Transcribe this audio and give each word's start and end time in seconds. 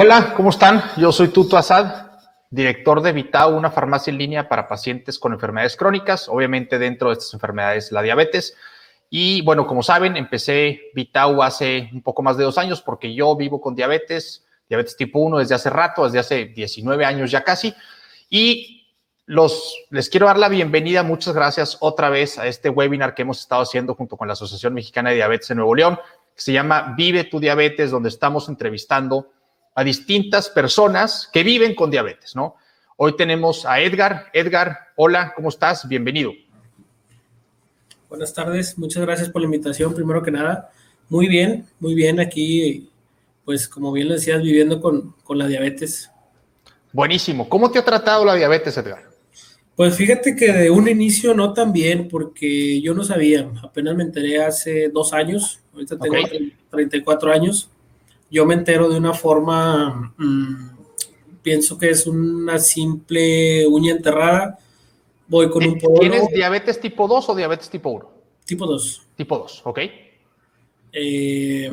Hola, 0.00 0.32
¿cómo 0.36 0.50
están? 0.50 0.80
Yo 0.96 1.10
soy 1.10 1.26
Tuto 1.26 1.56
Asad, 1.56 2.12
director 2.50 3.02
de 3.02 3.10
Vitao, 3.10 3.56
una 3.56 3.72
farmacia 3.72 4.12
en 4.12 4.18
línea 4.18 4.48
para 4.48 4.68
pacientes 4.68 5.18
con 5.18 5.32
enfermedades 5.32 5.76
crónicas, 5.76 6.28
obviamente 6.28 6.78
dentro 6.78 7.08
de 7.08 7.14
estas 7.14 7.34
enfermedades 7.34 7.90
la 7.90 8.00
diabetes. 8.00 8.56
Y 9.10 9.42
bueno, 9.42 9.66
como 9.66 9.82
saben, 9.82 10.16
empecé 10.16 10.82
Vitao 10.94 11.42
hace 11.42 11.90
un 11.92 12.02
poco 12.02 12.22
más 12.22 12.36
de 12.36 12.44
dos 12.44 12.58
años 12.58 12.80
porque 12.80 13.12
yo 13.12 13.34
vivo 13.34 13.60
con 13.60 13.74
diabetes, 13.74 14.46
diabetes 14.68 14.96
tipo 14.96 15.18
1 15.18 15.38
desde 15.38 15.56
hace 15.56 15.68
rato, 15.68 16.04
desde 16.04 16.20
hace 16.20 16.44
19 16.44 17.04
años 17.04 17.32
ya 17.32 17.42
casi. 17.42 17.74
Y 18.30 18.94
los, 19.26 19.74
les 19.90 20.08
quiero 20.08 20.26
dar 20.26 20.38
la 20.38 20.48
bienvenida, 20.48 21.02
muchas 21.02 21.34
gracias 21.34 21.76
otra 21.80 22.08
vez 22.08 22.38
a 22.38 22.46
este 22.46 22.70
webinar 22.70 23.16
que 23.16 23.22
hemos 23.22 23.40
estado 23.40 23.62
haciendo 23.62 23.96
junto 23.96 24.16
con 24.16 24.28
la 24.28 24.34
Asociación 24.34 24.74
Mexicana 24.74 25.10
de 25.10 25.16
Diabetes 25.16 25.50
en 25.50 25.56
Nuevo 25.56 25.74
León, 25.74 25.98
que 26.36 26.42
se 26.42 26.52
llama 26.52 26.94
Vive 26.96 27.24
tu 27.24 27.40
Diabetes, 27.40 27.90
donde 27.90 28.10
estamos 28.10 28.48
entrevistando 28.48 29.32
a 29.78 29.84
distintas 29.84 30.48
personas 30.48 31.30
que 31.32 31.44
viven 31.44 31.76
con 31.76 31.88
diabetes, 31.88 32.34
¿no? 32.34 32.56
Hoy 32.96 33.14
tenemos 33.14 33.64
a 33.64 33.80
Edgar. 33.80 34.26
Edgar, 34.32 34.76
hola, 34.96 35.32
¿cómo 35.36 35.50
estás? 35.50 35.86
Bienvenido. 35.86 36.32
Buenas 38.08 38.34
tardes, 38.34 38.76
muchas 38.76 39.04
gracias 39.04 39.28
por 39.28 39.40
la 39.40 39.44
invitación, 39.44 39.94
primero 39.94 40.20
que 40.20 40.32
nada. 40.32 40.72
Muy 41.08 41.28
bien, 41.28 41.64
muy 41.78 41.94
bien 41.94 42.18
aquí, 42.18 42.90
pues 43.44 43.68
como 43.68 43.92
bien 43.92 44.08
lo 44.08 44.14
decías, 44.14 44.42
viviendo 44.42 44.80
con, 44.80 45.14
con 45.22 45.38
la 45.38 45.46
diabetes. 45.46 46.10
Buenísimo. 46.92 47.48
¿Cómo 47.48 47.70
te 47.70 47.78
ha 47.78 47.84
tratado 47.84 48.24
la 48.24 48.34
diabetes, 48.34 48.76
Edgar? 48.76 49.08
Pues 49.76 49.94
fíjate 49.94 50.34
que 50.34 50.52
de 50.52 50.70
un 50.70 50.88
inicio 50.88 51.34
no 51.34 51.52
tan 51.52 51.72
bien, 51.72 52.08
porque 52.08 52.80
yo 52.80 52.94
no 52.94 53.04
sabía, 53.04 53.48
apenas 53.62 53.94
me 53.94 54.02
enteré 54.02 54.42
hace 54.42 54.88
dos 54.88 55.12
años, 55.12 55.60
ahorita 55.72 55.96
tengo 55.96 56.16
okay. 56.20 56.52
34 56.68 57.30
años, 57.30 57.70
yo 58.30 58.46
me 58.46 58.54
entero 58.54 58.88
de 58.88 58.98
una 58.98 59.14
forma, 59.14 60.12
mmm, 60.16 60.70
pienso 61.42 61.78
que 61.78 61.90
es 61.90 62.06
una 62.06 62.58
simple 62.58 63.66
uña 63.66 63.92
enterrada. 63.92 64.58
Voy 65.28 65.50
con 65.50 65.64
un 65.64 65.78
podólogo. 65.78 66.00
¿Tienes 66.00 66.28
diabetes 66.28 66.80
tipo 66.80 67.06
2 67.06 67.28
o 67.28 67.34
diabetes 67.34 67.70
tipo 67.70 67.90
1? 67.90 68.10
Tipo 68.44 68.66
2. 68.66 69.02
Tipo 69.16 69.38
2, 69.38 69.62
ok. 69.64 69.78
Eh, 70.92 71.72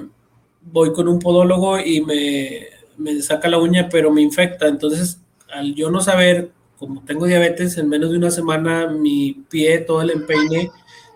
voy 0.61 0.93
con 0.93 1.07
un 1.07 1.19
podólogo 1.19 1.79
y 1.79 2.01
me, 2.01 2.67
me 2.97 3.21
saca 3.21 3.47
la 3.47 3.57
uña, 3.57 3.87
pero 3.89 4.11
me 4.11 4.21
infecta. 4.21 4.67
Entonces, 4.67 5.21
al 5.49 5.73
yo 5.75 5.89
no 5.89 6.01
saber, 6.01 6.51
como 6.77 7.03
tengo 7.03 7.25
diabetes, 7.25 7.77
en 7.77 7.89
menos 7.89 8.11
de 8.11 8.17
una 8.17 8.31
semana 8.31 8.87
mi 8.87 9.45
pie, 9.49 9.79
todo 9.79 10.01
el 10.01 10.11
empeine, 10.11 10.71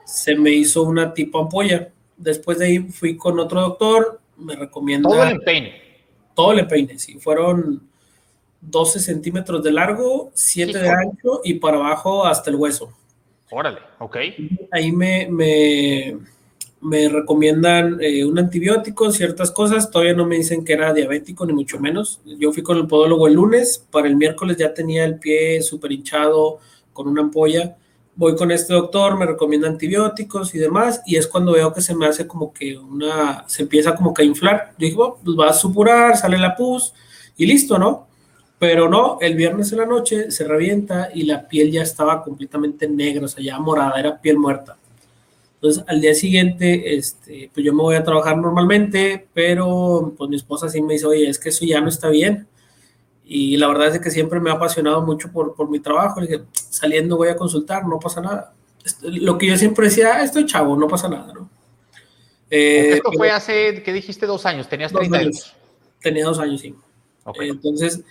se 0.06 0.36
me 0.36 0.52
hizo 0.52 0.84
una 0.84 1.14
tipo 1.14 1.40
ampolla. 1.40 1.92
Después 2.18 2.60
de 2.60 2.66
ahí 2.66 2.80
fui 2.80 3.18
con 3.18 3.40
otro 3.40 3.62
doctor, 3.62 4.20
me 4.40 4.56
recomienda. 4.56 5.10
Todo 5.10 5.24
el 5.24 5.32
empeine. 5.32 5.82
Todo 6.36 6.52
el 6.54 6.60
empeine, 6.60 6.98
sí. 6.98 7.20
Fueron 7.20 7.82
12 8.62 9.00
centímetros 9.00 9.64
de 9.64 9.72
largo, 9.72 10.32
7 10.34 10.74
sí, 10.74 10.80
de 10.80 10.90
ancho 10.90 11.42
y 11.44 11.56
para 11.56 11.78
abajo 11.78 12.26
hasta 12.26 12.50
el 12.50 12.56
hueso. 12.56 12.92
Órale, 13.52 13.80
ok. 14.00 14.18
Ahí 14.72 14.92
me, 14.92 15.28
me, 15.30 16.18
me 16.82 17.10
recomiendan 17.10 17.98
eh, 18.02 18.24
un 18.24 18.38
antibiótico, 18.38 19.12
ciertas 19.12 19.52
cosas. 19.52 19.90
Todavía 19.90 20.14
no 20.14 20.26
me 20.26 20.36
dicen 20.36 20.64
que 20.64 20.74
era 20.74 20.94
diabético, 20.94 21.46
ni 21.46 21.54
mucho 21.54 21.80
menos. 21.80 22.22
Yo 22.26 22.52
fui 22.52 22.64
con 22.64 22.78
el 22.78 22.88
podólogo 22.88 23.28
el 23.28 23.34
lunes. 23.34 23.86
Para 23.92 24.08
el 24.08 24.16
miércoles 24.16 24.58
ya 24.58 24.74
tenía 24.74 25.06
el 25.06 25.20
pie 25.20 25.62
súper 25.62 25.92
hinchado, 25.92 26.60
con 26.94 27.08
una 27.08 27.22
ampolla 27.22 27.76
voy 28.20 28.36
con 28.36 28.52
este 28.52 28.74
doctor, 28.74 29.18
me 29.18 29.26
recomienda 29.26 29.70
antibióticos 29.70 30.54
y 30.54 30.58
demás, 30.58 31.02
y 31.06 31.16
es 31.16 31.26
cuando 31.26 31.54
veo 31.54 31.74
que 31.74 31.80
se 31.80 31.96
me 31.96 32.06
hace 32.06 32.28
como 32.28 32.52
que 32.52 32.78
una, 32.78 33.46
se 33.48 33.62
empieza 33.62 33.96
como 33.96 34.14
que 34.14 34.24
a 34.24 34.26
inflar. 34.26 34.74
Yo 34.78 34.86
dije, 34.86 34.98
bueno, 34.98 35.18
pues 35.24 35.38
va 35.40 35.50
a 35.50 35.54
supurar, 35.54 36.18
sale 36.18 36.38
la 36.38 36.54
pus 36.54 36.94
y 37.38 37.46
listo, 37.46 37.80
¿no? 37.80 38.08
Pero 38.60 38.90
no, 38.90 39.20
el 39.22 39.36
viernes 39.36 39.72
en 39.72 39.78
la 39.78 39.86
noche 39.86 40.32
se 40.32 40.44
revienta 40.44 41.12
y 41.14 41.24
la 41.24 41.48
piel 41.48 41.72
ya 41.72 41.82
estaba 41.82 42.22
completamente 42.22 42.90
negra, 42.90 43.24
o 43.24 43.30
sea, 43.30 43.42
ya 43.42 43.58
morada, 43.58 43.98
era 43.98 44.20
piel 44.20 44.38
muerta. 44.38 44.76
Entonces, 45.56 45.86
al 45.88 46.02
día 46.02 46.14
siguiente, 46.14 46.98
este, 46.98 47.50
pues 47.54 47.66
yo 47.66 47.74
me 47.74 47.84
voy 47.84 47.96
a 47.96 48.04
trabajar 48.04 48.38
normalmente, 48.38 49.30
pero 49.34 50.14
pues 50.18 50.30
mi 50.30 50.36
esposa 50.36 50.68
sí 50.68 50.82
me 50.82 50.96
dice, 50.96 51.06
oye, 51.06 51.30
es 51.30 51.40
que 51.40 51.50
eso 51.50 51.64
ya 51.64 51.80
no 51.80 51.88
está 51.88 52.10
bien 52.10 52.50
y 53.32 53.58
la 53.58 53.68
verdad 53.68 53.94
es 53.94 54.02
que 54.02 54.10
siempre 54.10 54.40
me 54.40 54.50
ha 54.50 54.54
apasionado 54.54 55.04
mucho 55.04 55.32
por, 55.32 55.54
por 55.54 55.70
mi 55.70 55.80
trabajo. 55.80 56.20
Le 56.20 56.26
dije, 56.26 56.44
saliendo 56.52 57.16
voy 57.16 57.28
a 57.28 57.36
consultar, 57.36 57.86
no 57.86 58.00
pasa 58.00 58.22
nada. 58.22 58.56
Lo 59.04 59.38
que 59.38 59.46
yo 59.46 59.56
siempre 59.56 59.86
decía, 59.86 60.16
ah, 60.16 60.24
estoy 60.24 60.48
chavo, 60.48 60.76
no 60.76 60.88
pasa 60.88 61.08
nada, 61.08 61.32
¿no? 61.32 61.48
Eh, 62.50 62.94
Esto 62.94 63.12
fue 63.16 63.30
hace, 63.30 63.84
¿qué 63.84 63.94
dijiste? 63.94 64.26
Dos 64.26 64.48
años, 64.48 64.68
tenías 64.68 64.92
30 64.92 65.16
años. 65.16 65.28
años. 65.28 65.56
Tenía 66.02 66.26
dos 66.26 66.40
años, 66.40 66.60
sí. 66.60 66.74
Okay. 67.24 67.50
Entonces, 67.50 68.02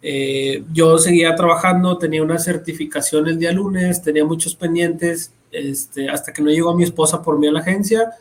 eh, 0.00 0.64
yo 0.72 0.96
seguía 0.96 1.36
trabajando, 1.36 1.98
tenía 1.98 2.22
una 2.22 2.38
certificación 2.38 3.28
el 3.28 3.38
día 3.38 3.52
lunes, 3.52 4.00
tenía 4.00 4.24
muchos 4.24 4.56
pendientes, 4.56 5.34
este, 5.50 6.08
hasta 6.08 6.32
que 6.32 6.40
no 6.40 6.50
llegó 6.50 6.74
mi 6.74 6.84
esposa 6.84 7.20
por 7.20 7.38
mí 7.38 7.46
a 7.46 7.52
la 7.52 7.60
agencia 7.60 8.14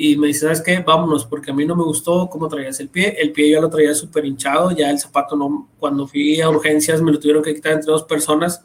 y 0.00 0.16
me 0.16 0.28
dice, 0.28 0.42
¿sabes 0.42 0.62
qué? 0.62 0.78
Vámonos, 0.78 1.26
porque 1.26 1.50
a 1.50 1.54
mí 1.54 1.66
no 1.66 1.74
me 1.74 1.82
gustó 1.82 2.30
cómo 2.30 2.46
traías 2.46 2.78
el 2.78 2.88
pie. 2.88 3.16
El 3.18 3.32
pie 3.32 3.50
yo 3.50 3.60
lo 3.60 3.68
traía 3.68 3.92
súper 3.94 4.24
hinchado, 4.24 4.70
ya 4.70 4.88
el 4.90 4.98
zapato 5.00 5.34
no, 5.34 5.68
cuando 5.76 6.06
fui 6.06 6.40
a 6.40 6.48
urgencias 6.48 7.02
me 7.02 7.10
lo 7.10 7.18
tuvieron 7.18 7.42
que 7.42 7.52
quitar 7.52 7.72
entre 7.72 7.90
dos 7.90 8.04
personas, 8.04 8.64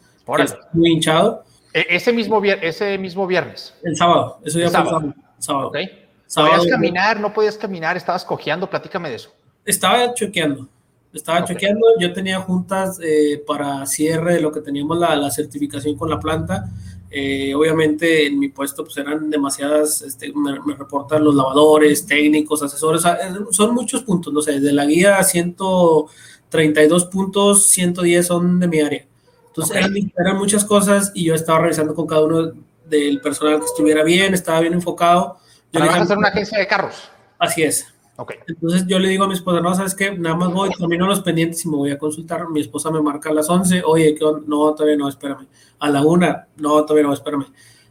muy 0.73 0.91
hinchado. 0.91 1.43
E 1.73 1.87
ese 1.89 2.13
mismo, 2.13 2.39
ese 2.43 2.99
mismo 2.99 3.25
viernes. 3.25 3.73
El 3.81 3.97
sábado, 3.97 4.37
eso 4.45 4.59
ya 4.59 4.65
el 4.65 4.71
fue 4.71 4.83
sábado. 4.83 5.13
sábado. 5.39 5.67
Okay. 5.69 6.05
sábado. 6.27 6.57
¿Podías 6.57 6.71
caminar? 6.71 7.19
¿No 7.19 7.33
podías 7.33 7.57
caminar? 7.57 7.97
¿Estabas 7.97 8.23
cojeando? 8.23 8.69
Platícame 8.69 9.09
de 9.09 9.15
eso. 9.15 9.31
Estaba 9.65 10.13
chequeando. 10.13 10.69
Estaba 11.11 11.39
okay. 11.41 11.55
chequeando. 11.55 11.81
Yo 11.99 12.13
tenía 12.13 12.41
juntas 12.41 12.99
eh, 13.01 13.43
para 13.47 13.87
cierre 13.87 14.35
de 14.35 14.41
lo 14.41 14.51
que 14.51 14.61
teníamos 14.61 14.99
la, 14.99 15.15
la 15.15 15.31
certificación 15.31 15.97
con 15.97 16.11
la 16.11 16.19
planta. 16.19 16.69
Eh, 17.15 17.53
obviamente 17.53 18.25
en 18.25 18.39
mi 18.39 18.49
puesto 18.49 18.83
pues 18.83 18.97
eran 18.97 19.29
demasiadas, 19.29 20.01
este, 20.01 20.33
me, 20.33 20.59
me, 20.65 20.73
reportan 20.75 21.23
los 21.23 21.35
lavadores, 21.35 22.07
técnicos, 22.07 22.63
asesores, 22.63 23.01
o 23.01 23.03
sea, 23.03 23.19
son 23.51 23.75
muchos 23.75 24.01
puntos, 24.01 24.33
no 24.33 24.41
sé, 24.41 24.59
de 24.59 24.73
la 24.73 24.83
guía 24.83 25.23
132 25.23 27.05
puntos, 27.05 27.67
110 27.67 28.25
son 28.25 28.59
de 28.59 28.67
mi 28.67 28.81
área. 28.81 29.05
Entonces 29.45 29.77
okay. 29.77 29.91
eran, 29.91 30.11
eran, 30.17 30.37
muchas 30.37 30.65
cosas 30.65 31.11
y 31.13 31.25
yo 31.25 31.35
estaba 31.35 31.59
revisando 31.59 31.93
con 31.93 32.07
cada 32.07 32.23
uno 32.23 32.51
del 32.85 33.21
personal 33.21 33.59
que 33.59 33.65
estuviera 33.65 34.03
bien, 34.03 34.33
estaba 34.33 34.61
bien 34.61 34.73
enfocado. 34.73 35.37
Yo 35.71 35.81
¿Para 35.81 35.91
vas 35.91 35.99
a 35.99 36.03
hacer 36.05 36.17
una 36.17 36.29
agencia 36.29 36.57
de 36.57 36.65
carros? 36.65 36.95
Así 37.37 37.61
es. 37.61 37.92
Okay. 38.15 38.37
Entonces 38.47 38.85
yo 38.87 38.99
le 38.99 39.09
digo 39.09 39.23
a 39.23 39.27
mi 39.27 39.33
esposa, 39.33 39.59
no, 39.59 39.73
¿sabes 39.73 39.95
qué? 39.95 40.15
Nada 40.15 40.35
más 40.35 40.53
voy, 40.53 40.69
termino 40.77 41.07
los 41.07 41.21
pendientes 41.21 41.65
y 41.65 41.69
me 41.69 41.77
voy 41.77 41.91
a 41.91 41.97
consultar. 41.97 42.47
Mi 42.49 42.61
esposa 42.61 42.91
me 42.91 43.01
marca 43.01 43.29
a 43.29 43.33
las 43.33 43.49
11, 43.49 43.81
oye, 43.85 44.13
¿qué 44.13 44.23
no, 44.45 44.73
todavía 44.75 44.97
no, 44.97 45.09
espérame. 45.09 45.47
A 45.79 45.89
la 45.89 46.03
una, 46.03 46.47
no, 46.57 46.85
todavía 46.85 47.07
no, 47.07 47.13
espérame. 47.13 47.47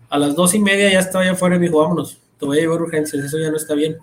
A 0.08 0.18
las 0.18 0.36
dos 0.36 0.54
y 0.54 0.60
media 0.60 0.90
ya 0.92 1.00
estaba 1.00 1.24
allá 1.24 1.32
afuera 1.32 1.56
y 1.56 1.58
me 1.58 1.66
dijo, 1.66 1.80
vámonos, 1.80 2.18
te 2.38 2.46
voy 2.46 2.58
a 2.58 2.60
llevar 2.60 2.82
urgencias, 2.82 3.24
eso 3.24 3.38
ya 3.38 3.50
no 3.50 3.56
está 3.56 3.74
bien. 3.74 3.98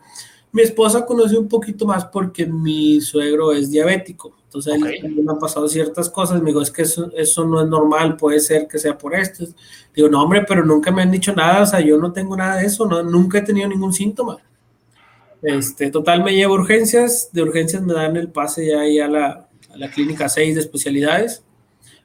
Mi 0.51 0.63
esposa 0.63 1.05
conoció 1.05 1.39
un 1.39 1.47
poquito 1.47 1.85
más 1.85 2.05
porque 2.05 2.45
mi 2.45 2.99
suegro 2.99 3.53
es 3.53 3.69
diabético. 3.69 4.35
Entonces 4.43 4.81
okay. 4.81 4.97
él, 4.97 5.23
me 5.23 5.31
han 5.31 5.37
pasado 5.37 5.67
ciertas 5.67 6.09
cosas. 6.09 6.41
Me 6.41 6.47
dijo, 6.47 6.61
es 6.61 6.71
que 6.71 6.81
eso, 6.81 7.11
eso 7.15 7.45
no 7.45 7.61
es 7.61 7.67
normal, 7.67 8.17
puede 8.17 8.39
ser 8.39 8.67
que 8.67 8.79
sea 8.79 8.97
por 8.97 9.15
esto. 9.15 9.45
Digo, 9.93 10.09
no, 10.09 10.23
hombre, 10.23 10.43
pero 10.47 10.65
nunca 10.65 10.91
me 10.91 11.03
han 11.03 11.11
dicho 11.11 11.33
nada, 11.33 11.61
o 11.61 11.65
sea, 11.65 11.79
yo 11.79 11.97
no 11.97 12.11
tengo 12.11 12.35
nada 12.35 12.57
de 12.57 12.65
eso, 12.65 12.87
no, 12.87 13.03
nunca 13.03 13.37
he 13.37 13.41
tenido 13.43 13.69
ningún 13.69 13.93
síntoma. 13.93 14.37
Este, 15.41 15.89
total, 15.89 16.23
me 16.23 16.35
llevo 16.35 16.55
urgencias. 16.55 17.29
De 17.31 17.41
urgencias 17.41 17.81
me 17.81 17.93
dan 17.93 18.17
el 18.17 18.29
pase 18.29 18.67
ya 18.67 18.81
ahí 18.81 18.99
a 18.99 19.07
la, 19.07 19.47
a 19.73 19.77
la 19.77 19.89
clínica 19.89 20.27
6 20.27 20.55
de 20.55 20.61
especialidades. 20.61 21.43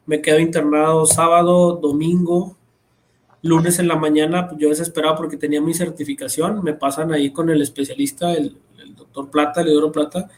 Me 0.07 0.21
quedo 0.21 0.39
internado 0.39 1.07
sábado, 1.07 1.77
domingo, 1.77 2.57
lunes 3.43 3.79
en 3.79 3.89
la 3.89 3.97
mañana. 3.97 4.51
Yo 4.59 4.69
desesperado 4.69 5.17
porque 5.17 5.37
tenía 5.37 5.61
mi 5.61 5.75
certificación. 5.75 6.63
Me 6.63 6.75
pasan 6.75 7.13
ahí 7.13 7.33
con 7.33 7.51
el 7.51 7.63
especialista, 7.63 8.33
el, 8.33 8.57
el 8.81 8.95
doctor 8.95 9.31
Plata, 9.31 9.63
el 9.63 9.69
Euro 9.69 9.91
Plata. 9.91 10.29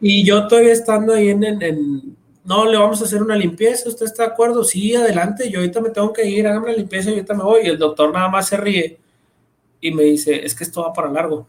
Y 0.00 0.24
yo 0.24 0.46
todavía 0.46 0.72
estando 0.72 1.12
ahí 1.12 1.28
en, 1.28 1.42
en, 1.42 1.60
en, 1.60 2.16
no, 2.44 2.64
le 2.64 2.78
vamos 2.78 3.02
a 3.02 3.04
hacer 3.04 3.22
una 3.22 3.36
limpieza. 3.36 3.88
¿Usted 3.88 4.06
está 4.06 4.22
de 4.26 4.30
acuerdo? 4.30 4.64
Sí, 4.64 4.94
adelante. 4.94 5.50
Yo 5.50 5.58
ahorita 5.58 5.80
me 5.80 5.90
tengo 5.90 6.12
que 6.12 6.26
ir, 6.26 6.46
hágame 6.46 6.70
la 6.70 6.78
limpieza 6.78 7.10
y 7.10 7.14
ahorita 7.14 7.34
me 7.34 7.42
voy. 7.42 7.62
Y 7.64 7.68
el 7.68 7.78
doctor 7.78 8.12
nada 8.14 8.28
más 8.28 8.46
se 8.48 8.56
ríe 8.56 8.98
y 9.80 9.92
me 9.92 10.04
dice, 10.04 10.44
es 10.46 10.54
que 10.54 10.64
esto 10.64 10.82
va 10.82 10.92
para 10.92 11.10
largo 11.10 11.46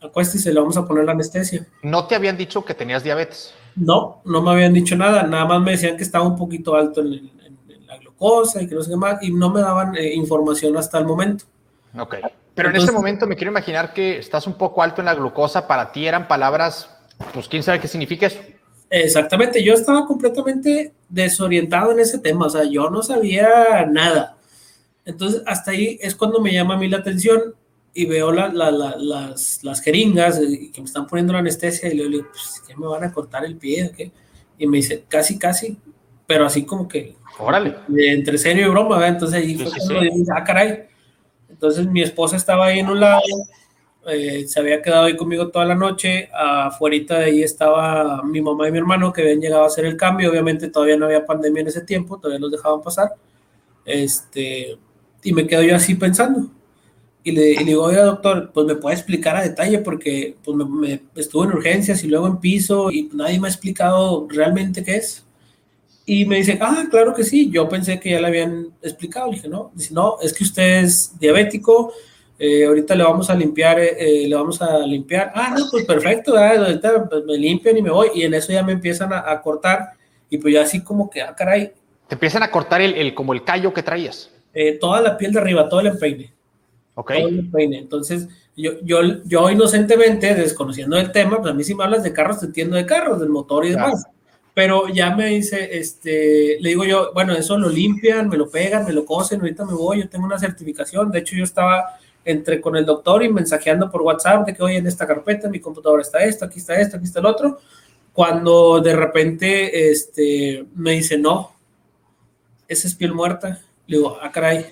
acuéstese, 0.00 0.52
le 0.52 0.60
vamos 0.60 0.76
a 0.76 0.86
poner 0.86 1.04
la 1.04 1.12
anestesia. 1.12 1.66
¿No 1.82 2.06
te 2.06 2.14
habían 2.14 2.36
dicho 2.36 2.64
que 2.64 2.74
tenías 2.74 3.02
diabetes? 3.02 3.54
No, 3.76 4.22
no 4.24 4.42
me 4.42 4.50
habían 4.50 4.72
dicho 4.72 4.96
nada, 4.96 5.22
nada 5.24 5.44
más 5.44 5.60
me 5.60 5.72
decían 5.72 5.96
que 5.96 6.02
estaba 6.02 6.26
un 6.26 6.36
poquito 6.36 6.74
alto 6.74 7.00
en, 7.00 7.14
en, 7.14 7.58
en 7.68 7.86
la 7.86 7.98
glucosa 7.98 8.60
y 8.62 8.66
que 8.66 8.74
no 8.74 8.82
sé 8.82 8.90
qué 8.90 8.96
más, 8.96 9.22
y 9.22 9.32
no 9.32 9.50
me 9.50 9.60
daban 9.60 9.94
eh, 9.96 10.14
información 10.14 10.76
hasta 10.76 10.98
el 10.98 11.06
momento. 11.06 11.44
Ok, 11.98 12.16
pero 12.54 12.68
Entonces, 12.68 12.74
en 12.74 12.76
este 12.76 12.92
momento 12.92 13.26
me 13.26 13.36
quiero 13.36 13.50
imaginar 13.50 13.92
que 13.92 14.18
estás 14.18 14.46
un 14.46 14.54
poco 14.54 14.82
alto 14.82 15.00
en 15.00 15.06
la 15.06 15.14
glucosa, 15.14 15.66
para 15.66 15.92
ti 15.92 16.06
eran 16.06 16.28
palabras, 16.28 16.90
pues 17.32 17.48
quién 17.48 17.62
sabe 17.62 17.80
qué 17.80 17.88
significa 17.88 18.26
eso. 18.26 18.40
Exactamente, 18.90 19.62
yo 19.62 19.74
estaba 19.74 20.04
completamente 20.06 20.92
desorientado 21.08 21.92
en 21.92 22.00
ese 22.00 22.18
tema, 22.18 22.46
o 22.46 22.50
sea, 22.50 22.64
yo 22.64 22.90
no 22.90 23.02
sabía 23.02 23.86
nada. 23.88 24.36
Entonces, 25.04 25.42
hasta 25.46 25.70
ahí 25.70 25.98
es 26.00 26.14
cuando 26.14 26.40
me 26.40 26.52
llama 26.52 26.74
a 26.74 26.76
mí 26.76 26.88
la 26.88 26.98
atención 26.98 27.54
y 27.92 28.06
veo 28.06 28.30
las, 28.30 29.62
las, 29.62 29.80
jeringas 29.82 30.38
que 30.38 30.80
me 30.80 30.84
están 30.84 31.06
poniendo 31.06 31.32
la 31.32 31.40
anestesia 31.40 31.92
y 31.92 31.96
le 31.96 32.08
digo, 32.08 32.26
pues, 32.30 32.62
¿qué 32.66 32.76
me 32.76 32.86
van 32.86 33.04
a 33.04 33.12
cortar 33.12 33.44
el 33.44 33.56
pie? 33.56 33.90
¿qué? 33.96 34.12
Y 34.58 34.66
me 34.66 34.76
dice, 34.78 35.04
casi, 35.08 35.38
casi, 35.38 35.78
pero 36.26 36.46
así 36.46 36.64
como 36.64 36.86
que... 36.86 37.16
Órale. 37.38 37.76
entre 37.88 38.38
serio 38.38 38.66
y 38.66 38.70
broma, 38.70 38.96
¿verdad? 38.96 39.14
Entonces 39.14 39.42
ahí 39.42 39.56
fue 39.56 40.10
ah, 40.36 40.44
caray. 40.44 40.84
Entonces 41.48 41.86
mi 41.86 42.02
esposa 42.02 42.36
estaba 42.36 42.66
ahí 42.66 42.78
en 42.78 42.88
un 42.88 43.00
lado, 43.00 43.22
eh, 44.06 44.46
se 44.46 44.60
había 44.60 44.80
quedado 44.80 45.04
ahí 45.04 45.16
conmigo 45.16 45.48
toda 45.48 45.64
la 45.64 45.74
noche, 45.74 46.30
afuera 46.32 47.18
de 47.18 47.24
ahí 47.24 47.42
estaba 47.42 48.22
mi 48.22 48.40
mamá 48.40 48.68
y 48.68 48.72
mi 48.72 48.78
hermano 48.78 49.12
que 49.12 49.22
habían 49.22 49.40
llegado 49.40 49.64
a 49.64 49.66
hacer 49.66 49.84
el 49.84 49.96
cambio, 49.96 50.30
obviamente 50.30 50.68
todavía 50.68 50.96
no 50.96 51.06
había 51.06 51.26
pandemia 51.26 51.62
en 51.62 51.68
ese 51.68 51.82
tiempo, 51.82 52.18
todavía 52.18 52.40
los 52.40 52.50
dejaban 52.50 52.80
pasar, 52.80 53.10
este, 53.84 54.78
y 55.22 55.32
me 55.32 55.46
quedo 55.46 55.62
yo 55.62 55.76
así 55.76 55.94
pensando, 55.96 56.50
y 57.22 57.32
le, 57.32 57.64
digo, 57.64 57.84
oiga, 57.84 58.04
doctor, 58.04 58.50
pues 58.52 58.66
me 58.66 58.76
puede 58.76 58.96
explicar 58.96 59.36
a 59.36 59.42
detalle 59.42 59.78
porque 59.78 60.36
pues 60.42 60.56
me, 60.56 61.02
estuve 61.16 61.46
en 61.46 61.52
urgencias 61.52 62.02
y 62.02 62.08
luego 62.08 62.26
en 62.26 62.38
piso 62.38 62.90
y 62.90 63.10
nadie 63.12 63.38
me 63.38 63.48
ha 63.48 63.50
explicado 63.50 64.26
realmente 64.30 64.82
qué 64.82 64.96
es. 64.96 65.26
Y 66.06 66.24
me 66.24 66.36
dice, 66.36 66.58
ah, 66.60 66.86
claro 66.90 67.14
que 67.14 67.22
sí, 67.22 67.50
yo 67.50 67.68
pensé 67.68 68.00
que 68.00 68.10
ya 68.10 68.20
le 68.20 68.26
habían 68.26 68.68
explicado. 68.82 69.28
Le 69.28 69.36
dije, 69.36 69.48
no, 69.48 69.70
dice, 69.74 69.92
no, 69.92 70.16
es 70.22 70.32
que 70.32 70.44
usted 70.44 70.82
es 70.82 71.18
diabético, 71.20 71.92
eh, 72.38 72.64
ahorita 72.64 72.94
le 72.94 73.04
vamos 73.04 73.28
a 73.28 73.34
limpiar, 73.34 73.78
eh, 73.78 73.96
eh, 73.98 74.26
le 74.26 74.34
vamos 74.34 74.60
a 74.62 74.78
limpiar. 74.78 75.30
Ah, 75.34 75.54
no, 75.56 75.66
pues 75.70 75.84
perfecto, 75.84 76.36
ahorita 76.36 77.06
pues, 77.06 77.24
me 77.26 77.36
limpian 77.36 77.76
y 77.76 77.82
me 77.82 77.90
voy. 77.90 78.08
Y 78.14 78.22
en 78.22 78.32
eso 78.32 78.50
ya 78.50 78.62
me 78.62 78.72
empiezan 78.72 79.12
a, 79.12 79.40
cortar 79.42 79.90
y 80.30 80.38
pues 80.38 80.54
ya 80.54 80.62
así 80.62 80.82
como 80.82 81.10
que, 81.10 81.20
ah, 81.20 81.34
caray. 81.36 81.72
Te 82.08 82.14
empiezan 82.14 82.42
a 82.42 82.50
cortar 82.50 82.80
el, 82.80 82.94
el 82.94 83.14
como 83.14 83.34
el 83.34 83.44
callo 83.44 83.74
que 83.74 83.82
traías. 83.82 84.30
toda 84.80 85.02
la 85.02 85.18
piel 85.18 85.32
de 85.32 85.40
arriba, 85.40 85.68
todo 85.68 85.80
el 85.80 85.88
empeine. 85.88 86.39
Ok. 87.00 87.12
Entonces, 87.54 88.28
yo, 88.54 88.72
yo, 88.82 89.00
yo 89.24 89.50
inocentemente, 89.50 90.34
desconociendo 90.34 90.98
el 90.98 91.12
tema, 91.12 91.38
pues 91.40 91.50
a 91.50 91.54
mí 91.54 91.64
si 91.64 91.74
me 91.74 91.84
hablas 91.84 92.02
de 92.02 92.12
carros, 92.12 92.40
te 92.40 92.46
entiendo 92.46 92.76
de 92.76 92.84
carros, 92.84 93.20
del 93.20 93.30
motor 93.30 93.64
y 93.64 93.70
demás. 93.70 94.04
Pero 94.52 94.88
ya 94.88 95.16
me 95.16 95.26
dice, 95.28 95.78
este, 95.78 96.58
le 96.60 96.68
digo 96.68 96.84
yo, 96.84 97.12
bueno, 97.14 97.32
eso 97.32 97.56
lo 97.56 97.70
limpian, 97.70 98.28
me 98.28 98.36
lo 98.36 98.50
pegan, 98.50 98.84
me 98.84 98.92
lo 98.92 99.06
cosen, 99.06 99.40
ahorita 99.40 99.64
me 99.64 99.72
voy, 99.72 100.00
yo 100.00 100.10
tengo 100.10 100.26
una 100.26 100.38
certificación. 100.38 101.10
De 101.10 101.20
hecho, 101.20 101.36
yo 101.36 101.44
estaba 101.44 101.98
entre 102.22 102.60
con 102.60 102.76
el 102.76 102.84
doctor 102.84 103.22
y 103.22 103.32
mensajeando 103.32 103.90
por 103.90 104.02
WhatsApp 104.02 104.46
de 104.46 104.52
que, 104.52 104.62
oye, 104.62 104.76
en 104.76 104.86
esta 104.86 105.06
carpeta, 105.06 105.48
mi 105.48 105.60
computadora 105.60 106.02
está 106.02 106.18
esto, 106.22 106.44
aquí 106.44 106.58
está 106.58 106.78
esto, 106.78 106.98
aquí 106.98 107.06
está 107.06 107.20
el 107.20 107.26
otro. 107.26 107.60
Cuando 108.12 108.80
de 108.80 108.94
repente, 108.94 109.90
este, 109.90 110.66
me 110.74 110.92
dice, 110.92 111.16
no, 111.16 111.52
esa 112.68 112.86
es 112.86 112.94
piel 112.94 113.14
muerta. 113.14 113.62
Le 113.86 113.96
digo, 113.96 114.18
ah, 114.20 114.30
caray, 114.30 114.66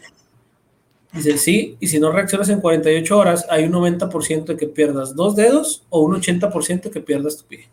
Dice, 1.12 1.38
sí, 1.38 1.76
y 1.80 1.86
si 1.86 1.98
no 1.98 2.12
reaccionas 2.12 2.50
en 2.50 2.60
48 2.60 3.18
horas, 3.18 3.46
hay 3.48 3.64
un 3.64 3.72
90% 3.72 4.44
de 4.44 4.56
que 4.56 4.66
pierdas 4.66 5.16
dos 5.16 5.34
dedos 5.34 5.82
o 5.88 6.00
un 6.00 6.20
80% 6.20 6.82
de 6.82 6.90
que 6.90 7.00
pierdas 7.00 7.38
tu 7.38 7.44
pie. 7.44 7.66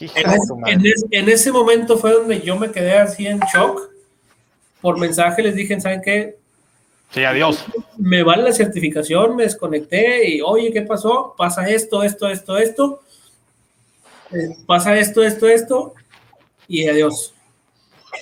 en, 0.00 1.28
ese 1.28 1.52
momento 1.52 1.98
fue 1.98 2.12
donde 2.12 2.40
yo 2.40 2.56
me 2.56 2.70
quedé 2.70 2.96
así 2.96 3.26
en 3.26 3.38
shock. 3.52 3.90
Por 4.80 4.98
mensaje 4.98 5.42
les 5.42 5.54
dije, 5.54 5.78
¿saben 5.80 6.00
qué? 6.02 6.36
Sí, 7.10 7.22
adiós. 7.22 7.64
Me 7.98 8.22
vale 8.22 8.42
la 8.42 8.52
certificación, 8.52 9.36
me 9.36 9.44
desconecté 9.44 10.28
y, 10.28 10.40
oye, 10.40 10.72
¿qué 10.72 10.82
pasó? 10.82 11.34
Pasa 11.36 11.68
esto, 11.68 12.02
esto, 12.02 12.28
esto, 12.28 12.56
esto. 12.56 13.00
Eh, 14.32 14.56
pasa 14.66 14.98
esto, 14.98 15.22
esto, 15.22 15.48
esto. 15.48 15.94
Y 16.66 16.88
adiós. 16.88 17.34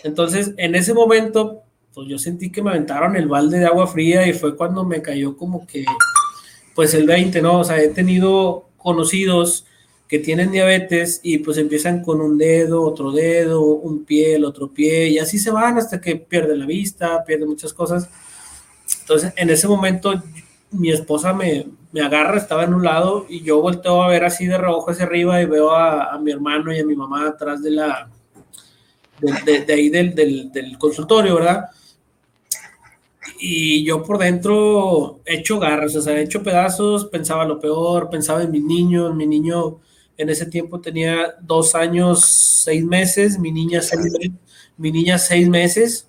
Entonces, 0.02 0.52
en 0.56 0.74
ese 0.74 0.94
momento, 0.94 1.61
pues 1.94 2.08
yo 2.08 2.18
sentí 2.18 2.50
que 2.50 2.62
me 2.62 2.70
aventaron 2.70 3.16
el 3.16 3.28
balde 3.28 3.58
de 3.58 3.66
agua 3.66 3.86
fría 3.86 4.26
y 4.26 4.32
fue 4.32 4.56
cuando 4.56 4.84
me 4.84 5.02
cayó 5.02 5.36
como 5.36 5.66
que, 5.66 5.84
pues 6.74 6.94
el 6.94 7.06
20, 7.06 7.42
¿no? 7.42 7.60
O 7.60 7.64
sea, 7.64 7.80
he 7.80 7.88
tenido 7.88 8.68
conocidos 8.76 9.66
que 10.08 10.18
tienen 10.18 10.52
diabetes 10.52 11.20
y 11.22 11.38
pues 11.38 11.56
empiezan 11.56 12.02
con 12.02 12.20
un 12.20 12.36
dedo, 12.36 12.82
otro 12.82 13.12
dedo, 13.12 13.64
un 13.64 14.04
pie, 14.04 14.34
el 14.34 14.44
otro 14.44 14.70
pie, 14.70 15.08
y 15.08 15.18
así 15.18 15.38
se 15.38 15.50
van 15.50 15.78
hasta 15.78 16.00
que 16.00 16.16
pierden 16.16 16.58
la 16.58 16.66
vista, 16.66 17.24
pierden 17.24 17.48
muchas 17.48 17.72
cosas. 17.72 18.10
Entonces, 19.00 19.32
en 19.36 19.48
ese 19.48 19.66
momento, 19.66 20.22
mi 20.70 20.90
esposa 20.90 21.32
me, 21.32 21.66
me 21.92 22.00
agarra, 22.00 22.38
estaba 22.38 22.64
en 22.64 22.74
un 22.74 22.84
lado, 22.84 23.26
y 23.28 23.42
yo 23.42 23.60
volteo 23.60 24.02
a 24.02 24.08
ver 24.08 24.24
así 24.24 24.46
de 24.46 24.58
reojo 24.58 24.90
hacia 24.90 25.04
arriba 25.04 25.40
y 25.40 25.46
veo 25.46 25.70
a, 25.70 26.18
mi 26.18 26.30
hermano 26.30 26.74
y 26.74 26.80
a 26.80 26.84
mi 26.84 26.94
mamá 26.96 27.28
atrás 27.28 27.62
de 27.62 27.70
la, 27.70 28.10
de, 29.18 29.72
ahí 29.72 29.88
del, 29.88 30.14
del, 30.14 30.76
consultorio, 30.78 31.36
¿verdad? 31.36 31.70
Y 33.44 33.84
yo 33.84 34.04
por 34.04 34.18
dentro 34.18 35.20
he 35.26 35.38
hecho 35.38 35.58
garras, 35.58 35.96
o 35.96 36.00
sea, 36.00 36.16
he 36.16 36.22
hecho 36.22 36.44
pedazos, 36.44 37.06
pensaba 37.06 37.44
lo 37.44 37.58
peor, 37.58 38.08
pensaba 38.08 38.40
en 38.44 38.52
mi 38.52 38.60
niño, 38.60 39.12
mi 39.12 39.26
niño 39.26 39.80
en 40.16 40.30
ese 40.30 40.46
tiempo 40.46 40.80
tenía 40.80 41.34
dos 41.40 41.74
años, 41.74 42.24
seis 42.24 42.84
meses, 42.84 43.40
mi 43.40 43.50
niña 43.50 43.82
seis, 43.82 44.12
mi 44.76 44.92
niña 44.92 45.18
seis 45.18 45.48
meses, 45.48 46.06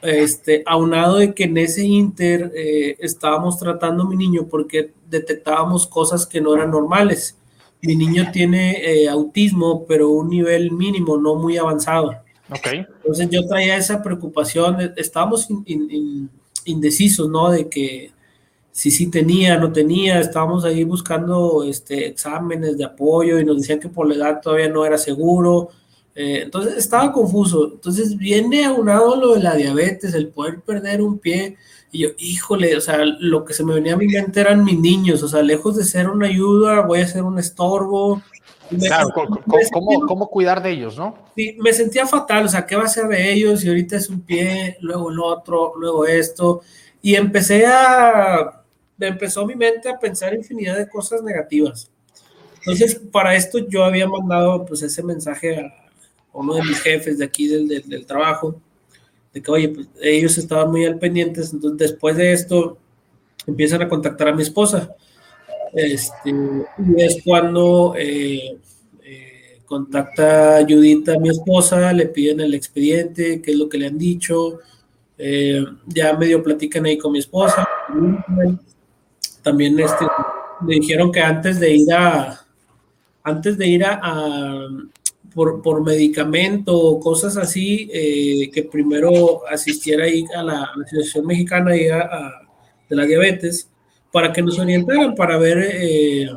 este, 0.00 0.62
aunado 0.64 1.18
de 1.18 1.34
que 1.34 1.44
en 1.44 1.58
ese 1.58 1.84
inter 1.84 2.50
eh, 2.56 2.96
estábamos 3.00 3.58
tratando 3.58 4.04
a 4.04 4.08
mi 4.08 4.16
niño 4.16 4.46
porque 4.48 4.92
detectábamos 5.10 5.86
cosas 5.86 6.26
que 6.26 6.40
no 6.40 6.54
eran 6.54 6.70
normales. 6.70 7.36
Mi 7.82 7.96
niño 7.96 8.30
tiene 8.32 8.82
eh, 8.82 9.10
autismo, 9.10 9.84
pero 9.86 10.08
un 10.08 10.30
nivel 10.30 10.72
mínimo, 10.72 11.18
no 11.18 11.34
muy 11.34 11.58
avanzado. 11.58 12.12
Okay. 12.50 12.86
Entonces 13.02 13.28
yo 13.30 13.46
traía 13.46 13.76
esa 13.76 14.02
preocupación, 14.02 14.92
estábamos 14.96 15.48
indecisos, 16.64 17.28
¿no? 17.28 17.50
De 17.50 17.68
que 17.68 18.12
si 18.72 18.90
sí 18.90 19.10
tenía, 19.10 19.58
no 19.58 19.72
tenía, 19.72 20.20
estábamos 20.20 20.64
ahí 20.64 20.84
buscando 20.84 21.64
este, 21.64 22.06
exámenes 22.06 22.76
de 22.78 22.84
apoyo 22.84 23.38
y 23.38 23.44
nos 23.44 23.58
decían 23.58 23.80
que 23.80 23.88
por 23.88 24.08
la 24.08 24.14
edad 24.14 24.40
todavía 24.40 24.68
no 24.68 24.84
era 24.84 24.98
seguro. 24.98 25.70
Eh, 26.14 26.42
entonces 26.42 26.76
estaba 26.76 27.12
confuso. 27.12 27.72
Entonces 27.74 28.16
viene 28.16 28.64
aunado 28.64 29.16
lo 29.16 29.34
de 29.34 29.42
la 29.42 29.54
diabetes, 29.54 30.14
el 30.14 30.28
poder 30.28 30.60
perder 30.60 31.02
un 31.02 31.18
pie. 31.18 31.56
Y 31.92 32.00
yo, 32.00 32.08
híjole, 32.18 32.76
o 32.76 32.80
sea, 32.80 33.04
lo 33.04 33.44
que 33.44 33.54
se 33.54 33.64
me 33.64 33.74
venía 33.74 33.94
a 33.94 33.96
mi 33.96 34.06
mente 34.06 34.40
eran 34.40 34.64
mis 34.64 34.78
niños, 34.78 35.22
o 35.22 35.28
sea, 35.28 35.42
lejos 35.42 35.76
de 35.76 35.84
ser 35.84 36.08
una 36.08 36.28
ayuda, 36.28 36.82
voy 36.82 37.00
a 37.00 37.06
ser 37.06 37.22
un 37.22 37.38
estorbo. 37.38 38.22
Claro, 38.78 39.08
¿cómo, 40.06 40.28
cuidar 40.28 40.62
de 40.62 40.70
ellos, 40.70 40.96
no? 40.96 41.14
Sí, 41.34 41.56
me 41.58 41.72
sentía 41.72 42.06
fatal, 42.06 42.44
o 42.44 42.48
sea, 42.48 42.64
¿qué 42.66 42.76
va 42.76 42.84
a 42.84 42.88
ser 42.88 43.06
de 43.08 43.32
ellos? 43.32 43.64
Y 43.64 43.68
ahorita 43.68 43.96
es 43.96 44.08
un 44.08 44.20
pie, 44.20 44.76
luego 44.80 45.10
el 45.10 45.18
otro, 45.18 45.72
luego 45.76 46.06
esto. 46.06 46.62
Y 47.02 47.14
empecé 47.14 47.66
a, 47.66 48.62
empezó 48.98 49.46
mi 49.46 49.56
mente 49.56 49.88
a 49.88 49.98
pensar 49.98 50.34
infinidad 50.34 50.76
de 50.76 50.88
cosas 50.88 51.22
negativas. 51.22 51.90
Entonces, 52.58 53.00
para 53.10 53.34
esto 53.34 53.58
yo 53.58 53.84
había 53.84 54.06
mandado 54.06 54.64
pues 54.66 54.82
ese 54.82 55.02
mensaje 55.02 55.58
a 55.58 55.72
uno 56.32 56.54
de 56.54 56.62
mis 56.62 56.80
jefes 56.80 57.18
de 57.18 57.24
aquí 57.24 57.48
del, 57.48 57.66
del, 57.88 58.06
trabajo, 58.06 58.60
de 59.32 59.42
que, 59.42 59.50
oye, 59.50 59.68
pues 59.70 59.88
ellos 60.00 60.36
estaban 60.38 60.70
muy 60.70 60.84
al 60.84 60.98
pendientes, 60.98 61.52
entonces 61.52 61.78
después 61.90 62.16
de 62.16 62.32
esto 62.32 62.78
empiezan 63.46 63.82
a 63.82 63.88
contactar 63.88 64.28
a 64.28 64.34
mi 64.34 64.42
esposa 64.42 64.94
este, 65.72 66.30
y 66.30 67.02
es 67.02 67.22
cuando 67.24 67.94
eh, 67.96 68.58
eh, 69.02 69.58
contacta 69.64 70.58
a 70.58 70.64
mi 70.64 71.28
esposa, 71.28 71.92
le 71.92 72.06
piden 72.06 72.40
el 72.40 72.54
expediente, 72.54 73.40
qué 73.40 73.52
es 73.52 73.56
lo 73.56 73.68
que 73.68 73.78
le 73.78 73.86
han 73.86 73.98
dicho. 73.98 74.58
Eh, 75.16 75.64
ya 75.86 76.14
medio 76.14 76.42
platican 76.42 76.86
ahí 76.86 76.98
con 76.98 77.12
mi 77.12 77.18
esposa. 77.18 77.68
También 79.42 79.78
este, 79.78 80.06
me 80.62 80.74
dijeron 80.76 81.12
que 81.12 81.20
antes 81.20 81.60
de 81.60 81.74
ir 81.74 81.92
a, 81.92 82.40
antes 83.22 83.56
de 83.56 83.66
ir 83.66 83.84
a, 83.84 84.66
por, 85.34 85.62
por, 85.62 85.84
medicamento 85.84 86.76
o 86.76 87.00
cosas 87.00 87.36
así, 87.36 87.88
que 88.52 88.68
primero 88.70 89.46
asistiera 89.48 90.04
ahí 90.04 90.24
a 90.34 90.42
la, 90.42 90.64
Asociación 90.64 91.26
Mexicana 91.26 91.72
de 91.72 92.96
la 92.96 93.04
Diabetes 93.04 93.69
para 94.12 94.32
que 94.32 94.42
nos 94.42 94.58
orientaran, 94.58 95.14
para 95.14 95.38
ver 95.38 95.58
eh, 95.58 96.28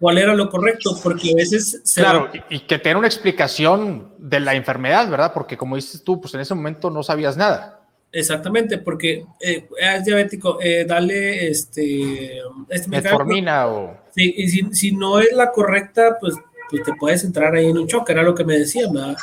cuál 0.00 0.18
era 0.18 0.34
lo 0.34 0.48
correcto, 0.48 0.98
porque 1.02 1.32
a 1.32 1.36
veces... 1.36 1.82
claro, 1.94 2.30
y, 2.48 2.60
que 2.60 2.78
tener 2.78 2.96
una 2.96 3.06
explicación 3.06 4.12
de 4.18 4.40
la 4.40 4.54
enfermedad, 4.54 5.08
¿verdad? 5.10 5.32
Porque 5.32 5.56
como 5.56 5.76
dices 5.76 6.02
tú, 6.02 6.20
pues 6.20 6.34
en 6.34 6.40
ese 6.40 6.54
momento 6.54 6.90
no 6.90 7.02
sabías 7.02 7.36
nada. 7.36 7.80
Exactamente, 8.12 8.78
porque 8.78 9.24
eh, 9.40 9.68
es 9.76 10.04
diabético, 10.04 10.58
eh, 10.62 10.84
dale 10.86 11.48
este... 11.48 12.38
este 12.68 12.88
Metformina 12.88 13.66
o... 13.66 13.96
Sí, 14.14 14.32
y 14.36 14.48
si, 14.48 14.62
si, 14.72 14.92
no 14.92 15.18
es 15.18 15.32
la 15.32 15.50
correcta, 15.50 16.16
pues, 16.20 16.36
pues 16.70 16.82
te 16.84 16.92
puedes 16.94 17.24
entrar 17.24 17.54
ahí 17.54 17.66
en 17.66 17.78
un 17.78 17.88
choque, 17.88 18.12
era 18.12 18.22
lo 18.22 18.34
que 18.34 18.44
me 18.44 18.58
decían, 18.58 18.92
¿verdad? 18.92 19.16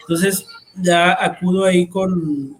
Entonces, 0.00 0.46
ya 0.76 1.16
acudo 1.24 1.64
ahí 1.64 1.86
con, 1.86 2.56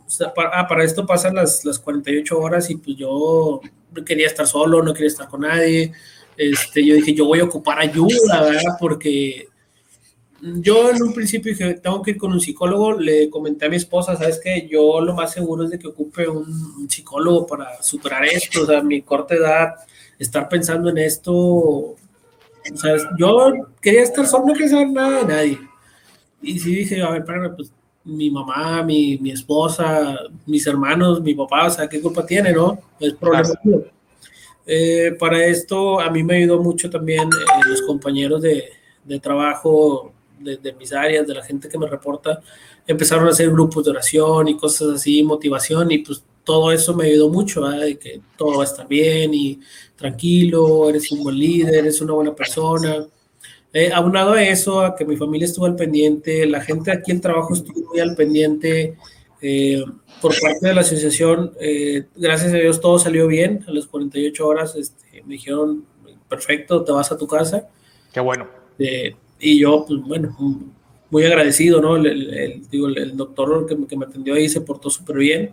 ah, 0.52 0.66
para 0.68 0.84
esto 0.84 1.06
pasan 1.06 1.34
las, 1.34 1.64
las 1.64 1.78
48 1.78 2.38
horas 2.38 2.70
y 2.70 2.76
pues 2.76 2.96
yo 2.96 3.60
quería 4.06 4.26
estar 4.26 4.46
solo, 4.46 4.82
no 4.82 4.92
quería 4.92 5.08
estar 5.08 5.28
con 5.28 5.42
nadie. 5.42 5.92
Este, 6.36 6.84
yo 6.84 6.94
dije, 6.94 7.14
yo 7.14 7.26
voy 7.26 7.40
a 7.40 7.44
ocupar 7.44 7.78
ayuda, 7.78 8.42
¿verdad? 8.42 8.76
Porque 8.78 9.48
yo 10.40 10.90
en 10.90 11.02
un 11.02 11.14
principio 11.14 11.52
dije, 11.52 11.74
tengo 11.74 12.02
que 12.02 12.12
ir 12.12 12.16
con 12.18 12.32
un 12.32 12.40
psicólogo. 12.40 12.98
Le 12.98 13.30
comenté 13.30 13.66
a 13.66 13.68
mi 13.68 13.76
esposa, 13.76 14.16
¿sabes 14.16 14.40
qué? 14.42 14.68
Yo 14.70 15.00
lo 15.00 15.14
más 15.14 15.32
seguro 15.32 15.64
es 15.64 15.70
de 15.70 15.78
que 15.78 15.88
ocupe 15.88 16.28
un, 16.28 16.88
psicólogo 16.90 17.46
para 17.46 17.82
superar 17.82 18.24
esto. 18.24 18.62
O 18.62 18.66
sea, 18.66 18.82
mi 18.82 19.02
corta 19.02 19.34
edad, 19.34 19.74
estar 20.18 20.48
pensando 20.48 20.90
en 20.90 20.98
esto. 20.98 21.32
O 21.34 21.96
sea, 22.74 22.96
yo 23.18 23.52
quería 23.80 24.02
estar 24.02 24.26
solo, 24.26 24.46
no 24.46 24.52
quería 24.54 24.68
saber 24.68 24.90
nada 24.90 25.20
de 25.20 25.24
nadie. 25.24 25.58
Y 26.42 26.58
sí 26.58 26.74
dije, 26.74 27.00
a 27.02 27.10
ver, 27.10 27.20
espérame, 27.20 27.54
pues 27.56 27.72
mi 28.04 28.30
mamá, 28.30 28.82
mi, 28.82 29.18
mi, 29.18 29.30
esposa, 29.30 30.18
mis 30.46 30.66
hermanos, 30.66 31.22
mi 31.22 31.34
papá, 31.34 31.66
o 31.66 31.70
sea, 31.70 31.88
¿qué 31.88 32.00
culpa 32.00 32.26
tiene, 32.26 32.52
no? 32.52 32.78
Es 33.00 33.14
problema. 33.14 33.48
Eh, 34.66 35.14
para 35.18 35.44
esto 35.44 36.00
a 36.00 36.10
mí 36.10 36.22
me 36.22 36.36
ayudó 36.36 36.62
mucho 36.62 36.88
también 36.88 37.24
eh, 37.24 37.68
los 37.68 37.82
compañeros 37.82 38.40
de, 38.40 38.64
de 39.04 39.20
trabajo 39.20 40.12
de, 40.38 40.56
de, 40.56 40.72
mis 40.72 40.92
áreas, 40.92 41.26
de 41.26 41.34
la 41.34 41.42
gente 41.42 41.68
que 41.68 41.78
me 41.78 41.86
reporta, 41.86 42.40
empezaron 42.86 43.26
a 43.26 43.30
hacer 43.30 43.50
grupos 43.50 43.84
de 43.84 43.90
oración 43.90 44.48
y 44.48 44.56
cosas 44.56 44.96
así, 44.96 45.22
motivación, 45.22 45.90
y 45.90 45.98
pues 45.98 46.22
todo 46.44 46.70
eso 46.70 46.94
me 46.94 47.06
ayudó 47.06 47.30
mucho, 47.30 47.70
¿eh? 47.72 47.84
de 47.84 47.98
que 47.98 48.20
todo 48.36 48.58
va 48.58 48.64
a 48.64 48.66
estar 48.66 48.86
bien 48.86 49.32
y 49.34 49.60
tranquilo, 49.96 50.88
eres 50.88 51.10
un 51.10 51.22
buen 51.22 51.38
líder, 51.38 51.74
eres 51.76 52.00
una 52.00 52.12
buena 52.12 52.34
persona. 52.34 53.06
Eh, 53.74 53.90
aunado 53.92 54.34
a 54.34 54.42
eso, 54.42 54.80
a 54.80 54.94
que 54.94 55.04
mi 55.04 55.16
familia 55.16 55.46
estuvo 55.46 55.66
al 55.66 55.74
pendiente, 55.76 56.46
la 56.46 56.60
gente 56.60 56.92
aquí 56.92 57.10
en 57.10 57.20
trabajo 57.20 57.52
estuvo 57.52 57.88
muy 57.88 57.98
al 57.98 58.14
pendiente 58.14 58.96
eh, 59.42 59.84
por 60.22 60.32
parte 60.40 60.68
de 60.68 60.74
la 60.74 60.82
asociación. 60.82 61.52
Eh, 61.60 62.04
gracias 62.16 62.52
a 62.52 62.56
Dios 62.56 62.80
todo 62.80 62.98
salió 62.98 63.26
bien. 63.26 63.64
A 63.66 63.72
las 63.72 63.86
48 63.86 64.46
horas 64.46 64.76
este, 64.76 65.22
me 65.26 65.34
dijeron, 65.34 65.84
perfecto, 66.28 66.84
te 66.84 66.92
vas 66.92 67.10
a 67.10 67.18
tu 67.18 67.26
casa. 67.26 67.68
Qué 68.12 68.20
bueno. 68.20 68.46
Eh, 68.78 69.16
y 69.40 69.58
yo, 69.58 69.84
pues 69.86 70.00
bueno, 70.02 70.36
muy 71.10 71.24
agradecido, 71.24 71.80
¿no? 71.80 71.96
El, 71.96 72.06
el, 72.06 72.68
digo, 72.70 72.88
el 72.88 73.16
doctor 73.16 73.66
que, 73.66 73.76
que, 73.86 73.96
me 73.96 74.06
atendió 74.06 74.34
ahí 74.34 74.48
se 74.48 74.60
portó 74.60 74.88
súper 74.88 75.16
bien. 75.16 75.52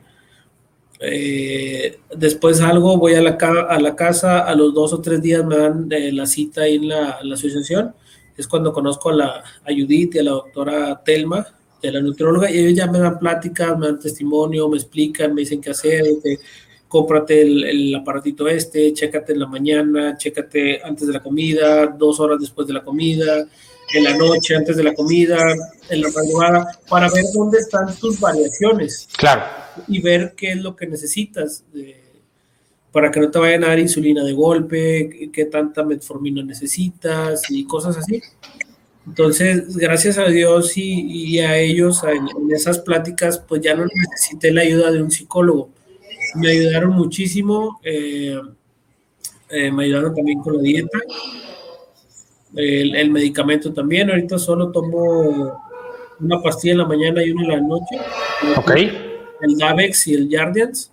Eh, 1.04 2.00
después 2.16 2.58
salgo, 2.60 2.98
voy 2.98 3.16
a 3.16 3.22
la, 3.22 3.32
a 3.32 3.80
la 3.80 3.96
casa, 3.96 4.40
a 4.42 4.54
los 4.54 4.72
dos 4.72 4.94
o 4.94 5.02
tres 5.02 5.20
días 5.20 5.44
me 5.44 5.58
dan 5.58 5.92
eh, 5.92 6.12
la 6.12 6.28
cita 6.28 6.62
ahí 6.62 6.76
en 6.76 6.90
la, 6.90 7.18
en 7.22 7.30
la, 7.30 7.36
asociación. 7.36 7.96
Es 8.42 8.48
cuando 8.48 8.74
conozco 8.74 9.10
a 9.10 9.14
la 9.14 9.28
a 9.64 9.70
Judith 9.70 10.16
y 10.16 10.20
a 10.20 10.24
la 10.24 10.32
doctora 10.32 11.02
Telma, 11.06 11.46
de 11.82 11.92
la 11.92 12.02
nutrióloga, 12.02 12.50
y 12.50 12.58
ellos 12.58 12.74
ya 12.76 12.88
me 12.88 13.00
dan 13.00 13.20
pláticas, 13.20 13.78
me 13.78 13.88
dan 13.88 14.00
testimonio, 14.00 14.68
me 14.68 14.78
explican, 14.78 15.34
me 15.34 15.42
dicen 15.42 15.62
qué 15.62 15.70
hacer, 15.70 16.04
que, 16.24 16.38
cómprate 16.88 17.42
el, 17.42 17.64
el, 17.64 17.96
aparatito 17.96 18.48
este, 18.48 18.92
chécate 18.94 19.34
en 19.34 19.40
la 19.40 19.48
mañana, 19.48 20.18
chécate 20.18 20.82
antes 20.84 21.08
de 21.08 21.14
la 21.14 21.22
comida, 21.22 21.88
dos 21.88 22.20
horas 22.20 22.40
después 22.40 22.68
de 22.68 22.74
la 22.74 22.84
comida, 22.84 23.48
en 23.94 24.04
la 24.04 24.18
noche, 24.18 24.56
antes 24.56 24.76
de 24.76 24.84
la 24.84 24.94
comida, 24.94 25.38
en 25.90 26.02
la 26.02 26.10
madrugada, 26.10 26.80
para 26.90 27.10
ver 27.10 27.24
dónde 27.34 27.60
están 27.60 27.96
tus 27.98 28.20
variaciones. 28.20 29.08
Claro. 29.18 29.44
Y 29.88 30.02
ver 30.02 30.34
qué 30.36 30.52
es 30.52 30.58
lo 30.58 30.76
que 30.76 30.88
necesitas 30.88 31.64
de, 31.72 32.01
para 32.92 33.12
que 33.12 33.20
no 33.20 33.32
te 33.32 33.40
vayan 33.40 33.64
a 33.64 33.68
dar 33.68 33.80
insulina 33.80 34.24
de 34.24 34.34
golpe, 34.34 35.30
qué 35.32 35.46
tanta 35.46 35.84
metformina 35.84 36.44
necesitas 36.44 37.50
y 37.50 37.66
cosas 37.66 37.98
así. 37.98 38.22
Entonces, 39.08 39.76
gracias 39.78 40.18
a 40.18 40.26
Dios 40.26 40.78
y, 40.78 41.02
y 41.02 41.40
a 41.40 41.58
ellos 41.58 42.04
en, 42.04 42.28
en, 42.28 42.52
esas 42.56 42.80
pláticas, 42.80 43.40
pues 43.40 43.62
ya 43.62 43.76
no 43.76 43.86
necesité 43.86 44.52
la 44.52 44.62
ayuda 44.62 44.92
de 44.92 45.02
un 45.02 45.10
psicólogo. 45.10 45.70
Me 46.36 46.52
ayudaron 46.52 46.92
muchísimo, 46.92 47.80
eh, 47.84 48.40
eh, 49.50 49.72
me 49.72 49.86
ayudaron 49.86 50.14
también 50.14 50.40
con 50.40 50.58
la 50.58 50.62
dieta 50.62 51.00
el, 52.56 52.96
el, 52.96 53.10
medicamento 53.12 53.74
también. 53.74 54.10
Ahorita 54.10 54.38
solo 54.38 54.72
tomo 54.72 55.60
una 56.20 56.42
pastilla 56.42 56.74
en 56.74 56.78
la 56.80 56.86
mañana 56.86 57.24
y 57.24 57.32
una 57.32 57.44
en 57.44 57.50
la 57.50 57.62
noche. 57.62 57.98
Ok. 58.58 58.72
El 59.42 59.58
Davex 59.58 60.08
y 60.08 60.14
el 60.14 60.30
Jardians 60.30 60.92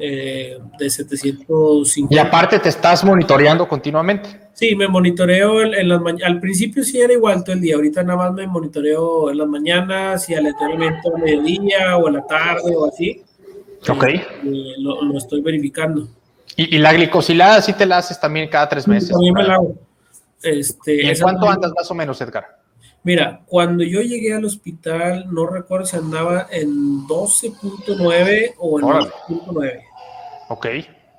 eh, 0.00 0.58
de 0.78 0.90
750. 0.90 2.14
Y 2.14 2.18
aparte 2.18 2.58
te 2.58 2.68
estás 2.68 3.04
monitoreando 3.04 3.68
continuamente. 3.68 4.48
Sí, 4.54 4.74
me 4.74 4.88
monitoreo 4.88 5.62
en, 5.62 5.74
en 5.74 5.88
las 5.88 6.00
Al 6.24 6.40
principio 6.40 6.82
sí 6.82 7.00
era 7.00 7.12
igual 7.12 7.44
todo 7.44 7.54
el 7.54 7.60
día. 7.60 7.76
Ahorita 7.76 8.02
nada 8.02 8.16
más 8.16 8.32
me 8.32 8.46
monitoreo 8.46 9.30
en 9.30 9.38
las 9.38 9.48
mañanas 9.48 10.28
y 10.28 10.34
aleatoriamente 10.34 11.08
al 11.14 11.22
mediodía 11.22 11.96
o 11.96 12.08
a 12.08 12.10
la 12.10 12.26
tarde 12.26 12.74
o 12.76 12.86
así. 12.86 13.22
Ok. 13.88 14.04
Eh, 14.04 14.24
lo, 14.78 15.02
lo, 15.02 15.16
estoy 15.18 15.40
verificando. 15.40 16.08
¿Y, 16.56 16.76
¿Y, 16.76 16.78
la 16.78 16.92
glicosilada 16.92 17.62
sí 17.62 17.72
te 17.72 17.86
la 17.86 17.98
haces 17.98 18.18
también 18.18 18.48
cada 18.48 18.68
tres 18.68 18.88
meses? 18.88 19.10
También 19.10 19.34
me 19.34 19.44
la 19.44 19.54
hago. 19.54 19.74
Este, 20.42 21.04
¿Y 21.04 21.08
en 21.08 21.18
cuánto 21.18 21.48
andas 21.48 21.72
más 21.76 21.90
o 21.90 21.94
menos, 21.94 22.20
Edgar? 22.20 22.58
Mira, 23.04 23.42
cuando 23.46 23.84
yo 23.84 24.00
llegué 24.00 24.34
al 24.34 24.44
hospital, 24.44 25.26
no 25.32 25.46
recuerdo 25.46 25.86
si 25.86 25.96
andaba 25.96 26.46
en 26.50 27.06
12.9 27.06 28.54
o 28.58 28.80
en 28.80 28.86
12.9. 28.86 29.82
Ok. 30.48 30.66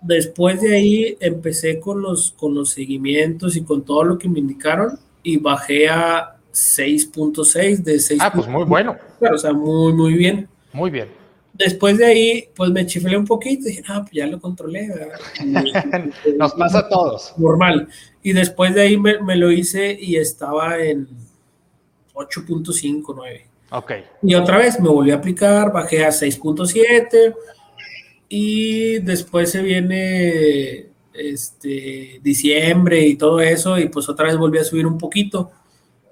Después 0.02 0.62
de 0.62 0.76
ahí 0.76 1.18
empecé 1.20 1.80
con 1.80 2.02
los, 2.02 2.32
con 2.32 2.54
los 2.56 2.70
seguimientos 2.72 3.56
y 3.56 3.64
con 3.64 3.84
todo 3.84 4.04
lo 4.04 4.18
que 4.18 4.30
me 4.30 4.40
indicaron 4.40 4.98
y 5.24 5.38
bajé 5.38 5.90
a 5.90 6.36
6.6 6.54 7.78
de 7.84 8.00
6. 8.00 8.20
Ah, 8.22 8.32
pues 8.34 8.48
muy 8.48 8.64
bueno. 8.64 8.96
Claro, 9.20 9.36
o 9.36 9.38
sea, 9.38 9.54
muy, 9.54 9.94
muy 9.94 10.14
bien. 10.14 10.48
Muy 10.72 10.90
bien. 10.90 11.10
Después 11.54 11.98
de 11.98 12.06
ahí, 12.06 12.50
pues 12.56 12.70
me 12.72 12.86
chiflé 12.86 13.18
un 13.18 13.26
poquito 13.26 13.68
y 13.68 13.72
dije, 13.72 13.84
ah, 13.88 14.02
pues 14.02 14.14
ya 14.14 14.28
lo 14.28 14.40
controlé. 14.40 14.90
Nos 16.38 16.54
pasa 16.54 16.80
a 16.80 16.90
todos. 16.90 17.34
Normal. 17.38 17.90
Y 18.24 18.32
después 18.32 18.74
de 18.74 18.82
ahí 18.82 18.98
me, 18.98 19.22
me 19.22 19.36
lo 19.36 19.52
hice 19.52 19.98
y 20.00 20.16
estaba 20.16 20.80
en 20.80 21.08
8.5, 22.14 23.14
9. 23.14 23.46
Ok. 23.72 23.92
Y 24.24 24.36
otra 24.36 24.58
vez 24.58 24.80
me 24.80 24.88
volví 24.88 25.12
a 25.12 25.16
aplicar, 25.16 25.74
bajé 25.74 26.06
a 26.06 26.10
6.7 26.10 27.36
y 28.30 29.00
después 29.00 29.52
se 29.52 29.62
viene 29.62 30.90
este 31.14 32.20
diciembre 32.24 33.06
y 33.06 33.16
todo 33.18 33.42
eso 33.42 33.78
y 33.78 33.90
pues 33.90 34.08
otra 34.08 34.28
vez 34.28 34.38
volví 34.38 34.60
a 34.60 34.64
subir 34.64 34.86
un 34.86 34.98
poquito. 34.98 35.52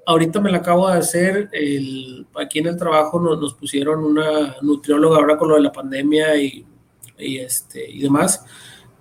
Ahorita 0.05 0.39
me 0.41 0.51
la 0.51 0.57
acabo 0.57 0.89
de 0.89 0.97
hacer, 0.97 1.49
el, 1.51 2.25
aquí 2.35 2.59
en 2.59 2.67
el 2.67 2.77
trabajo 2.77 3.19
nos, 3.19 3.39
nos 3.39 3.53
pusieron 3.53 4.03
una 4.03 4.55
nutrióloga 4.61 5.17
ahora 5.17 5.37
con 5.37 5.49
lo 5.49 5.55
de 5.55 5.61
la 5.61 5.71
pandemia 5.71 6.35
y, 6.41 6.65
y, 7.19 7.37
este, 7.37 7.89
y 7.89 8.01
demás 8.01 8.43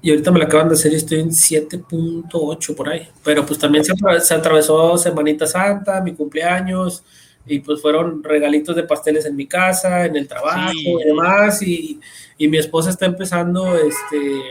y 0.07 0.11
ahorita 0.11 0.31
me 0.31 0.39
la 0.39 0.45
acaban 0.45 0.69
de 0.69 0.75
hacer 0.75 0.93
y 0.93 0.97
estoy 0.97 1.19
en 1.19 1.31
7.8 1.31 2.75
por 2.77 2.89
ahí. 2.89 3.09
Pero 3.25 3.45
pues 3.45 3.59
también 3.59 3.85
se, 3.85 3.93
se, 4.21 4.35
atravesó 4.35 4.97
Semanita 4.97 5.49
Santa, 5.49 6.01
mi 6.01 6.15
cumpleaños, 6.15 7.03
y 7.47 7.61
pues 7.61 7.81
fueron 7.81 8.23
regalitos 8.23 8.75
de 8.75 8.83
pasteles 8.83 9.25
en 9.27 9.37
mi 9.37 9.47
casa, 9.47 10.05
en 10.05 10.17
el 10.17 10.27
trabajo 10.27 10.73
sí. 10.73 10.89
y 10.89 11.05
demás. 11.05 11.63
Y, 11.63 12.01
y, 12.39 12.49
mi 12.49 12.59
esposa 12.59 12.91
está 12.91 13.07
empezando 13.07 13.77
este, 13.77 14.43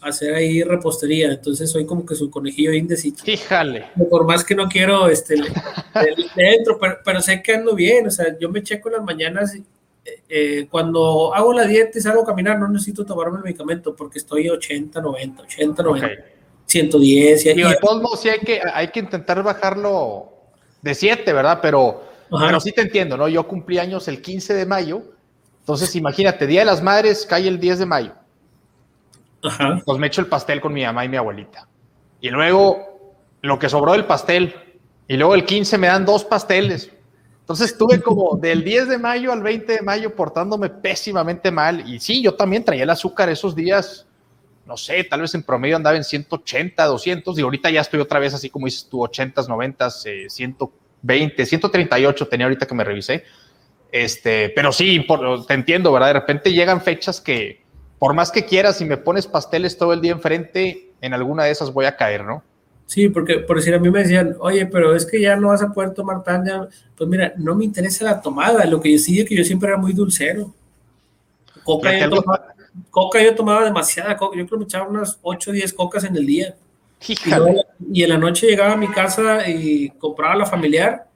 a 0.00 0.08
hacer 0.08 0.34
ahí 0.34 0.62
repostería, 0.62 1.32
entonces 1.32 1.70
soy 1.70 1.84
como 1.84 2.06
que 2.06 2.14
su 2.14 2.30
conejillo 2.30 2.72
indeciso. 2.72 3.24
Fíjale. 3.24 3.86
Por 4.08 4.24
más 4.24 4.44
que 4.44 4.54
no 4.54 4.68
quiero 4.68 5.08
este, 5.08 5.34
dentro, 6.36 6.78
pero, 6.78 6.98
pero 7.04 7.20
sé 7.20 7.42
que 7.42 7.54
ando 7.54 7.74
bien, 7.74 8.06
o 8.06 8.10
sea, 8.10 8.38
yo 8.38 8.48
me 8.48 8.62
checo 8.62 8.88
en 8.88 8.94
las 8.94 9.04
mañanas 9.04 9.58
eh, 10.28 10.66
cuando 10.70 11.34
hago 11.34 11.52
la 11.52 11.64
dieta 11.64 11.98
y 11.98 12.00
salgo 12.00 12.22
a 12.22 12.26
caminar, 12.26 12.58
no 12.58 12.68
necesito 12.68 13.04
tomarme 13.04 13.38
el 13.38 13.44
medicamento 13.44 13.94
porque 13.96 14.18
estoy 14.18 14.48
80, 14.48 15.00
90, 15.00 15.42
80, 15.42 15.82
90, 15.82 16.06
okay. 16.06 16.16
110. 16.66 17.46
Y, 17.46 17.50
y 17.50 17.54
de 17.54 17.76
todos 17.80 18.02
modos, 18.02 18.20
sí 18.20 18.28
hay 18.28 18.40
que, 18.40 18.60
hay 18.72 18.88
que 18.88 19.00
intentar 19.00 19.42
bajarlo 19.42 20.32
de 20.82 20.94
7, 20.94 21.32
¿verdad? 21.32 21.58
Pero, 21.62 22.07
pero 22.30 22.60
sí 22.60 22.72
te 22.72 22.82
entiendo, 22.82 23.16
¿no? 23.16 23.28
Yo 23.28 23.46
cumplí 23.46 23.78
años 23.78 24.08
el 24.08 24.20
15 24.20 24.54
de 24.54 24.66
mayo, 24.66 25.02
entonces 25.60 25.94
imagínate, 25.96 26.46
Día 26.46 26.60
de 26.60 26.66
las 26.66 26.82
Madres 26.82 27.26
cae 27.26 27.46
el 27.46 27.60
10 27.60 27.80
de 27.80 27.86
mayo. 27.86 28.12
Ajá. 29.42 29.80
Pues 29.84 29.98
me 29.98 30.06
echo 30.06 30.20
el 30.20 30.26
pastel 30.26 30.60
con 30.60 30.72
mi 30.72 30.82
mamá 30.84 31.04
y 31.04 31.08
mi 31.08 31.16
abuelita. 31.16 31.68
Y 32.20 32.30
luego, 32.30 33.14
lo 33.42 33.58
que 33.58 33.68
sobró 33.68 33.92
del 33.92 34.04
pastel, 34.04 34.54
y 35.06 35.16
luego 35.16 35.34
el 35.34 35.44
15 35.44 35.78
me 35.78 35.86
dan 35.86 36.04
dos 36.04 36.24
pasteles. 36.24 36.90
Entonces 37.40 37.72
estuve 37.72 38.02
como 38.02 38.36
del 38.36 38.62
10 38.62 38.88
de 38.88 38.98
mayo 38.98 39.32
al 39.32 39.42
20 39.42 39.72
de 39.72 39.82
mayo 39.82 40.14
portándome 40.14 40.68
pésimamente 40.68 41.50
mal. 41.50 41.88
Y 41.88 41.98
sí, 41.98 42.22
yo 42.22 42.34
también 42.34 42.62
traía 42.62 42.82
el 42.82 42.90
azúcar 42.90 43.30
esos 43.30 43.54
días, 43.54 44.06
no 44.66 44.76
sé, 44.76 45.02
tal 45.04 45.22
vez 45.22 45.34
en 45.34 45.42
promedio 45.42 45.76
andaba 45.76 45.96
en 45.96 46.04
180, 46.04 46.84
200. 46.84 47.38
Y 47.38 47.42
ahorita 47.42 47.70
ya 47.70 47.80
estoy 47.80 48.00
otra 48.00 48.18
vez 48.18 48.34
así 48.34 48.50
como 48.50 48.66
dices 48.66 48.86
tú, 48.86 49.02
80, 49.02 49.42
90, 49.48 49.88
eh, 50.04 50.26
120, 51.02 51.46
138 51.46 52.28
tenía 52.28 52.46
ahorita 52.46 52.66
que 52.66 52.74
me 52.74 52.84
revisé. 52.84 53.24
Este, 53.90 54.50
pero 54.50 54.72
sí, 54.72 55.00
por, 55.00 55.46
te 55.46 55.54
entiendo, 55.54 55.92
¿verdad? 55.92 56.08
De 56.08 56.12
repente 56.14 56.52
llegan 56.52 56.80
fechas 56.80 57.20
que, 57.20 57.62
por 57.98 58.14
más 58.14 58.30
que 58.30 58.44
quieras, 58.44 58.78
si 58.78 58.84
me 58.84 58.96
pones 58.96 59.26
pasteles 59.26 59.78
todo 59.78 59.92
el 59.92 60.00
día 60.00 60.12
enfrente, 60.12 60.92
en 61.00 61.14
alguna 61.14 61.44
de 61.44 61.50
esas 61.50 61.72
voy 61.72 61.86
a 61.86 61.96
caer, 61.96 62.24
¿no? 62.24 62.42
Sí, 62.86 63.10
porque 63.10 63.40
por 63.40 63.56
decir 63.56 63.74
a 63.74 63.78
mí 63.78 63.90
me 63.90 63.98
decían, 63.98 64.34
oye, 64.40 64.64
pero 64.64 64.96
es 64.96 65.04
que 65.04 65.20
ya 65.20 65.36
no 65.36 65.48
vas 65.48 65.62
a 65.62 65.72
poder 65.72 65.92
tomar 65.92 66.22
tan 66.22 66.46
ya. 66.46 66.66
Pues 66.96 67.08
mira, 67.08 67.34
no 67.36 67.54
me 67.54 67.66
interesa 67.66 68.04
la 68.04 68.20
tomada. 68.22 68.64
Lo 68.64 68.80
que 68.80 68.90
yo 68.90 68.98
sí 68.98 69.20
es 69.20 69.28
que 69.28 69.36
yo 69.36 69.44
siempre 69.44 69.68
era 69.68 69.76
muy 69.76 69.92
dulcero. 69.92 70.54
Coca, 71.64 71.98
yo 71.98 72.08
tomaba, 72.08 72.54
coca 72.88 73.22
yo 73.22 73.34
tomaba 73.34 73.64
demasiada 73.64 74.16
coca. 74.16 74.38
Yo 74.38 74.46
creo 74.46 74.58
que 74.58 74.64
me 74.64 74.64
echaba 74.64 74.88
unas 74.88 75.18
8 75.20 75.50
o 75.50 75.52
10 75.52 75.72
cocas 75.74 76.04
en 76.04 76.16
el 76.16 76.24
día. 76.24 76.54
Y, 77.06 77.30
luego, 77.30 77.64
y, 77.92 78.02
en 78.02 78.08
la 78.08 78.18
noche 78.18 78.48
llegaba 78.48 78.72
a 78.72 78.76
mi 78.76 78.88
casa 78.88 79.48
y 79.48 79.90
compraba 79.90 80.34
la 80.36 80.46
familiar. 80.46 81.06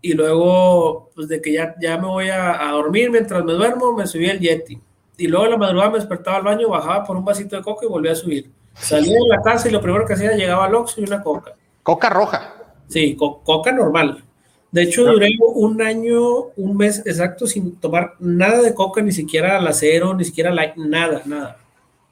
Y 0.00 0.12
luego, 0.12 1.10
pues 1.14 1.28
de 1.28 1.40
que 1.40 1.52
ya, 1.52 1.74
ya 1.80 1.98
me 1.98 2.06
voy 2.06 2.28
a, 2.28 2.68
a 2.68 2.72
dormir 2.72 3.10
mientras 3.10 3.44
me 3.44 3.52
duermo, 3.52 3.92
me 3.92 4.06
subía 4.06 4.32
el 4.32 4.40
Yeti. 4.40 4.78
Y 5.18 5.26
luego 5.26 5.46
a 5.46 5.48
la 5.50 5.56
madrugada 5.56 5.90
me 5.90 5.98
despertaba 5.98 6.36
al 6.36 6.44
baño, 6.44 6.68
bajaba 6.68 7.04
por 7.04 7.16
un 7.16 7.24
vasito 7.24 7.56
de 7.56 7.62
coca 7.62 7.86
y 7.86 7.88
volvía 7.88 8.12
a 8.12 8.16
subir 8.16 8.50
Salía 8.78 9.14
de 9.14 9.28
la 9.28 9.42
casa 9.42 9.68
y 9.68 9.72
lo 9.72 9.80
primero 9.80 10.06
que 10.06 10.12
hacía 10.12 10.32
llegaba 10.32 10.66
al 10.66 10.74
Oxxo 10.74 11.00
y 11.00 11.04
una 11.04 11.22
coca. 11.22 11.54
Coca 11.82 12.10
roja. 12.10 12.54
Sí, 12.88 13.16
coca 13.16 13.72
normal. 13.72 14.22
De 14.70 14.82
hecho, 14.82 15.04
duré 15.04 15.30
un 15.40 15.80
año, 15.80 16.48
un 16.56 16.76
mes 16.76 17.02
exacto 17.06 17.46
sin 17.46 17.76
tomar 17.76 18.14
nada 18.18 18.60
de 18.60 18.74
coca, 18.74 19.00
ni 19.00 19.12
siquiera 19.12 19.56
al 19.56 19.66
acero, 19.66 20.12
ni 20.14 20.24
siquiera 20.24 20.50
light, 20.50 20.76
nada, 20.76 21.22
nada. 21.24 21.58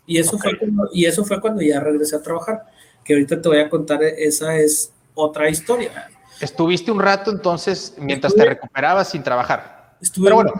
Y 0.07 0.19
eso, 0.19 0.39
fue 0.39 0.59
cuando, 0.59 0.89
y 0.93 1.05
eso 1.05 1.25
fue 1.25 1.41
cuando 1.41 1.63
ya 1.63 1.81
regresé 1.81 2.17
a 2.17 2.23
trabajar, 2.23 2.65
que 3.05 3.15
ahorita 3.15 3.41
te 3.41 3.49
voy 3.49 3.59
a 3.59 3.69
contar, 3.69 4.03
esa 4.03 4.57
es 4.57 4.93
otra 5.15 5.49
historia. 5.49 6.11
Estuviste 6.41 6.91
un 6.91 7.01
rato 7.01 7.31
entonces 7.31 7.95
mientras 7.99 8.35
te 8.35 8.45
recuperabas 8.45 9.11
sin 9.11 9.23
trabajar. 9.23 9.97
Estuve 10.01 10.25
Pero 10.25 10.37
bueno, 10.37 10.53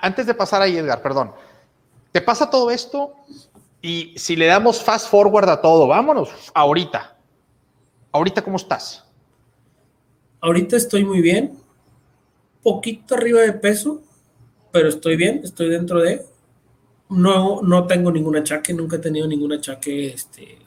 antes 0.00 0.26
de 0.26 0.34
pasar 0.34 0.62
ahí, 0.62 0.76
Edgar, 0.76 1.00
perdón. 1.02 1.32
Te 2.10 2.20
pasa 2.20 2.50
todo 2.50 2.70
esto 2.70 3.14
y 3.80 4.14
si 4.16 4.36
le 4.36 4.46
damos 4.46 4.82
fast 4.82 5.08
forward 5.08 5.48
a 5.48 5.60
todo, 5.60 5.86
vámonos 5.86 6.30
ahorita. 6.54 7.16
Ahorita, 8.12 8.42
¿cómo 8.42 8.56
estás? 8.56 9.04
Ahorita 10.40 10.76
estoy 10.76 11.04
muy 11.04 11.20
bien, 11.20 11.56
poquito 12.62 13.14
arriba 13.14 13.40
de 13.40 13.52
peso, 13.52 14.02
pero 14.70 14.88
estoy 14.88 15.16
bien, 15.16 15.40
estoy 15.44 15.68
dentro 15.68 16.00
de. 16.00 16.26
No, 17.08 17.62
no 17.62 17.86
tengo 17.86 18.10
ningún 18.10 18.36
achaque, 18.36 18.72
nunca 18.72 18.96
he 18.96 18.98
tenido 18.98 19.26
ningún 19.26 19.52
achaque 19.52 20.08
este, 20.08 20.58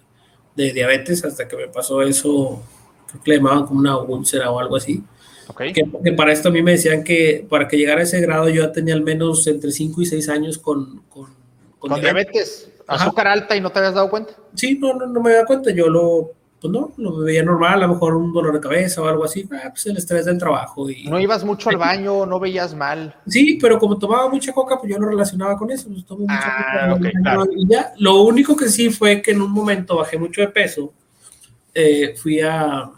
de 0.56 0.72
diabetes 0.74 1.24
hasta 1.26 1.48
que 1.48 1.56
me 1.56 1.68
pasó 1.68 2.02
eso, 2.02 2.62
creo 3.08 3.24
que 3.24 3.32
le 3.32 3.38
llamaban 3.38 3.66
como 3.66 3.80
una 3.80 3.98
úlcera 3.98 4.52
o 4.52 4.60
algo 4.60 4.76
así. 4.76 5.04
Okay. 5.48 5.74
Que, 5.74 6.12
para 6.14 6.32
esto 6.32 6.50
a 6.50 6.52
mí 6.52 6.64
me 6.64 6.72
decían 6.72 7.04
que 7.04 7.46
para 7.48 7.68
que 7.68 7.78
llegara 7.78 8.00
a 8.00 8.04
ese 8.04 8.20
grado 8.20 8.50
yo 8.50 8.64
ya 8.64 8.72
tenía 8.72 8.96
al 8.96 9.04
menos 9.04 9.46
entre 9.46 9.72
5 9.72 10.02
y 10.02 10.06
6 10.08 10.30
años 10.30 10.58
con, 10.58 11.04
con, 11.08 11.28
con, 11.78 12.00
diabetes. 12.02 12.72
azúcar 12.88 13.28
alta 13.28 13.56
y 13.56 13.62
no 13.62 13.72
te 13.72 13.80
habías 13.80 13.94
dado 13.94 14.10
cuenta. 14.10 14.34
Sí, 14.56 14.80
no, 14.80 14.94
no, 14.96 15.06
no 15.06 15.22
me 15.22 15.34
dado 15.34 15.46
cuenta, 15.46 15.72
yo 15.72 15.88
lo 15.88 16.32
pues 16.60 16.72
no, 16.72 16.94
lo 16.98 17.20
veía 17.20 17.44
normal, 17.44 17.84
a 17.84 17.88
lo 17.88 17.94
mejor 17.94 18.16
un 18.16 18.32
dolor 18.32 18.54
de 18.54 18.60
cabeza 18.60 19.02
o 19.02 19.08
algo 19.08 19.26
así, 19.26 19.48
ah, 19.52 19.70
pues 19.70 19.86
el 19.88 19.98
estrés 19.98 20.26
del 20.26 20.38
trabajo. 20.38 20.90
Y, 20.90 21.06
no 21.06 21.20
ibas 21.20 21.44
mucho 21.44 21.70
al 21.70 21.78
baño, 21.78 22.26
no 22.26 22.40
veías 22.40 22.74
mal. 22.74 23.16
Sí, 23.28 23.58
pero 23.62 23.78
como 23.78 23.98
tomaba 23.98 24.30
mucha 24.30 24.54
coca, 24.54 24.80
pues 24.80 24.92
yo 24.92 24.98
no 24.98 25.08
relacionaba 25.08 25.58
con 25.58 25.70
eso. 25.70 25.90
Pues 25.90 26.20
mucha 26.20 26.40
ah, 26.40 26.98
coca, 26.98 27.46
Y 27.56 27.68
ya, 27.68 27.94
lo 27.98 28.24
único 28.24 28.56
que 28.56 28.70
sí 28.70 28.90
fue 28.90 29.22
que 29.22 29.32
en 29.32 29.42
un 29.42 29.52
momento 29.52 29.98
bajé 29.98 30.18
mucho 30.18 30.42
de 30.42 30.48
peso, 30.48 30.94
eh, 31.74 32.16
fui 32.16 32.40
a, 32.40 32.90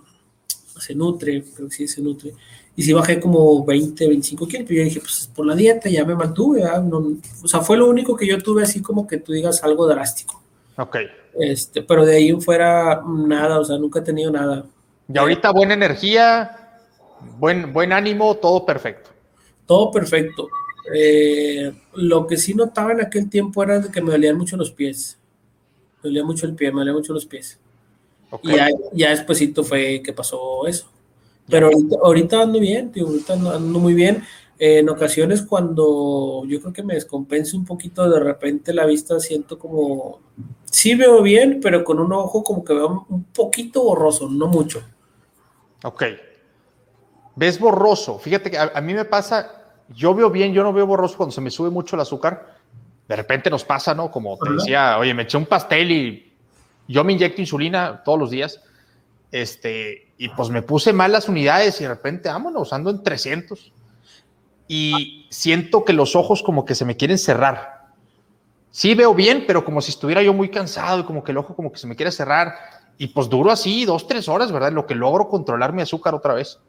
se 0.79 0.93
nutre, 0.93 1.43
creo 1.55 1.67
que 1.67 1.75
sí 1.75 1.87
se 1.87 2.01
nutre, 2.01 2.33
y 2.75 2.83
sí 2.83 2.93
bajé 2.93 3.19
como 3.19 3.65
20, 3.65 4.07
25 4.07 4.47
kilos, 4.47 4.65
pero 4.67 4.77
yo 4.77 4.83
dije, 4.85 4.99
pues 4.99 5.29
por 5.33 5.47
la 5.47 5.55
dieta 5.55 5.89
ya 5.89 6.05
me 6.05 6.13
mantuve, 6.13 6.63
o 6.63 7.47
sea, 7.47 7.61
fue 7.61 7.75
lo 7.75 7.89
único 7.89 8.15
que 8.15 8.27
yo 8.27 8.37
tuve 8.37 8.61
así 8.61 8.83
como 8.83 9.07
que 9.07 9.17
tú 9.17 9.33
digas 9.33 9.63
algo 9.63 9.87
drástico. 9.87 10.43
Ok. 10.77 10.97
Este, 11.39 11.81
pero 11.81 12.05
de 12.05 12.15
ahí 12.15 12.31
fuera 12.39 13.01
nada, 13.05 13.59
o 13.59 13.65
sea, 13.65 13.77
nunca 13.77 13.99
he 13.99 14.03
tenido 14.03 14.31
nada. 14.31 14.65
Y 15.11 15.17
ahorita 15.17 15.51
buena 15.51 15.73
energía, 15.73 16.79
buen, 17.37 17.73
buen 17.73 17.91
ánimo, 17.93 18.35
todo 18.35 18.65
perfecto. 18.65 19.09
Todo 19.65 19.91
perfecto. 19.91 20.47
Eh, 20.93 21.73
lo 21.95 22.25
que 22.25 22.37
sí 22.37 22.53
notaba 22.53 22.91
en 22.93 23.01
aquel 23.01 23.29
tiempo 23.29 23.61
era 23.63 23.81
que 23.91 24.01
me 24.01 24.11
dolían 24.11 24.37
mucho 24.37 24.55
los 24.57 24.71
pies. 24.71 25.17
Me 25.97 26.09
dolía 26.09 26.23
mucho 26.23 26.45
el 26.45 26.55
pie, 26.55 26.71
me 26.71 26.79
dolían 26.79 26.95
mucho 26.95 27.13
los 27.13 27.25
pies. 27.25 27.59
Y 28.43 28.55
ya, 28.55 28.69
ya 28.93 29.09
despuesito 29.09 29.63
fue 29.63 30.01
que 30.03 30.13
pasó 30.13 30.67
eso. 30.67 30.89
Pero 31.49 31.69
ahorita, 32.03 32.41
ando 32.41 32.59
bien, 32.59 32.91
tío, 32.91 33.07
ahorita 33.07 33.33
ando 33.33 33.79
muy 33.79 33.93
bien 33.93 34.23
en 34.59 34.89
ocasiones 34.89 35.43
cuando 35.43 36.43
yo 36.47 36.59
creo 36.59 36.73
que 36.73 36.83
me 36.83 36.95
descompense 36.95 37.55
un 37.55 37.63
poquito, 37.63 38.09
de 38.09 38.19
repente 38.19 38.73
la 38.73 38.85
vista 38.85 39.19
siento 39.19 39.59
como, 39.59 40.19
sí 40.77 40.93
veo 40.93 41.23
bien, 41.23 41.59
pero 41.59 41.83
con 41.83 41.99
un 41.99 42.13
ojo 42.13 42.43
como 42.43 42.63
que 42.63 42.73
veo 42.73 43.07
un 43.09 43.23
poquito 43.23 43.83
borroso, 43.83 44.29
no 44.29 44.45
mucho. 44.45 44.83
Ok. 45.83 46.03
¿Ves 47.35 47.59
borroso? 47.59 48.19
Fíjate 48.19 48.51
que 48.51 48.59
a, 48.59 48.79
mí 48.81 48.93
me 48.93 49.05
pasa, 49.05 49.63
yo 49.89 50.13
veo 50.13 50.29
bien, 50.29 50.53
yo 50.53 50.61
no 50.61 50.71
veo 50.71 50.85
borroso 50.85 51.17
cuando 51.17 51.31
se 51.31 51.41
me 51.41 51.49
sube 51.49 51.71
mucho 51.71 51.95
el 51.95 52.03
azúcar. 52.03 52.57
De 53.07 53.15
repente 53.15 53.49
nos 53.49 53.63
pasa, 53.63 53.95
¿no? 53.95 54.11
Como 54.11 54.37
te 54.37 54.51
decía, 54.51 54.99
oye, 54.99 55.15
me 55.15 55.23
eché 55.23 55.37
un 55.37 55.47
pastel 55.47 55.91
y 55.91 56.33
yo 56.87 57.03
me 57.03 57.13
inyecto 57.13 57.41
insulina 57.41 58.03
todos 58.03 58.19
los 58.19 58.29
días. 58.29 58.61
Este, 59.31 60.13
y 60.19 60.29
pues 60.29 60.49
me 60.49 60.61
puse 60.61 60.93
mal 60.93 61.11
las 61.11 61.27
unidades 61.27 61.79
y 61.81 61.85
de 61.85 61.89
repente, 61.89 62.29
vámonos, 62.29 62.71
ando 62.71 62.91
en 62.91 63.01
300 63.01 63.71
y 64.67 65.25
siento 65.31 65.83
que 65.85 65.93
los 65.93 66.15
ojos 66.15 66.43
como 66.43 66.65
que 66.65 66.75
se 66.75 66.85
me 66.85 66.97
quieren 66.97 67.17
cerrar. 67.17 67.76
Sí 68.77 68.93
veo 68.93 69.15
bien, 69.15 69.45
pero 69.47 69.65
como 69.65 69.81
si 69.81 69.89
estuviera 69.89 70.21
yo 70.21 70.35
muy 70.35 70.49
cansado 70.49 70.99
y 70.99 71.03
como 71.03 71.23
que 71.23 71.31
el 71.31 71.39
ojo 71.39 71.55
como 71.55 71.71
que 71.71 71.79
se 71.79 71.87
me 71.87 71.95
quiere 71.95 72.11
cerrar. 72.11 72.53
Y 72.99 73.07
pues 73.07 73.27
duro 73.27 73.49
así 73.49 73.85
dos, 73.85 74.07
tres 74.07 74.29
horas, 74.29 74.51
¿verdad? 74.51 74.71
Lo 74.71 74.85
que 74.85 74.93
logro 74.93 75.27
controlar 75.27 75.73
mi 75.73 75.81
azúcar 75.81 76.13
otra 76.13 76.35
vez. 76.35 76.59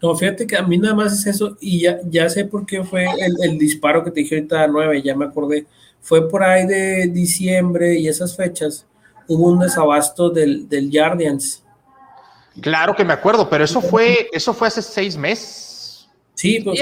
No, 0.00 0.16
fíjate 0.16 0.46
que 0.46 0.56
a 0.56 0.62
mí 0.62 0.78
nada 0.78 0.94
más 0.94 1.12
es 1.12 1.26
eso 1.26 1.58
y 1.60 1.82
ya, 1.82 1.98
ya 2.08 2.30
sé 2.30 2.46
por 2.46 2.64
qué 2.64 2.82
fue 2.84 3.04
el, 3.42 3.58
disparo 3.58 4.02
que 4.02 4.10
te 4.10 4.20
dije 4.20 4.36
ahorita 4.36 4.62
a 4.62 4.66
9, 4.66 5.02
ya 5.02 5.14
me 5.14 5.26
acordé. 5.26 5.66
Fue 6.00 6.26
por 6.26 6.42
ahí 6.42 6.66
de 6.66 7.08
diciembre 7.08 7.98
y 7.98 8.08
esas 8.08 8.34
fechas 8.34 8.86
hubo 9.28 9.48
un 9.48 9.58
desabasto 9.58 10.30
del, 10.30 10.66
del 10.70 10.90
Guardians. 10.90 11.62
Claro 12.62 12.96
que 12.96 13.04
me 13.04 13.12
acuerdo, 13.12 13.50
pero 13.50 13.62
eso 13.62 13.82
fue, 13.82 14.26
eso 14.32 14.54
fue 14.54 14.68
hace 14.68 14.80
seis 14.80 15.18
meses 15.18 15.71
Sí, 16.34 16.60
pues 16.60 16.80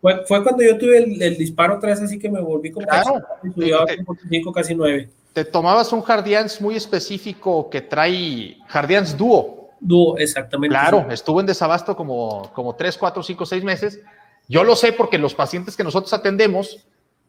fue, 0.00 0.26
fue, 0.26 0.42
cuando 0.42 0.62
yo 0.62 0.76
tuve 0.76 0.98
el, 0.98 1.36
disparo 1.36 1.76
otra 1.76 1.90
vez, 1.90 2.02
así 2.02 2.18
que 2.18 2.28
me 2.28 2.40
volví 2.40 2.70
como 2.70 2.86
claro, 2.86 3.22
casi, 3.40 4.42
casi 4.54 4.74
9. 4.74 5.08
Te 5.32 5.44
tomabas 5.44 5.92
un 5.92 6.02
Jardians 6.02 6.60
muy 6.60 6.76
específico 6.76 7.70
que 7.70 7.80
trae 7.80 8.58
Jardians 8.66 9.16
Duo. 9.16 9.70
Duo, 9.80 10.18
exactamente. 10.18 10.74
Claro, 10.74 11.06
estuvo 11.10 11.40
en 11.40 11.46
desabasto 11.46 11.96
como, 11.96 12.50
como 12.52 12.74
3, 12.74 12.98
4, 12.98 13.22
5, 13.22 13.46
6 13.46 13.64
meses. 13.64 14.00
Yo 14.48 14.64
lo 14.64 14.74
sé 14.74 14.92
porque 14.92 15.18
los 15.18 15.34
pacientes 15.34 15.76
que 15.76 15.84
nosotros 15.84 16.12
atendemos 16.12 16.84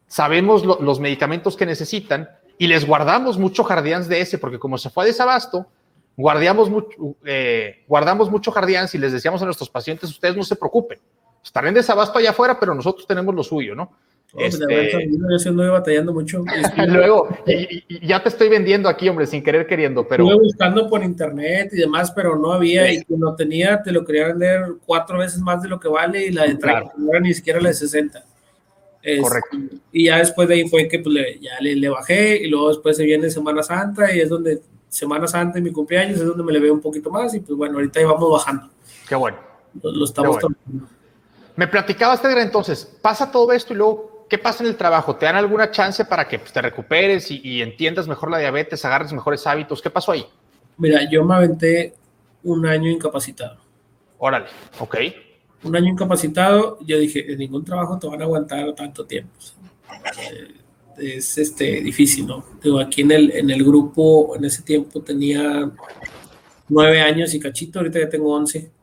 sabemos 0.08 0.66
los 0.66 1.00
medicamentos 1.00 1.56
que 1.56 1.68
necesitan 1.68 2.30
y 2.58 2.68
les 2.68 2.86
guardamos 2.86 3.38
mucho 3.38 3.64
Jardians 3.64 4.10
de 4.10 4.22
ese, 4.22 4.38
porque 4.38 4.58
como 4.58 4.78
se 4.78 4.90
fue 4.90 5.04
a 5.04 5.08
desabasto, 5.08 5.68
guardamos 6.18 6.70
mucho, 6.70 7.16
eh, 7.26 7.86
guardamos 7.88 8.30
mucho 8.30 8.52
Jardians 8.52 8.94
y 8.96 8.98
les 8.98 9.14
decíamos 9.14 9.42
a 9.44 9.46
nuestros 9.46 9.70
pacientes, 9.70 10.10
ustedes 10.10 10.36
no 10.36 10.44
se 10.44 10.56
preocupen 10.56 11.00
estarán 11.50 11.70
en 11.70 11.76
desabasto 11.76 12.20
allá 12.20 12.30
afuera, 12.30 12.60
pero 12.60 12.76
nosotros 12.76 13.08
tenemos 13.08 13.34
lo 13.34 13.44
suyo, 13.44 13.74
¿no? 13.74 13.92
Oh, 14.34 14.40
este... 14.40 15.10
yo 15.10 15.36
estoy 15.36 15.56
batallando 15.56 16.14
mucho. 16.14 16.44
Luego, 16.88 17.28
y, 17.48 18.08
ya 18.08 18.22
te 18.22 18.30
estoy 18.30 18.50
vendiendo 18.50 18.88
aquí, 18.88 19.10
hombre, 19.10 19.26
sin 19.26 19.44
querer 19.44 19.66
queriendo, 19.66 20.08
pero... 20.08 20.26
Estuve 20.26 20.44
buscando 20.44 20.88
por 20.88 21.04
internet 21.04 21.72
y 21.74 21.78
demás, 21.78 22.12
pero 22.12 22.38
no 22.38 22.54
había, 22.54 22.94
y 22.94 23.04
no 23.10 23.36
tenía, 23.36 23.82
te 23.82 23.92
lo 23.92 24.06
quería 24.06 24.28
vender 24.28 24.76
cuatro 24.86 25.18
veces 25.18 25.40
más 25.40 25.64
de 25.64 25.70
lo 25.70 25.80
que 25.80 25.88
vale, 25.88 26.28
y 26.28 26.32
la 26.32 26.44
de 26.44 26.58
claro. 26.60 26.92
no 26.98 27.10
era 27.10 27.20
ni 27.20 27.34
siquiera 27.34 27.60
la 27.60 27.70
de 27.70 27.76
60. 27.76 28.24
Correcto. 29.22 29.58
Y 29.92 30.06
ya 30.06 30.20
después 30.20 30.48
de 30.48 30.54
ahí 30.54 30.70
fue 30.70 30.88
que 30.88 31.00
pues, 31.00 31.16
le, 31.16 31.40
ya 31.40 31.60
le, 31.62 31.76
le, 31.76 31.90
bajé, 31.90 32.38
y 32.38 32.48
luego 32.48 32.70
después 32.70 32.96
se 32.96 33.06
viene 33.06 33.32
Semana 33.32 33.64
Santa, 33.64 34.14
y 34.14 34.20
es 34.20 34.30
donde 34.30 34.62
Semana 34.88 35.26
Santa 35.28 35.58
y 35.58 35.64
mi 35.64 35.72
cumpleaños 35.72 36.20
es 36.20 36.26
donde 36.28 36.44
me 36.44 36.52
le 36.52 36.60
veo 36.60 36.74
un 36.76 36.82
poquito 36.82 37.10
más, 37.10 37.34
y 37.34 37.40
pues 37.40 37.58
bueno, 37.58 37.78
ahorita 37.78 38.00
ahí 38.00 38.06
vamos 38.06 38.32
bajando. 38.32 38.70
Qué 39.08 39.16
bueno. 39.16 39.38
Lo, 39.82 40.06
estamos 40.06 40.38
me 41.60 41.68
platicabas, 41.68 42.22
Pedro, 42.22 42.40
entonces, 42.40 42.86
pasa 43.02 43.30
todo 43.30 43.52
esto 43.52 43.74
y 43.74 43.76
luego, 43.76 44.26
¿qué 44.30 44.38
pasa 44.38 44.64
en 44.64 44.70
el 44.70 44.78
trabajo? 44.78 45.18
¿Te 45.18 45.26
dan 45.26 45.36
alguna 45.36 45.70
chance 45.72 46.06
para 46.06 46.26
que 46.26 46.40
pues, 46.40 46.54
te 46.54 46.62
recuperes 46.62 47.30
y, 47.32 47.62
entiendas 47.62 48.08
mejor 48.08 48.32
la 48.32 48.38
diabetes, 48.38 48.86
agarres 48.86 49.12
mejores 49.12 49.46
hábitos? 49.46 49.82
¿Qué 49.82 49.90
pasó 49.90 50.14
ahí? 50.14 50.26
Mira, 50.78 51.02
yo 51.12 51.26
me 51.26 51.36
aventé 51.36 51.96
un 52.44 52.66
año 52.66 52.90
incapacitado. 52.90 53.58
Órale, 54.20 54.46
ok. 54.80 54.98
Un 55.64 55.76
año 55.76 55.88
incapacitado, 55.90 56.80
yo 56.80 56.98
dije, 56.98 57.30
en 57.30 57.40
ningún 57.40 57.66
trabajo 57.66 58.00
te 58.00 58.08
van 58.08 58.22
a 58.22 58.24
aguantar 58.24 58.74
tanto 58.74 59.06
tiempo. 59.06 59.34
Eh, 60.18 61.18
es 61.18 61.38
este, 61.38 61.82
difícil, 61.82 62.26
¿no? 62.26 62.46
Digo, 62.64 62.80
aquí 62.80 63.02
en 63.02 63.12
el, 63.12 63.32
en 63.32 63.50
el 63.50 63.66
grupo, 63.66 64.34
en 64.34 64.46
ese 64.46 64.62
tiempo 64.62 65.02
tenía 65.02 65.70
nueve 66.70 67.02
años 67.02 67.34
y 67.34 67.40
cachito, 67.42 67.80
ahorita 67.80 68.00
ya 68.00 68.08
tengo 68.08 68.34
once 68.34 68.79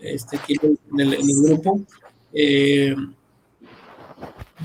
este, 0.00 0.36
aquí 0.36 0.56
en 0.62 1.00
el, 1.00 1.16
grupo. 1.44 1.80
Eh, 2.32 2.94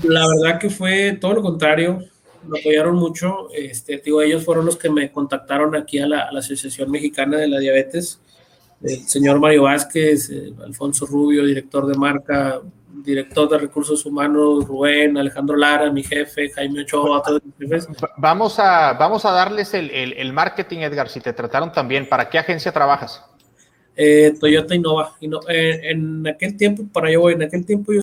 la 0.02 0.26
verdad 0.28 0.60
que 0.60 0.70
fue 0.70 1.18
todo 1.20 1.34
lo 1.34 1.42
contrario, 1.42 2.00
me 2.46 2.60
apoyaron 2.60 2.96
mucho. 2.96 3.48
Este, 3.52 4.00
digo, 4.04 4.22
ellos 4.22 4.44
fueron 4.44 4.66
los 4.66 4.76
que 4.76 4.90
me 4.90 5.10
contactaron 5.10 5.74
aquí 5.74 5.98
a 5.98 6.06
la, 6.06 6.28
Asociación 6.36 6.90
Mexicana 6.90 7.38
de 7.38 7.48
la 7.48 7.58
Diabetes. 7.58 8.20
El 8.82 9.08
señor 9.08 9.40
Mario 9.40 9.62
Vázquez, 9.62 10.30
eh, 10.30 10.52
Alfonso 10.64 11.06
Rubio, 11.06 11.44
director 11.44 11.86
de 11.86 11.94
marca, 11.94 12.60
director 13.06 13.48
de 13.48 13.58
recursos 13.58 14.04
humanos, 14.04 14.66
Rubén, 14.66 15.16
Alejandro 15.16 15.56
Lara, 15.56 15.90
mi 15.90 16.02
jefe, 16.02 16.50
Jaime 16.50 16.82
Ochoa, 16.82 17.22
todos 17.22 17.42
mis 17.44 17.54
jefes. 17.56 17.88
Vamos 18.16 18.58
a, 18.58 18.92
vamos 18.94 19.24
a 19.24 19.30
darles 19.30 19.72
el, 19.74 20.32
marketing, 20.32 20.80
Edgar, 20.80 21.08
si 21.08 21.20
te 21.20 21.32
trataron 21.32 21.72
también. 21.72 22.08
¿Para 22.08 22.28
qué 22.28 22.38
agencia 22.38 22.72
trabajas? 22.72 23.24
Eh, 23.96 24.34
Toyota 24.38 24.74
Innova. 24.74 25.16
Eh, 25.48 25.80
en 25.90 26.26
aquel 26.26 26.56
tiempo, 26.56 26.84
para 26.92 27.10
yo 27.10 27.20
voy, 27.20 27.34
en 27.34 27.42
aquel 27.42 27.64
tiempo 27.64 27.92
yo... 27.92 28.00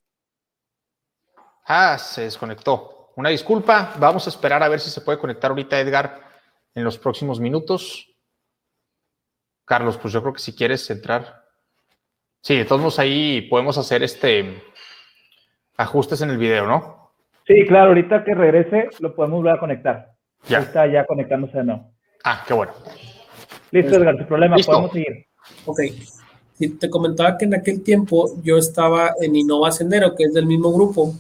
Ah, 1.66 1.98
se 1.98 2.24
desconectó. 2.24 3.12
Una 3.16 3.30
disculpa, 3.30 3.94
vamos 4.00 4.26
a 4.26 4.30
esperar 4.30 4.64
a 4.64 4.70
ver 4.70 4.80
si 4.80 4.90
se 4.90 5.02
puede 5.02 5.20
conectar 5.20 5.52
ahorita 5.52 5.80
Edgar 5.80 6.20
en 6.74 6.84
los 6.84 6.98
próximos 6.98 7.40
minutos. 7.40 8.10
Carlos, 9.66 9.98
pues 9.98 10.14
yo 10.14 10.22
creo 10.22 10.34
que 10.34 10.42
si 10.42 10.56
quieres 10.56 10.90
entrar. 10.90 11.44
Sí, 12.42 12.58
de 12.58 12.66
todos 12.66 12.82
modos 12.82 13.00
ahí 13.00 13.44
podemos 13.44 13.78
hacer 13.78 14.04
este 14.04 14.62
ajustes 15.78 16.22
en 16.22 16.32
el 16.32 16.38
video, 16.38 16.66
¿no? 16.66 17.12
Sí, 17.48 17.66
claro, 17.68 17.90
ahorita 17.90 18.24
que 18.24 18.34
regrese 18.34 18.90
lo 19.00 19.16
podemos 19.16 19.38
volver 19.38 19.54
a 19.54 19.60
conectar. 19.60 20.14
Ya. 20.48 20.60
está 20.60 20.88
ya 20.88 21.06
conectándose 21.06 21.58
de 21.58 21.64
nuevo. 21.64 21.94
Ah, 22.24 22.44
qué 22.46 22.54
bueno. 22.54 22.74
Listo, 23.72 23.96
Edgar, 23.96 24.18
sin 24.18 24.28
problema, 24.28 24.58
podemos 24.66 24.92
seguir. 24.92 25.28
Ok. 25.66 25.80
te 26.80 26.90
comentaba 26.90 27.38
que 27.38 27.46
en 27.46 27.56
aquel 27.56 27.82
tiempo 27.82 28.36
yo 28.44 28.58
estaba 28.58 29.14
en 29.20 29.36
Innova 29.36 29.72
Sendero, 29.72 30.16
que 30.16 30.26
es 30.26 30.34
del 30.34 30.46
mismo 30.46 30.72
grupo. 30.72 31.14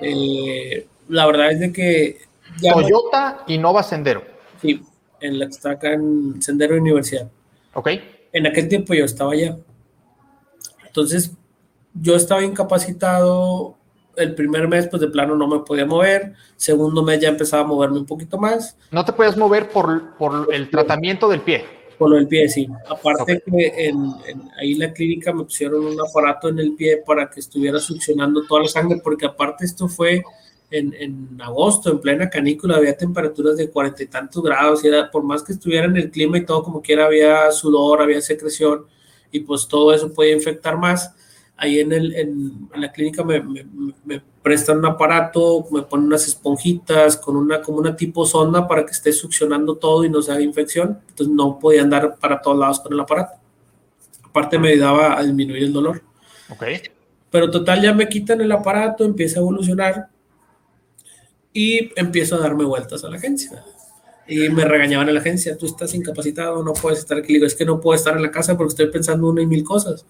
Eh, 0.00 0.86
la 1.08 1.26
verdad 1.26 1.52
es 1.52 1.60
de 1.60 1.72
que... 1.72 2.18
Toyota 2.60 3.44
Innova 3.48 3.82
Sendero. 3.82 4.22
Sí, 4.60 4.82
en 5.20 5.38
la 5.38 5.46
que 5.46 5.52
está 5.52 5.72
acá 5.72 5.92
en 5.92 6.40
Sendero 6.40 6.76
Universidad. 6.76 7.28
Ok. 7.74 7.90
En 8.32 8.46
aquel 8.46 8.68
tiempo 8.68 8.94
yo 8.94 9.04
estaba 9.04 9.32
allá. 9.32 9.56
Entonces, 10.86 11.32
yo 11.94 12.16
estaba 12.16 12.42
incapacitado. 12.42 13.76
El 14.16 14.34
primer 14.34 14.66
mes, 14.66 14.88
pues 14.88 15.00
de 15.00 15.08
plano 15.08 15.36
no 15.36 15.46
me 15.46 15.60
podía 15.60 15.86
mover. 15.86 16.34
Segundo 16.56 17.02
mes 17.02 17.20
ya 17.20 17.28
empezaba 17.28 17.62
a 17.62 17.66
moverme 17.66 17.98
un 17.98 18.06
poquito 18.06 18.36
más. 18.36 18.76
¿No 18.90 19.04
te 19.04 19.12
podías 19.12 19.36
mover 19.36 19.70
por, 19.70 20.16
por 20.16 20.52
el 20.52 20.70
tratamiento 20.70 21.28
del 21.28 21.40
pie? 21.40 21.77
Por 21.98 22.16
el 22.16 22.28
pie, 22.28 22.48
sí. 22.48 22.68
Aparte 22.88 23.42
que 23.44 23.72
en, 23.88 24.14
ahí 24.60 24.72
en 24.72 24.78
la 24.78 24.92
clínica 24.92 25.32
me 25.32 25.42
pusieron 25.42 25.84
un 25.84 26.00
aparato 26.00 26.48
en 26.48 26.60
el 26.60 26.74
pie 26.74 27.02
para 27.04 27.28
que 27.28 27.40
estuviera 27.40 27.80
succionando 27.80 28.46
toda 28.46 28.62
la 28.62 28.68
sangre, 28.68 29.00
porque 29.02 29.26
aparte 29.26 29.64
esto 29.64 29.88
fue 29.88 30.22
en, 30.70 30.94
en, 30.94 31.40
agosto, 31.42 31.90
en 31.90 32.00
plena 32.00 32.30
canícula, 32.30 32.76
había 32.76 32.96
temperaturas 32.96 33.56
de 33.56 33.70
cuarenta 33.70 34.02
y 34.02 34.06
tantos 34.06 34.42
grados, 34.42 34.84
y 34.84 34.88
era, 34.88 35.10
por 35.10 35.24
más 35.24 35.42
que 35.42 35.52
estuviera 35.52 35.86
en 35.86 35.96
el 35.96 36.10
clima 36.10 36.38
y 36.38 36.44
todo, 36.44 36.62
como 36.62 36.82
quiera, 36.82 37.06
había 37.06 37.50
sudor, 37.50 38.00
había 38.00 38.20
secreción, 38.20 38.86
y 39.32 39.40
pues 39.40 39.66
todo 39.66 39.92
eso 39.92 40.12
puede 40.12 40.32
infectar 40.32 40.76
más. 40.78 41.12
Ahí 41.60 41.80
en, 41.80 41.92
el, 41.92 42.14
en, 42.14 42.68
la 42.76 42.92
clínica 42.92 43.24
me, 43.24 43.42
me, 43.42 44.22
prestan 44.42 44.78
un 44.78 44.86
aparato, 44.86 45.66
me 45.72 45.82
ponen 45.82 46.06
unas 46.06 46.26
esponjitas 46.28 47.16
con 47.16 47.36
una, 47.36 47.60
como 47.60 47.78
una 47.78 47.96
tipo 47.96 48.24
sonda 48.24 48.68
para 48.68 48.86
que 48.86 48.92
esté 48.92 49.12
succionando 49.12 49.76
todo 49.76 50.04
y 50.04 50.08
no 50.08 50.22
se 50.22 50.30
haga 50.30 50.40
infección. 50.40 51.00
Entonces 51.08 51.34
no 51.34 51.58
podía 51.58 51.82
andar 51.82 52.16
para 52.16 52.40
todos 52.40 52.56
lados 52.56 52.80
con 52.80 52.92
el 52.92 53.00
aparato. 53.00 53.34
Aparte 54.22 54.58
me 54.58 54.70
ayudaba 54.70 55.18
a 55.18 55.22
disminuir 55.24 55.64
el 55.64 55.72
dolor. 55.72 56.00
Ok. 56.48 56.64
Pero 57.30 57.50
total, 57.50 57.82
ya 57.82 57.92
me 57.92 58.08
quitan 58.08 58.40
el 58.40 58.52
aparato, 58.52 59.04
empieza 59.04 59.40
a 59.40 59.42
evolucionar 59.42 60.08
y 61.52 61.90
empiezo 61.96 62.36
a 62.36 62.38
darme 62.38 62.64
vueltas 62.64 63.02
a 63.02 63.10
la 63.10 63.16
agencia. 63.16 63.64
Y 64.28 64.48
me 64.50 64.64
regañaban 64.64 65.08
en 65.08 65.14
la 65.14 65.20
agencia, 65.20 65.56
tú 65.56 65.66
estás 65.66 65.94
incapacitado, 65.94 66.62
no 66.62 66.74
puedes 66.74 67.00
estar 67.00 67.18
aquí. 67.18 67.32
digo, 67.32 67.46
es 67.46 67.54
que 67.54 67.64
no 67.64 67.80
puedo 67.80 67.96
estar 67.96 68.14
en 68.14 68.22
la 68.22 68.30
casa 68.30 68.56
porque 68.56 68.70
estoy 68.70 68.90
pensando 68.90 69.26
una 69.26 69.42
y 69.42 69.46
mil 69.46 69.64
cosas. 69.64 70.04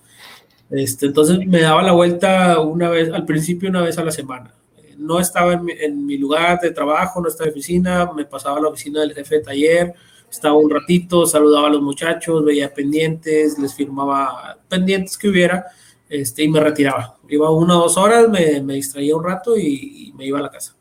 Este, 0.71 1.07
entonces 1.07 1.39
me 1.47 1.61
daba 1.61 1.83
la 1.83 1.93
vuelta 1.93 2.61
una 2.61 2.91
vez, 2.91 3.13
al 3.13 3.25
principio 3.25 3.71
una 3.71 3.83
vez 3.83 3.99
a 3.99 4.05
la 4.05 4.11
semana. 4.11 4.55
No 4.97 5.21
estaba 5.21 5.53
en 5.55 5.65
mi, 5.65 5.73
en 5.73 6.07
mi 6.07 6.19
lugar 6.19 6.61
de 6.61 6.71
trabajo, 6.71 7.21
no 7.21 7.29
estaba 7.29 7.47
en 7.47 7.53
oficina, 7.53 8.11
me 8.13 8.25
pasaba 8.25 8.59
a 8.59 8.61
la 8.61 8.69
oficina 8.69 9.01
del 9.01 9.15
jefe 9.15 9.37
de 9.37 9.43
taller, 9.43 9.95
estaba 10.31 10.55
un 10.57 10.71
ratito, 10.71 11.25
saludaba 11.25 11.69
a 11.69 11.71
los 11.71 11.83
muchachos, 11.83 12.45
veía 12.45 12.73
pendientes, 12.75 13.59
les 13.59 13.75
firmaba 13.75 14.59
pendientes 14.69 15.17
que 15.17 15.29
hubiera 15.29 15.67
este, 16.09 16.43
y 16.43 16.49
me 16.49 16.61
retiraba. 16.61 17.17
Iba 17.29 17.51
una 17.51 17.79
o 17.79 17.83
dos 17.83 17.97
horas, 17.97 18.29
me, 18.29 18.61
me 18.61 18.75
distraía 18.75 19.17
un 19.17 19.25
rato 19.25 19.57
y, 19.57 20.09
y 20.09 20.13
me 20.15 20.27
iba 20.27 20.39
a 20.39 20.43
la 20.43 20.51
casa 20.51 20.75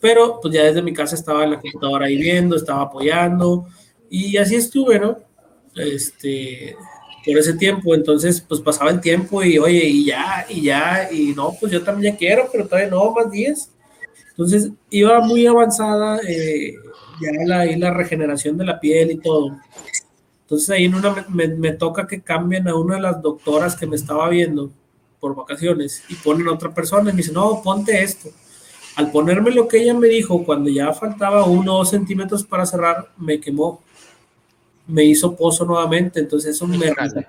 pero 0.00 0.38
pues 0.40 0.54
ya 0.54 0.64
desde 0.64 0.82
mi 0.82 0.92
casa 0.92 1.14
estaba 1.14 1.44
en 1.44 1.50
la 1.50 1.60
computadora 1.60 2.06
ahí 2.06 2.16
viendo, 2.16 2.56
estaba 2.56 2.82
apoyando 2.82 3.66
y 4.08 4.36
así 4.36 4.54
estuve, 4.54 4.98
¿no? 4.98 5.18
Este, 5.74 6.76
por 7.28 7.38
ese 7.38 7.54
tiempo, 7.54 7.94
entonces 7.94 8.40
pues 8.40 8.60
pasaba 8.60 8.90
el 8.90 9.00
tiempo 9.00 9.42
y 9.42 9.58
oye, 9.58 9.84
y 9.84 10.06
ya, 10.06 10.46
y 10.48 10.62
ya, 10.62 11.08
y 11.12 11.34
no, 11.34 11.54
pues 11.60 11.70
yo 11.72 11.82
también 11.82 12.14
ya 12.14 12.18
quiero, 12.18 12.48
pero 12.50 12.66
todavía 12.66 12.90
no, 12.90 13.10
más 13.12 13.30
10. 13.30 13.70
Entonces 14.30 14.70
iba 14.90 15.20
muy 15.20 15.46
avanzada 15.46 16.20
eh, 16.26 16.74
ya 17.20 17.30
la, 17.44 17.64
la 17.64 17.90
regeneración 17.92 18.56
de 18.56 18.64
la 18.64 18.80
piel 18.80 19.10
y 19.10 19.18
todo. 19.18 19.58
Entonces 20.42 20.70
ahí 20.70 20.84
en 20.86 20.94
una 20.94 21.26
me, 21.28 21.72
toca 21.72 22.06
que 22.06 22.22
cambien 22.22 22.66
a 22.68 22.74
una 22.74 22.94
de 22.94 23.02
las 23.02 23.20
doctoras 23.20 23.76
que 23.76 23.86
me 23.86 23.96
estaba 23.96 24.28
viendo 24.28 24.70
por 25.20 25.34
vacaciones 25.34 26.02
y 26.08 26.14
ponen 26.14 26.48
a 26.48 26.52
otra 26.52 26.72
persona 26.72 27.10
y 27.10 27.12
me 27.12 27.18
dice, 27.18 27.32
no, 27.32 27.60
ponte 27.62 28.02
esto 28.02 28.30
al 28.98 29.12
ponerme 29.12 29.52
lo 29.52 29.68
que 29.68 29.78
ella 29.78 29.94
me 29.94 30.08
dijo, 30.08 30.44
cuando 30.44 30.68
ya 30.70 30.92
faltaba 30.92 31.44
uno 31.44 31.74
dos 31.74 31.90
centímetros 31.90 32.42
para 32.42 32.66
cerrar, 32.66 33.12
me 33.16 33.38
quemó. 33.38 33.80
Me 34.88 35.04
hizo 35.04 35.36
pozo 35.36 35.64
nuevamente, 35.64 36.18
entonces 36.18 36.56
eso 36.56 36.66
me 36.66 36.78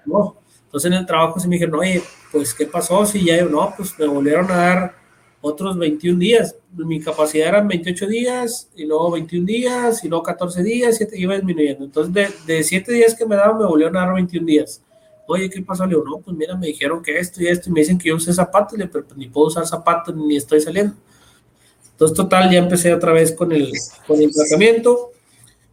quemó. 0.04 0.38
Entonces 0.66 0.92
en 0.92 0.98
el 0.98 1.06
trabajo 1.06 1.40
se 1.40 1.48
me 1.48 1.56
dijeron, 1.56 1.80
oye, 1.80 2.02
pues 2.32 2.54
¿qué 2.54 2.66
pasó? 2.66 3.06
Si 3.06 3.24
ya 3.24 3.44
no, 3.44 3.74
pues 3.76 3.98
me 4.00 4.08
volvieron 4.08 4.50
a 4.52 4.56
dar 4.56 4.96
otros 5.42 5.78
21 5.78 6.20
días. 6.20 6.56
Mi 6.72 7.00
capacidad 7.00 7.48
eran 7.48 7.68
28 7.68 8.08
días, 8.08 8.70
y 8.76 8.86
luego 8.86 9.12
21 9.12 9.46
días, 9.46 10.04
y 10.04 10.10
luego 10.10 10.24
14 10.24 10.64
días, 10.64 11.00
y 11.02 11.22
iba 11.22 11.36
disminuyendo. 11.36 11.86
Entonces 11.86 12.14
de, 12.14 12.54
de 12.54 12.64
7 12.64 12.92
días 12.92 13.16
que 13.16 13.26
me 13.26 13.36
daban, 13.36 13.58
me 13.58 13.66
volvieron 13.66 13.98
a 13.98 14.02
dar 14.02 14.14
21 14.14 14.46
días. 14.46 14.82
Oye, 15.28 15.50
¿qué 15.50 15.62
pasó? 15.62 15.86
Le 15.86 15.90
digo, 15.90 16.04
no, 16.04 16.20
pues 16.20 16.36
mira, 16.36 16.56
me 16.56 16.68
dijeron 16.68 17.04
que 17.04 17.18
esto 17.18 17.42
y 17.42 17.48
esto, 17.48 17.70
y 17.70 17.74
me 17.74 17.82
dicen 17.82 17.98
que 17.98 18.10
yo 18.10 18.16
usé 18.16 18.34
zapatos, 18.34 18.78
pero 18.92 19.06
pues, 19.06 19.18
ni 19.18 19.28
puedo 19.28 19.48
usar 19.48 19.66
zapatos, 19.68 20.16
ni 20.16 20.36
estoy 20.36 20.60
saliendo. 20.62 20.96
Entonces, 21.92 22.16
total, 22.16 22.50
ya 22.52 22.60
empecé 22.60 22.94
otra 22.94 23.12
vez 23.12 23.32
con 23.32 23.52
el, 23.52 23.72
con 24.08 24.22
el 24.22 24.32
tratamiento 24.32 25.12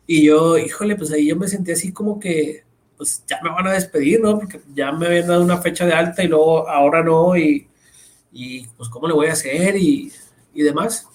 y 0.06 0.24
yo, 0.24 0.56
híjole, 0.58 0.96
pues 0.96 1.10
ahí 1.12 1.26
yo 1.26 1.36
me 1.36 1.48
sentí 1.48 1.72
así 1.72 1.92
como 1.92 2.18
que, 2.18 2.64
pues 2.96 3.22
ya 3.26 3.40
me 3.42 3.50
van 3.50 3.66
a 3.66 3.72
despedir, 3.72 4.20
¿no? 4.20 4.38
Porque 4.38 4.60
ya 4.74 4.92
me 4.92 5.06
habían 5.06 5.26
dado 5.26 5.42
una 5.42 5.58
fecha 5.58 5.84
de 5.84 5.92
alta 5.92 6.22
y 6.22 6.28
luego 6.28 6.68
ahora 6.68 7.02
no 7.02 7.36
y, 7.36 7.68
y 8.32 8.66
pues 8.68 8.88
cómo 8.88 9.06
le 9.06 9.14
voy 9.14 9.26
a 9.26 9.32
hacer 9.32 9.76
y, 9.76 10.12
y 10.54 10.62
demás. 10.62 11.06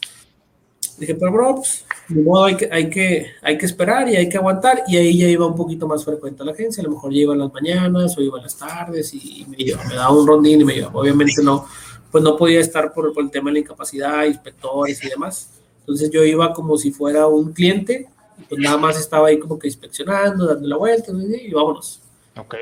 Dije, 0.97 1.15
pero 1.15 1.31
bro, 1.31 1.55
pues 1.55 1.83
de 2.09 2.21
modo 2.21 2.43
hay 2.43 2.55
que, 2.55 2.69
hay, 2.71 2.89
que, 2.89 3.31
hay 3.41 3.57
que 3.57 3.65
esperar 3.65 4.07
y 4.09 4.15
hay 4.15 4.29
que 4.29 4.37
aguantar. 4.37 4.83
Y 4.87 4.97
ahí 4.97 5.17
ya 5.17 5.27
iba 5.27 5.47
un 5.47 5.55
poquito 5.55 5.87
más 5.87 6.05
frecuente 6.05 6.43
a 6.43 6.45
la 6.45 6.51
agencia. 6.51 6.81
A 6.81 6.85
lo 6.85 6.91
mejor 6.91 7.11
ya 7.11 7.21
iba 7.21 7.33
en 7.33 7.39
las 7.39 7.51
mañanas 7.51 8.15
o 8.17 8.21
iba 8.21 8.37
en 8.37 8.43
las 8.43 8.57
tardes 8.57 9.11
y, 9.13 9.47
me, 9.49 9.57
me 9.57 9.95
daba 9.95 10.11
un 10.11 10.27
rondín 10.27 10.61
y 10.61 10.65
me 10.65 10.75
iba. 10.75 10.89
Obviamente 10.93 11.41
no, 11.41 11.65
pues 12.11 12.23
no 12.23 12.35
podía 12.37 12.59
estar 12.59 12.93
por, 12.93 13.11
el 13.17 13.31
tema 13.31 13.49
de 13.49 13.53
la 13.53 13.59
incapacidad, 13.59 14.25
inspectores 14.25 15.03
y 15.03 15.09
demás. 15.09 15.49
Entonces 15.79 16.11
yo 16.11 16.23
iba 16.23 16.53
como 16.53 16.77
si 16.77 16.91
fuera 16.91 17.25
un 17.25 17.53
cliente, 17.53 18.09
pues 18.47 18.61
nada 18.61 18.77
más 18.77 18.99
estaba 18.99 19.27
ahí 19.27 19.39
como 19.39 19.57
que 19.57 19.67
inspeccionando, 19.67 20.47
dando 20.47 20.67
la 20.67 20.77
vuelta 20.77 21.11
y 21.11 21.51
vámonos. 21.51 22.01
Ok. 22.37 22.55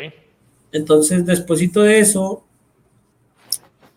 Entonces, 0.72 1.26
despuésito 1.26 1.82
de 1.82 2.00
eso, 2.00 2.44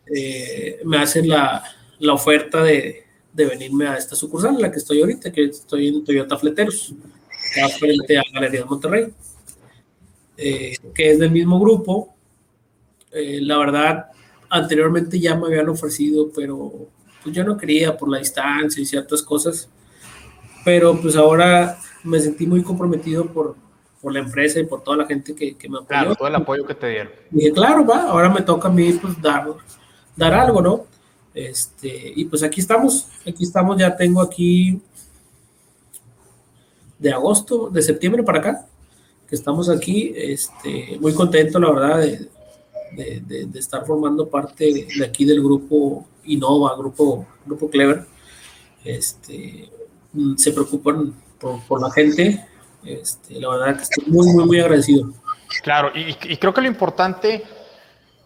eh, 0.06 0.80
me 0.84 0.98
hacen 0.98 1.28
la, 1.28 1.62
la 1.98 2.12
oferta 2.14 2.62
de, 2.62 3.04
de, 3.32 3.46
venirme 3.46 3.86
a 3.86 3.96
esta 3.96 4.16
sucursal, 4.16 4.54
en 4.54 4.62
la 4.62 4.70
que 4.70 4.78
estoy 4.78 5.00
ahorita, 5.00 5.32
que 5.32 5.44
estoy 5.44 5.88
en 5.88 6.04
Toyota 6.04 6.38
Fleteros, 6.38 6.94
frente 7.78 8.18
a 8.18 8.22
Galería 8.32 8.60
de 8.60 8.66
Monterrey, 8.66 9.12
eh, 10.36 10.76
que 10.94 11.10
es 11.10 11.18
del 11.18 11.30
mismo 11.30 11.60
grupo. 11.60 12.14
Eh, 13.10 13.40
la 13.42 13.58
verdad, 13.58 14.06
anteriormente 14.48 15.20
ya 15.20 15.36
me 15.36 15.46
habían 15.46 15.68
ofrecido, 15.68 16.30
pero 16.34 16.88
pues 17.22 17.34
yo 17.34 17.44
no 17.44 17.56
quería 17.56 17.96
por 17.96 18.10
la 18.10 18.18
distancia 18.18 18.82
y 18.82 18.86
ciertas 18.86 19.22
cosas. 19.22 19.68
Pero 20.64 21.00
pues 21.00 21.16
ahora 21.16 21.78
me 22.04 22.20
sentí 22.20 22.46
muy 22.46 22.62
comprometido 22.62 23.26
por, 23.26 23.56
por 24.00 24.12
la 24.12 24.20
empresa 24.20 24.60
y 24.60 24.64
por 24.64 24.82
toda 24.82 24.96
la 24.96 25.06
gente 25.06 25.34
que, 25.34 25.54
que 25.56 25.68
me 25.68 25.76
apoyó. 25.76 25.88
Claro, 25.88 26.14
todo 26.14 26.28
el 26.28 26.34
apoyo 26.34 26.66
que 26.66 26.74
te 26.74 26.88
dieron. 26.88 27.12
Y 27.30 27.36
dije, 27.36 27.52
claro, 27.52 27.86
va, 27.86 28.02
ahora 28.04 28.28
me 28.28 28.42
toca 28.42 28.68
a 28.68 28.72
mí 28.72 28.92
pues 28.94 29.20
dar, 29.20 29.46
dar 30.16 30.34
algo, 30.34 30.60
¿no? 30.60 30.86
Este, 31.34 32.12
y 32.14 32.24
pues 32.26 32.42
aquí 32.42 32.60
estamos, 32.60 33.08
aquí 33.26 33.44
estamos, 33.44 33.78
ya 33.78 33.96
tengo 33.96 34.20
aquí 34.20 34.80
de 36.98 37.12
agosto, 37.12 37.70
de 37.70 37.82
septiembre 37.82 38.22
para 38.22 38.38
acá, 38.38 38.66
que 39.26 39.34
estamos 39.34 39.68
aquí, 39.68 40.12
este, 40.14 40.98
muy 41.00 41.14
contento, 41.14 41.58
la 41.58 41.70
verdad, 41.70 41.98
de, 42.00 43.20
de, 43.46 43.58
estar 43.58 43.86
formando 43.86 44.28
parte 44.28 44.86
de 44.96 45.04
aquí 45.04 45.24
del 45.24 45.42
grupo 45.42 46.06
Innova, 46.24 46.76
grupo, 46.76 47.26
grupo 47.46 47.70
Clever. 47.70 48.04
Este, 48.84 49.70
se 50.36 50.52
preocupan 50.52 51.14
por, 51.38 51.80
la 51.80 51.90
gente. 51.90 52.44
Este, 52.84 53.40
la 53.40 53.48
verdad 53.50 53.76
que 53.76 53.82
estoy 53.82 54.04
muy, 54.06 54.26
muy, 54.32 54.44
muy 54.44 54.60
agradecido. 54.60 55.12
Claro, 55.62 55.92
y, 55.94 56.36
creo 56.36 56.54
que 56.54 56.60
lo 56.62 56.66
importante 56.66 57.44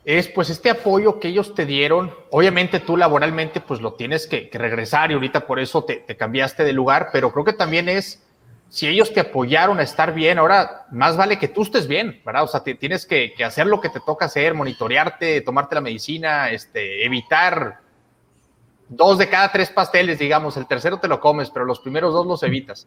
es 0.04 0.28
pues 0.28 0.50
este 0.50 0.70
apoyo 0.70 1.18
que 1.18 1.28
ellos 1.28 1.54
te 1.54 1.66
dieron. 1.66 2.12
Obviamente 2.30 2.80
tú 2.80 2.96
laboralmente 2.96 3.60
pues 3.60 3.80
lo 3.80 3.94
tienes 3.94 4.26
que, 4.26 4.48
regresar 4.52 5.10
y 5.10 5.14
ahorita 5.14 5.46
por 5.46 5.58
eso 5.58 5.84
te, 5.84 5.96
te, 5.96 6.16
cambiaste 6.16 6.62
de 6.62 6.72
lugar, 6.72 7.08
pero 7.12 7.32
creo 7.32 7.44
que 7.44 7.52
también 7.52 7.88
es 7.88 8.22
si 8.68 8.86
ellos 8.86 9.12
te 9.12 9.20
apoyaron 9.20 9.78
a 9.78 9.82
estar 9.82 10.12
bien, 10.12 10.38
ahora 10.38 10.86
más 10.90 11.16
vale 11.16 11.38
que 11.38 11.48
tú 11.48 11.62
estés 11.62 11.86
bien, 11.86 12.20
¿verdad? 12.24 12.44
O 12.44 12.48
sea, 12.48 12.62
tienes 12.62 13.06
que, 13.06 13.32
hacer 13.44 13.66
lo 13.66 13.80
que 13.80 13.88
te 13.88 14.00
toca 14.00 14.26
hacer, 14.26 14.54
monitorearte, 14.54 15.40
tomarte 15.40 15.76
la 15.76 15.80
medicina, 15.80 16.50
este, 16.50 17.04
evitar 17.04 17.80
dos 18.88 19.18
de 19.18 19.28
cada 19.28 19.50
tres 19.50 19.70
pasteles, 19.70 20.18
digamos, 20.18 20.56
el 20.56 20.66
tercero 20.66 20.98
te 20.98 21.08
lo 21.08 21.20
comes, 21.20 21.50
pero 21.50 21.64
los 21.64 21.80
primeros 21.80 22.12
dos 22.12 22.26
los 22.26 22.42
evitas. 22.42 22.86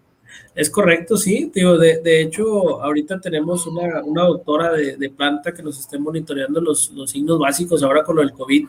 Es 0.55 0.69
correcto, 0.69 1.17
sí, 1.17 1.51
digo, 1.53 1.77
de, 1.77 1.99
de 2.01 2.21
hecho, 2.21 2.81
ahorita 2.81 3.19
tenemos 3.19 3.67
una, 3.67 4.01
una 4.03 4.23
doctora 4.23 4.71
de, 4.73 4.97
de, 4.97 5.09
planta 5.09 5.53
que 5.53 5.63
nos 5.63 5.79
esté 5.79 5.97
monitoreando 5.97 6.61
los, 6.61 6.91
los, 6.91 7.11
signos 7.11 7.39
básicos 7.39 7.83
ahora 7.83 8.03
con 8.03 8.15
lo 8.15 8.21
del 8.21 8.33
COVID. 8.33 8.67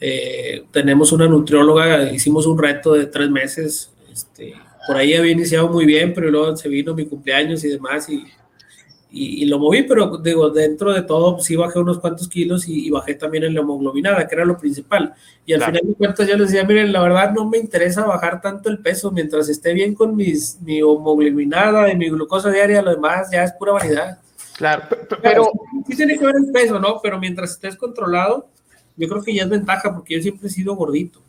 Eh, 0.00 0.64
tenemos 0.72 1.12
una 1.12 1.26
nutrióloga, 1.26 2.10
hicimos 2.12 2.46
un 2.46 2.58
reto 2.58 2.94
de 2.94 3.06
tres 3.06 3.30
meses, 3.30 3.92
este, 4.12 4.54
por 4.86 4.96
ahí 4.96 5.14
había 5.14 5.32
iniciado 5.32 5.68
muy 5.68 5.86
bien, 5.86 6.12
pero 6.14 6.30
luego 6.30 6.56
se 6.56 6.68
vino 6.68 6.94
mi 6.94 7.06
cumpleaños 7.06 7.64
y 7.64 7.68
demás 7.68 8.08
y 8.08 8.24
y, 9.08 9.46
lo 9.46 9.58
moví, 9.58 9.84
pero 9.84 10.18
digo, 10.18 10.50
dentro 10.50 10.92
de 10.92 11.02
todo 11.02 11.38
sí 11.38 11.54
bajé 11.56 11.78
unos 11.78 12.00
cuantos 12.00 12.28
kilos 12.28 12.66
y, 12.68 12.90
bajé 12.90 13.14
también 13.14 13.44
en 13.44 13.54
la 13.54 13.60
hemoglobinada, 13.60 14.26
que 14.26 14.34
era 14.34 14.44
lo 14.44 14.58
principal. 14.58 15.14
Y 15.46 15.52
al 15.52 15.62
final 15.62 15.82
de 15.84 15.94
cuentas 15.94 16.28
yo 16.28 16.36
les 16.36 16.50
decía, 16.50 16.66
miren, 16.66 16.92
la 16.92 17.00
verdad 17.00 17.32
no 17.32 17.48
me 17.48 17.58
interesa 17.58 18.04
bajar 18.04 18.40
tanto 18.40 18.68
el 18.68 18.80
peso, 18.80 19.10
mientras 19.12 19.48
esté 19.48 19.72
bien 19.74 19.94
con 19.94 20.16
mis, 20.16 20.60
mi 20.60 20.78
hemoglobinada 20.78 21.90
y 21.90 21.96
mi 21.96 22.10
glucosa 22.10 22.50
diaria, 22.50 22.82
lo 22.82 22.90
demás 22.90 23.28
ya 23.30 23.44
es 23.44 23.52
pura 23.52 23.72
vanidad. 23.72 24.18
Claro, 24.56 24.82
pero... 25.22 25.52
sí 25.86 25.96
tiene 25.96 26.18
que 26.18 26.24
ver 26.24 26.34
el 26.36 26.50
peso, 26.50 26.80
¿no? 26.80 27.00
Pero 27.02 27.18
mientras 27.18 27.52
estés 27.52 27.76
controlado, 27.76 28.48
yo 28.96 29.08
creo 29.08 29.22
que 29.22 29.34
ya 29.34 29.44
es 29.44 29.48
ventaja, 29.48 29.94
porque 29.94 30.16
yo 30.16 30.22
siempre 30.22 30.48
he 30.48 30.50
sido 30.50 30.74
gordito. 30.74 31.20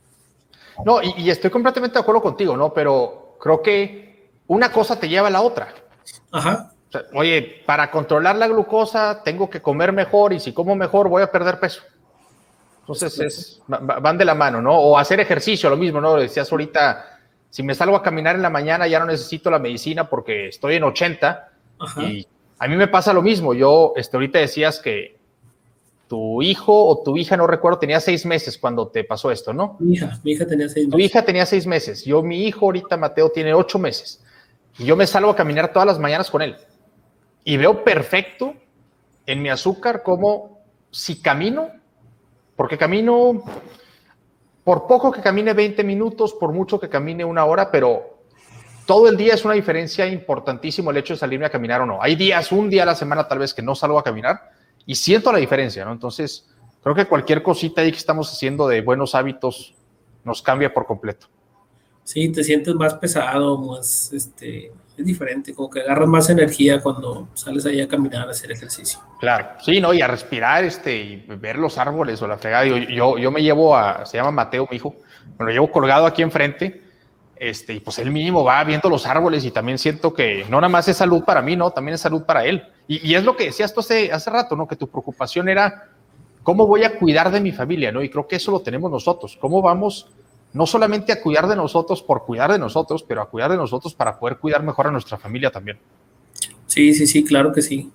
No, 0.83 1.01
y, 1.01 1.13
y 1.17 1.29
estoy 1.29 1.51
completamente 1.51 1.93
de 1.93 1.99
acuerdo 1.99 2.21
contigo, 2.21 2.57
¿no? 2.57 2.73
Pero 2.73 3.37
creo 3.39 3.61
que 3.61 4.29
una 4.47 4.71
cosa 4.71 4.99
te 4.99 5.07
lleva 5.07 5.27
a 5.27 5.31
la 5.31 5.41
otra. 5.41 5.73
Ajá 6.31 6.73
oye, 7.13 7.63
para 7.65 7.91
controlar 7.91 8.35
la 8.35 8.47
glucosa 8.47 9.21
tengo 9.23 9.49
que 9.49 9.61
comer 9.61 9.91
mejor 9.91 10.33
y 10.33 10.39
si 10.39 10.53
como 10.53 10.75
mejor 10.75 11.09
voy 11.09 11.21
a 11.21 11.31
perder 11.31 11.59
peso. 11.59 11.81
Entonces 12.81 13.19
es, 13.19 13.61
van 13.67 14.17
de 14.17 14.23
la 14.23 14.33
mano, 14.33 14.61
¿no? 14.61 14.77
O 14.77 14.97
hacer 14.97 15.19
ejercicio, 15.19 15.69
lo 15.69 15.75
mismo, 15.75 15.99
¿no? 15.99 16.15
Decías 16.15 16.49
ahorita, 16.49 17.19
si 17.49 17.61
me 17.61 17.75
salgo 17.75 17.97
a 17.97 18.03
caminar 18.03 18.35
en 18.35 18.41
la 18.41 18.49
mañana 18.49 18.87
ya 18.87 18.99
no 18.99 19.05
necesito 19.05 19.51
la 19.51 19.59
medicina 19.59 20.09
porque 20.09 20.47
estoy 20.47 20.75
en 20.75 20.83
80 20.83 21.49
y 21.97 22.25
a 22.57 22.67
mí 22.67 22.75
me 22.77 22.87
pasa 22.87 23.11
lo 23.11 23.21
mismo. 23.21 23.53
Yo, 23.53 23.93
este, 23.97 24.15
ahorita 24.15 24.39
decías 24.39 24.79
que 24.79 25.17
tu 26.07 26.41
hijo 26.41 26.87
o 26.87 27.03
tu 27.03 27.17
hija, 27.17 27.35
no 27.35 27.45
recuerdo, 27.45 27.79
tenía 27.79 27.99
seis 27.99 28.25
meses 28.25 28.57
cuando 28.57 28.87
te 28.87 29.03
pasó 29.03 29.31
esto, 29.31 29.51
¿no? 29.51 29.75
Mi 29.79 29.95
hija, 29.95 30.17
mi 30.23 30.31
hija 30.31 30.47
tenía 30.47 30.69
seis 30.69 30.87
meses. 30.87 30.91
Tu 30.91 30.99
hija 30.99 31.25
tenía 31.25 31.45
seis 31.45 31.67
meses. 31.67 32.05
Yo, 32.05 32.23
mi 32.23 32.45
hijo 32.45 32.67
ahorita, 32.67 32.95
Mateo, 32.95 33.29
tiene 33.29 33.53
ocho 33.53 33.77
meses. 33.77 34.23
Y 34.79 34.85
yo 34.85 34.95
me 34.95 35.05
salgo 35.05 35.29
a 35.29 35.35
caminar 35.35 35.73
todas 35.73 35.85
las 35.85 35.99
mañanas 35.99 36.31
con 36.31 36.41
él 36.41 36.55
y 37.47 37.55
veo 37.55 37.81
perfecto 37.81 38.55
en 39.25 39.41
mi 39.41 39.47
azúcar 39.47 40.03
como 40.03 40.59
si 40.91 41.21
camino, 41.21 41.69
porque 42.57 42.77
camino, 42.77 43.41
por 44.65 44.85
poco 44.85 45.13
que 45.13 45.21
camine 45.21 45.53
20 45.53 45.81
minutos, 45.85 46.33
por 46.33 46.51
mucho 46.51 46.77
que 46.77 46.89
camine 46.89 47.23
una 47.23 47.45
hora, 47.45 47.71
pero 47.71 48.17
todo 48.85 49.07
el 49.07 49.15
día 49.15 49.33
es 49.33 49.45
una 49.45 49.53
diferencia 49.53 50.05
importantísimo 50.07 50.91
el 50.91 50.97
hecho 50.97 51.13
de 51.13 51.19
salirme 51.21 51.45
a 51.45 51.49
caminar 51.49 51.79
o 51.79 51.85
no. 51.85 52.03
Hay 52.03 52.17
días, 52.17 52.51
un 52.51 52.69
día 52.69 52.83
a 52.83 52.87
la 52.87 52.95
semana 52.95 53.29
tal 53.29 53.39
vez 53.39 53.53
que 53.53 53.61
no 53.61 53.75
salgo 53.75 53.97
a 53.97 54.03
caminar 54.03 54.51
y 54.85 54.95
siento 54.95 55.31
la 55.31 55.37
diferencia, 55.37 55.85
¿no? 55.85 55.93
Entonces, 55.93 56.49
creo 56.83 56.95
que 56.95 57.05
cualquier 57.05 57.43
cosita 57.43 57.79
ahí 57.79 57.91
que 57.93 57.97
estamos 57.97 58.29
haciendo 58.29 58.67
de 58.67 58.81
buenos 58.81 59.15
hábitos 59.15 59.73
nos 60.25 60.41
cambia 60.41 60.73
por 60.73 60.85
completo. 60.85 61.27
Sí, 62.03 62.27
te 62.27 62.43
sientes 62.43 62.75
más 62.75 62.95
pesado, 62.95 63.57
más, 63.57 64.11
este, 64.11 64.73
es 64.97 65.05
diferente, 65.05 65.53
como 65.53 65.69
que 65.69 65.81
agarras 65.81 66.07
más 66.07 66.29
energía 66.29 66.81
cuando 66.81 67.27
sales 67.35 67.65
ahí 67.67 67.79
a 67.81 67.87
caminar, 67.87 68.27
a 68.27 68.31
hacer 68.31 68.51
ejercicio. 68.51 68.99
Claro, 69.19 69.49
sí, 69.63 69.79
¿no? 69.79 69.93
Y 69.93 70.01
a 70.01 70.07
respirar, 70.07 70.63
este, 70.63 70.97
y 70.97 71.15
ver 71.37 71.57
los 71.57 71.77
árboles 71.77 72.19
o 72.23 72.27
la 72.27 72.37
fregada. 72.37 72.65
Yo, 72.65 73.17
yo, 73.17 73.31
me 73.31 73.43
llevo 73.43 73.75
a, 73.77 74.05
se 74.07 74.17
llama 74.17 74.31
Mateo, 74.31 74.67
mi 74.71 74.77
hijo, 74.77 74.95
me 75.37 75.45
lo 75.45 75.51
llevo 75.51 75.71
colgado 75.71 76.07
aquí 76.07 76.23
enfrente, 76.23 76.81
este, 77.35 77.73
y 77.73 77.79
pues 77.79 77.99
él 77.99 78.09
mismo 78.09 78.43
va 78.43 78.63
viendo 78.63 78.89
los 78.89 79.05
árboles 79.05 79.45
y 79.45 79.51
también 79.51 79.77
siento 79.77 80.11
que 80.11 80.45
no 80.49 80.59
nada 80.59 80.69
más 80.69 80.87
es 80.87 80.97
salud 80.97 81.23
para 81.23 81.43
mí, 81.43 81.55
¿no? 81.55 81.69
También 81.69 81.93
es 81.93 82.01
salud 82.01 82.23
para 82.23 82.43
él. 82.45 82.63
Y, 82.87 83.07
y 83.07 83.13
es 83.13 83.23
lo 83.23 83.37
que 83.37 83.45
decías 83.45 83.71
tú 83.75 83.81
hace, 83.81 84.11
hace 84.11 84.31
rato, 84.31 84.55
¿no? 84.55 84.67
Que 84.67 84.75
tu 84.75 84.87
preocupación 84.87 85.47
era 85.47 85.89
cómo 86.41 86.65
voy 86.65 86.83
a 86.83 86.97
cuidar 86.97 87.29
de 87.29 87.39
mi 87.39 87.51
familia, 87.51 87.91
¿no? 87.91 88.01
Y 88.01 88.09
creo 88.09 88.27
que 88.27 88.37
eso 88.37 88.49
lo 88.51 88.61
tenemos 88.61 88.89
nosotros, 88.89 89.37
cómo 89.39 89.61
vamos 89.61 90.09
no 90.53 90.65
solamente 90.65 91.11
a 91.11 91.21
cuidar 91.21 91.47
de 91.47 91.55
nosotros 91.55 92.01
por 92.01 92.25
cuidar 92.25 92.51
de 92.51 92.59
nosotros, 92.59 93.03
pero 93.03 93.21
a 93.21 93.29
cuidar 93.29 93.51
de 93.51 93.57
nosotros 93.57 93.93
para 93.93 94.19
poder 94.19 94.37
cuidar 94.37 94.63
mejor 94.63 94.87
a 94.87 94.91
nuestra 94.91 95.17
familia 95.17 95.51
también. 95.51 95.77
Sí, 96.65 96.93
sí, 96.93 97.07
sí, 97.07 97.23
claro 97.23 97.51
que 97.51 97.61
sí. 97.61 97.91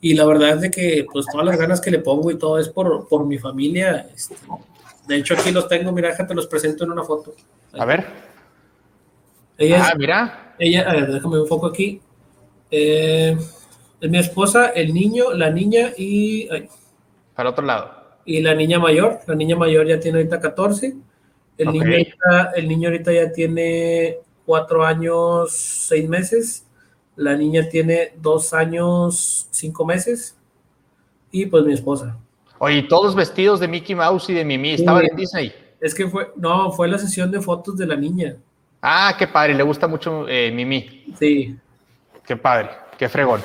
Y 0.00 0.14
la 0.14 0.26
verdad 0.26 0.50
es 0.50 0.60
de 0.60 0.70
que 0.70 1.06
pues 1.10 1.26
todas 1.30 1.46
las 1.46 1.58
ganas 1.58 1.80
que 1.80 1.90
le 1.90 1.98
pongo 1.98 2.30
y 2.30 2.38
todo 2.38 2.58
es 2.58 2.68
por, 2.68 3.08
por 3.08 3.26
mi 3.26 3.38
familia. 3.38 4.06
Este, 4.14 4.36
de 5.06 5.16
hecho, 5.16 5.34
aquí 5.34 5.50
los 5.50 5.66
tengo, 5.68 5.92
mira, 5.92 6.14
te 6.14 6.34
los 6.34 6.46
presento 6.46 6.84
en 6.84 6.92
una 6.92 7.04
foto. 7.04 7.34
A 7.72 7.84
ver. 7.84 8.06
Ella 9.56 9.88
ah, 9.90 9.94
mira. 9.96 10.54
Ella, 10.58 10.90
a 10.90 10.94
ver, 10.94 11.12
déjame 11.12 11.40
un 11.40 11.48
foco 11.48 11.66
aquí. 11.66 12.00
Eh, 12.70 13.36
es 14.00 14.10
mi 14.10 14.18
esposa, 14.18 14.68
el 14.68 14.92
niño, 14.92 15.32
la 15.32 15.50
niña 15.50 15.92
y... 15.96 16.48
Para 17.34 17.50
otro 17.50 17.64
lado. 17.64 17.90
Y 18.24 18.40
la 18.40 18.54
niña 18.54 18.78
mayor. 18.78 19.20
La 19.26 19.34
niña 19.34 19.56
mayor 19.56 19.86
ya 19.86 19.98
tiene 19.98 20.18
ahorita 20.18 20.40
14 20.40 20.94
el, 21.58 21.72
niño 21.72 21.84
ahorita, 21.84 22.52
el 22.56 22.68
niño 22.68 22.88
ahorita 22.88 23.12
ya 23.12 23.32
tiene 23.32 24.18
cuatro 24.44 24.84
años, 24.84 25.52
seis 25.52 26.08
meses. 26.08 26.66
La 27.16 27.36
niña 27.36 27.68
tiene 27.68 28.12
dos 28.16 28.52
años, 28.52 29.48
cinco 29.50 29.84
meses. 29.84 30.36
Y 31.30 31.46
pues 31.46 31.64
mi 31.64 31.72
esposa. 31.72 32.18
Oye, 32.58 32.82
todos 32.82 33.14
vestidos 33.14 33.60
de 33.60 33.68
Mickey 33.68 33.94
Mouse 33.94 34.30
y 34.30 34.34
de 34.34 34.44
Mimi. 34.44 34.74
¿Estaban 34.74 35.04
en 35.04 35.16
Disney? 35.16 35.52
Es 35.80 35.94
que 35.94 36.08
fue, 36.08 36.32
no, 36.36 36.72
fue 36.72 36.88
la 36.88 36.98
sesión 36.98 37.30
de 37.30 37.40
fotos 37.40 37.76
de 37.76 37.86
la 37.86 37.96
niña. 37.96 38.36
Ah, 38.80 39.14
qué 39.18 39.26
padre. 39.26 39.54
Le 39.54 39.62
gusta 39.62 39.86
mucho 39.86 40.28
eh, 40.28 40.50
Mimi. 40.52 41.06
Sí. 41.18 41.56
Qué 42.24 42.36
padre. 42.36 42.70
Qué 42.96 43.08
fregón. 43.08 43.40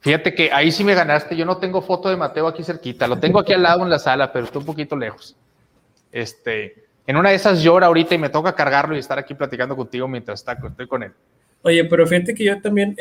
Fíjate 0.00 0.34
que 0.34 0.52
ahí 0.52 0.72
sí 0.72 0.82
me 0.82 0.94
ganaste. 0.94 1.36
Yo 1.36 1.44
no 1.44 1.58
tengo 1.58 1.80
foto 1.80 2.08
de 2.08 2.16
Mateo 2.16 2.48
aquí 2.48 2.64
cerquita. 2.64 3.06
Lo 3.06 3.18
tengo 3.18 3.38
aquí 3.38 3.52
al 3.52 3.62
lado 3.62 3.82
en 3.82 3.90
la 3.90 3.98
sala, 3.98 4.32
pero 4.32 4.44
está 4.44 4.58
un 4.58 4.66
poquito 4.66 4.96
lejos. 4.96 5.36
Este, 6.10 6.81
en 7.06 7.16
una 7.16 7.30
de 7.30 7.36
esas 7.36 7.62
llora 7.62 7.86
ahorita 7.86 8.14
y 8.14 8.18
me 8.18 8.28
toca 8.28 8.54
cargarlo 8.54 8.94
y 8.94 8.98
estar 8.98 9.18
aquí 9.18 9.34
platicando 9.34 9.76
contigo 9.76 10.06
mientras 10.06 10.40
está, 10.40 10.52
estoy 10.52 10.86
con 10.86 11.02
él. 11.02 11.12
Oye, 11.62 11.84
pero 11.84 12.06
fíjate 12.06 12.34
que 12.34 12.44
yo 12.44 12.60
también 12.60 12.96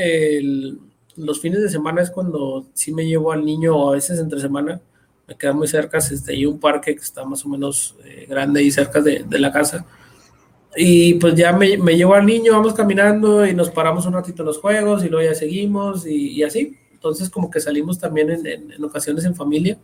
los 1.15 1.39
fines 1.39 1.61
de 1.61 1.69
semana 1.69 2.01
es 2.01 2.09
cuando 2.09 2.65
sí 2.73 2.91
me 2.93 3.05
llevo 3.05 3.31
al 3.31 3.45
niño 3.45 3.75
o 3.75 3.89
a 3.89 3.93
veces 3.93 4.19
entre 4.19 4.39
semana, 4.39 4.81
me 5.27 5.35
queda 5.35 5.53
muy 5.53 5.67
cerca, 5.67 5.97
este, 5.97 6.33
hay 6.33 6.45
un 6.45 6.59
parque 6.59 6.95
que 6.95 7.01
está 7.01 7.23
más 7.25 7.45
o 7.45 7.49
menos 7.49 7.95
eh, 8.03 8.25
grande 8.27 8.61
y 8.63 8.71
cerca 8.71 9.01
de, 9.01 9.25
la 9.29 9.51
casa. 9.51 9.85
Y 10.75 11.15
pues 11.15 11.35
ya 11.35 11.51
me, 11.53 11.77
me, 11.77 11.95
llevo 11.97 12.15
al 12.15 12.25
niño, 12.25 12.53
vamos 12.53 12.73
caminando 12.73 13.45
y 13.45 13.53
nos 13.53 13.69
paramos 13.69 14.05
un 14.05 14.13
ratito 14.13 14.41
en 14.43 14.47
los 14.47 14.57
juegos 14.57 15.03
y 15.03 15.09
luego 15.09 15.29
ya 15.29 15.35
seguimos 15.35 16.07
y, 16.07 16.41
así. 16.43 16.77
Entonces 16.93 17.29
como 17.29 17.49
que 17.49 17.59
salimos 17.59 17.99
también 17.99 18.29
en, 18.29 18.71
en 18.71 18.83
ocasiones 18.83 19.25
en 19.25 19.35
familia 19.35 19.77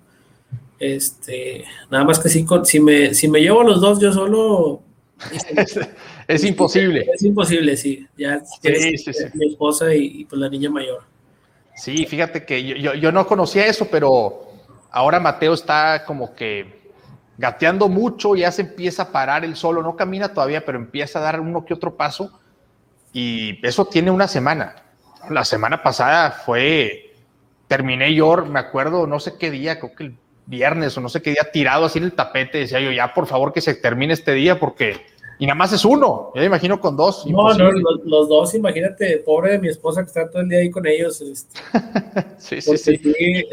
este, 0.80 1.66
nada 1.90 2.04
más 2.04 2.20
que 2.20 2.30
si, 2.30 2.46
si, 2.63 2.80
me, 2.80 3.13
si 3.13 3.28
me 3.28 3.42
llevo 3.42 3.62
a 3.62 3.66
los 3.66 3.82
dos 3.82 4.00
yo 4.00 4.12
solo... 4.12 4.82
Es, 6.28 6.44
imposible. 6.44 7.08
Es 7.13 7.24
imposible, 7.24 7.76
sí. 7.76 8.06
Ya 8.18 8.42
mi 9.34 9.48
esposa 9.48 9.94
y, 9.94 10.26
pues 10.26 10.40
la 10.40 10.50
niña 10.50 10.70
mayor. 10.70 11.04
Sí, 11.76 12.06
fíjate 12.06 12.46
que 12.46 12.63
yo, 12.63 12.94
yo, 12.94 13.12
no 13.12 13.26
conocía 13.26 13.66
eso, 13.66 13.88
pero 13.90 14.48
ahora 14.92 15.20
Mateo 15.20 15.54
está 15.54 16.04
como 16.06 16.36
que 16.36 16.92
gateando 17.38 17.88
mucho, 17.88 18.36
ya 18.36 18.52
se 18.52 18.63
empieza 18.63 19.04
a 19.04 19.12
parar 19.12 19.46
él 19.46 19.56
solo, 19.56 19.82
no 19.82 19.96
camina 19.96 20.34
todavía, 20.34 20.66
pero 20.66 20.78
empieza 20.78 21.20
a 21.20 21.22
dar 21.22 21.40
uno 21.40 21.66
que 21.66 21.74
otro 21.74 21.96
paso 21.96 22.32
y 23.13 23.66
eso 23.66 23.86
tiene 23.86 24.12
una 24.12 24.28
semana. 24.28 24.76
La 25.30 25.46
semana 25.46 25.84
pasada 25.84 26.32
fue, 26.32 27.13
terminé 27.68 28.13
yo, 28.13 28.38
me 28.46 28.60
acuerdo, 28.60 29.08
no 29.08 29.20
sé 29.20 29.38
qué 29.38 29.52
día, 29.52 29.80
creo 29.80 29.96
que 29.96 30.04
el 30.06 30.18
viernes 30.47 30.97
o 30.97 31.01
no 31.01 31.10
sé 31.10 31.21
qué 31.21 31.31
día 31.31 31.49
tirado 31.51 31.86
así 31.86 31.99
en 31.99 32.05
el 32.05 32.13
tapete, 32.13 32.60
decía 32.60 32.79
yo, 32.79 32.91
ya 32.91 33.13
por 33.13 33.27
favor 33.27 33.53
que 33.53 33.62
se 33.62 33.75
termine 33.75 34.13
este 34.13 34.33
día 34.33 34.60
porque... 34.60 35.05
Y 35.39 35.45
nada 35.45 35.53
más 35.53 35.71
es 35.71 35.86
uno, 35.86 36.31
yo 36.33 36.39
me 36.39 36.47
imagino 36.47 36.81
con 36.81 36.97
dos. 36.97 37.27
No, 37.27 37.53
no, 37.53 37.71
los, 37.71 38.27
dos, 38.27 38.55
imagínate, 38.55 39.17
pobre 39.19 39.51
de 39.51 39.60
mi 39.60 39.67
esposa 39.67 40.01
que 40.01 40.07
está 40.07 40.27
todo 40.27 40.41
el 40.41 40.49
día 40.49 40.57
ahí 40.57 40.71
con 40.71 40.88
ellos. 40.88 41.21
Este. 41.21 41.60
sí, 42.39 42.60
sí, 42.60 42.75
sí. 42.75 42.99
Eh, 43.05 43.45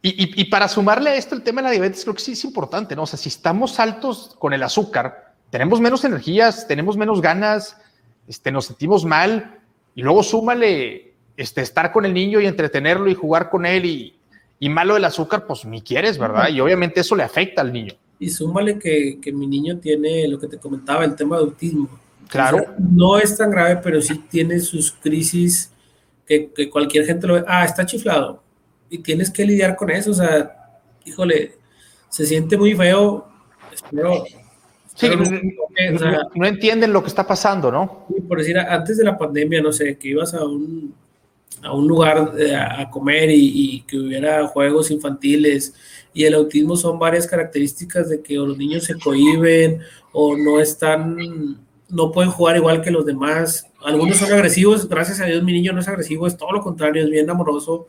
y, 0.00 0.40
y, 0.40 0.44
para 0.46 0.66
sumarle 0.66 1.10
a 1.10 1.16
esto 1.16 1.34
el 1.34 1.42
tema 1.42 1.60
de 1.60 1.66
la 1.66 1.72
diabetes, 1.72 2.04
creo 2.04 2.14
que 2.14 2.22
sí 2.22 2.32
es 2.32 2.42
importante, 2.46 2.96
¿no? 2.96 3.02
O 3.02 3.06
sea, 3.06 3.18
si 3.18 3.28
estamos 3.28 3.78
altos 3.78 4.34
con 4.38 4.54
el 4.54 4.62
azúcar, 4.62 5.34
tenemos 5.50 5.78
menos 5.78 6.02
energías, 6.04 6.66
tenemos 6.66 6.96
menos 6.96 7.20
ganas, 7.20 7.76
este, 8.26 8.50
nos 8.50 8.64
sentimos 8.64 9.04
mal, 9.04 9.58
y 9.94 10.00
luego 10.00 10.22
súmale 10.22 11.12
este, 11.36 11.60
estar 11.60 11.92
con 11.92 12.06
el 12.06 12.14
niño 12.14 12.40
y 12.40 12.46
entretenerlo 12.46 13.10
y 13.10 13.14
jugar 13.14 13.50
con 13.50 13.66
él 13.66 13.84
y, 13.84 14.19
y 14.60 14.68
malo 14.68 14.94
del 14.94 15.04
azúcar, 15.06 15.46
pues 15.46 15.64
ni 15.64 15.80
quieres, 15.80 16.18
¿verdad? 16.18 16.50
Y 16.50 16.60
obviamente 16.60 17.00
eso 17.00 17.16
le 17.16 17.24
afecta 17.24 17.62
al 17.62 17.72
niño. 17.72 17.94
Y 18.18 18.28
súmale 18.28 18.78
que, 18.78 19.18
que 19.20 19.32
mi 19.32 19.46
niño 19.46 19.78
tiene 19.78 20.28
lo 20.28 20.38
que 20.38 20.46
te 20.46 20.58
comentaba, 20.58 21.04
el 21.04 21.16
tema 21.16 21.36
de 21.36 21.42
autismo. 21.42 21.88
Claro. 22.28 22.64
no 22.78 23.18
es 23.18 23.36
tan 23.36 23.50
grave, 23.50 23.80
pero 23.82 24.00
sí 24.00 24.22
tiene 24.30 24.60
sus 24.60 24.92
crisis 24.92 25.72
que, 26.24 26.52
que, 26.54 26.70
cualquier 26.70 27.04
gente 27.04 27.26
lo 27.26 27.34
ve, 27.34 27.44
ah, 27.48 27.64
está 27.64 27.84
chiflado. 27.84 28.40
Y 28.88 28.98
tienes 28.98 29.30
que 29.30 29.44
lidiar 29.44 29.74
con 29.74 29.90
eso, 29.90 30.12
o 30.12 30.14
sea, 30.14 30.78
híjole, 31.04 31.56
se 32.08 32.26
siente 32.26 32.56
muy 32.56 32.74
feo. 32.76 33.26
Espero, 33.72 34.24
Sí, 35.00 35.08
no, 36.34 36.46
entienden 36.46 36.92
lo 36.92 37.00
que 37.00 37.08
está 37.08 37.26
pasando, 37.26 37.72
¿no? 37.72 38.06
Por 38.28 38.38
decir, 38.38 38.58
antes 38.58 38.98
de 38.98 39.04
la 39.04 39.16
pandemia, 39.16 39.62
no 39.62 39.72
sé, 39.72 39.96
que 39.96 40.08
ibas 40.08 40.34
a 40.34 40.44
un, 40.44 40.94
a 41.62 41.72
un 41.74 41.86
lugar 41.86 42.32
eh, 42.38 42.54
a 42.54 42.88
comer 42.90 43.30
y, 43.30 43.82
que 43.86 43.98
hubiera 43.98 44.46
juegos 44.46 44.90
infantiles 44.90 45.74
y 46.12 46.24
el 46.24 46.34
autismo 46.34 46.76
son 46.76 46.98
varias 46.98 47.26
características 47.26 48.08
de 48.08 48.22
que 48.22 48.34
los 48.34 48.56
niños 48.56 48.84
se 48.84 48.98
cohiben 48.98 49.80
o 50.12 50.36
no 50.36 50.60
están, 50.60 51.16
no 51.88 52.12
pueden 52.12 52.30
jugar 52.30 52.56
igual 52.56 52.82
que 52.82 52.90
los 52.90 53.06
demás. 53.06 53.66
Algunos 53.82 54.16
son 54.16 54.32
agresivos, 54.32 54.88
gracias 54.88 55.20
a 55.20 55.26
Dios 55.26 55.42
mi 55.42 55.52
niño 55.52 55.72
no 55.72 55.80
es 55.80 55.88
agresivo, 55.88 56.26
es 56.26 56.36
todo 56.36 56.52
lo 56.52 56.62
contrario, 56.62 57.02
es 57.04 57.10
bien 57.10 57.30
amoroso 57.30 57.86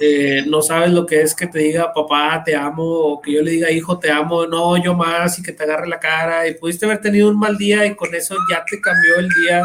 eh, 0.00 0.42
no 0.48 0.60
sabes 0.60 0.90
lo 0.90 1.06
que 1.06 1.22
es 1.22 1.36
que 1.36 1.46
te 1.46 1.60
diga 1.60 1.92
papá 1.92 2.42
te 2.44 2.56
amo 2.56 2.82
o 2.82 3.22
que 3.22 3.32
yo 3.32 3.42
le 3.42 3.52
diga 3.52 3.70
hijo 3.70 3.96
te 3.96 4.10
amo, 4.10 4.44
no 4.44 4.76
yo 4.82 4.94
más 4.94 5.38
y 5.38 5.42
que 5.42 5.52
te 5.52 5.62
agarre 5.62 5.86
la 5.86 6.00
cara 6.00 6.48
y 6.48 6.54
pudiste 6.54 6.84
haber 6.84 7.00
tenido 7.00 7.28
un 7.30 7.38
mal 7.38 7.56
día 7.56 7.86
y 7.86 7.94
con 7.94 8.12
eso 8.12 8.34
ya 8.50 8.64
te 8.68 8.80
cambió 8.80 9.16
el 9.16 9.28
día 9.28 9.62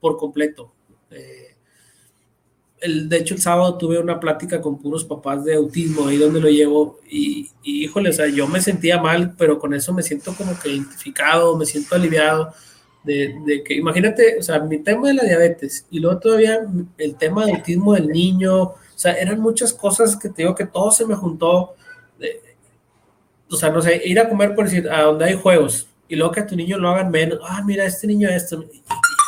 por 0.00 0.16
completo. 0.16 0.72
Eh, 1.12 1.53
el, 2.84 3.08
de 3.08 3.16
hecho 3.18 3.34
el 3.34 3.40
sábado 3.40 3.78
tuve 3.78 3.98
una 3.98 4.20
plática 4.20 4.60
con 4.60 4.78
puros 4.78 5.04
papás 5.04 5.44
de 5.44 5.54
autismo 5.54 6.06
ahí 6.06 6.18
donde 6.18 6.40
lo 6.40 6.48
llevo 6.48 7.00
y, 7.10 7.50
y 7.62 7.84
híjole, 7.84 8.10
o 8.10 8.12
sea, 8.12 8.28
yo 8.28 8.46
me 8.46 8.60
sentía 8.60 9.00
mal, 9.00 9.34
pero 9.38 9.58
con 9.58 9.72
eso 9.72 9.92
me 9.94 10.02
siento 10.02 10.34
como 10.34 10.58
que 10.58 10.70
identificado, 10.70 11.56
me 11.56 11.66
siento 11.66 11.94
aliviado. 11.94 12.52
De, 13.02 13.34
de, 13.44 13.62
que 13.62 13.74
imagínate, 13.74 14.38
o 14.38 14.42
sea, 14.42 14.60
mi 14.60 14.78
tema 14.78 15.08
de 15.08 15.14
la 15.14 15.24
diabetes 15.24 15.86
y 15.90 16.00
luego 16.00 16.18
todavía 16.20 16.60
el 16.96 17.16
tema 17.16 17.44
del 17.44 17.56
autismo 17.56 17.92
del 17.92 18.08
niño, 18.08 18.62
o 18.62 18.78
sea, 18.94 19.12
eran 19.12 19.40
muchas 19.40 19.74
cosas 19.74 20.16
que 20.16 20.30
te 20.30 20.42
digo 20.42 20.54
que 20.54 20.66
todo 20.66 20.90
se 20.90 21.06
me 21.06 21.14
juntó. 21.14 21.74
o 23.50 23.56
sea, 23.56 23.70
no 23.70 23.82
sé, 23.82 24.00
ir 24.04 24.18
a 24.18 24.28
comer 24.28 24.54
por 24.54 24.64
decir, 24.64 24.88
a 24.90 25.02
donde 25.02 25.26
hay 25.26 25.34
juegos 25.34 25.88
y 26.08 26.16
luego 26.16 26.32
que 26.32 26.40
a 26.40 26.46
tu 26.46 26.56
niño 26.56 26.78
lo 26.78 26.90
hagan 26.90 27.10
menos. 27.10 27.38
Ah, 27.42 27.62
mira, 27.64 27.84
este 27.84 28.06
niño 28.06 28.28
esto. 28.28 28.64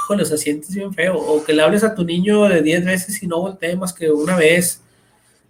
Híjole, 0.07 0.23
o 0.23 0.27
sea, 0.27 0.37
sientes 0.37 0.73
bien 0.73 0.95
feo. 0.95 1.19
O 1.19 1.42
que 1.42 1.53
le 1.53 1.62
hables 1.62 1.83
a 1.83 1.97
tu 1.97 2.05
niño 2.05 2.45
de 2.45 2.62
10 2.62 2.85
veces 2.85 3.21
y 3.21 3.27
no 3.27 3.40
voltee 3.40 3.75
más 3.75 3.92
que 3.92 4.09
una 4.09 4.37
vez. 4.37 4.81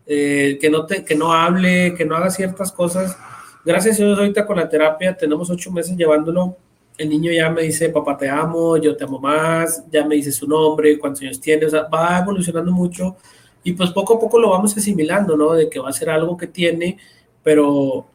Eh, 0.06 0.56
que, 0.58 0.70
no 0.70 0.86
te, 0.86 1.04
que 1.04 1.14
no 1.14 1.32
hable, 1.34 1.94
que 1.94 2.06
no 2.06 2.16
haga 2.16 2.30
ciertas 2.30 2.72
cosas. 2.72 3.18
Gracias 3.64 4.00
a 4.00 4.04
Dios, 4.04 4.18
ahorita 4.18 4.46
con 4.46 4.56
la 4.56 4.68
terapia 4.68 5.14
tenemos 5.14 5.50
ocho 5.50 5.70
meses 5.70 5.94
llevándolo. 5.94 6.56
El 6.96 7.10
niño 7.10 7.30
ya 7.32 7.50
me 7.50 7.62
dice, 7.62 7.90
papá, 7.90 8.16
te 8.16 8.30
amo, 8.30 8.78
yo 8.78 8.96
te 8.96 9.04
amo 9.04 9.18
más, 9.18 9.84
ya 9.92 10.06
me 10.06 10.14
dice 10.14 10.32
su 10.32 10.46
nombre, 10.48 10.98
cuántos 10.98 11.20
años 11.20 11.38
tiene, 11.38 11.66
o 11.66 11.68
sea, 11.70 11.82
va 11.82 12.20
evolucionando 12.20 12.72
mucho 12.72 13.16
y 13.62 13.72
pues 13.72 13.90
poco 13.90 14.14
a 14.14 14.20
poco 14.20 14.38
lo 14.38 14.50
vamos 14.50 14.76
asimilando, 14.76 15.36
¿no? 15.36 15.52
De 15.52 15.68
que 15.68 15.80
va 15.80 15.90
a 15.90 15.92
ser 15.92 16.08
algo 16.08 16.36
que 16.36 16.46
tiene, 16.46 16.98
pero 17.42 18.06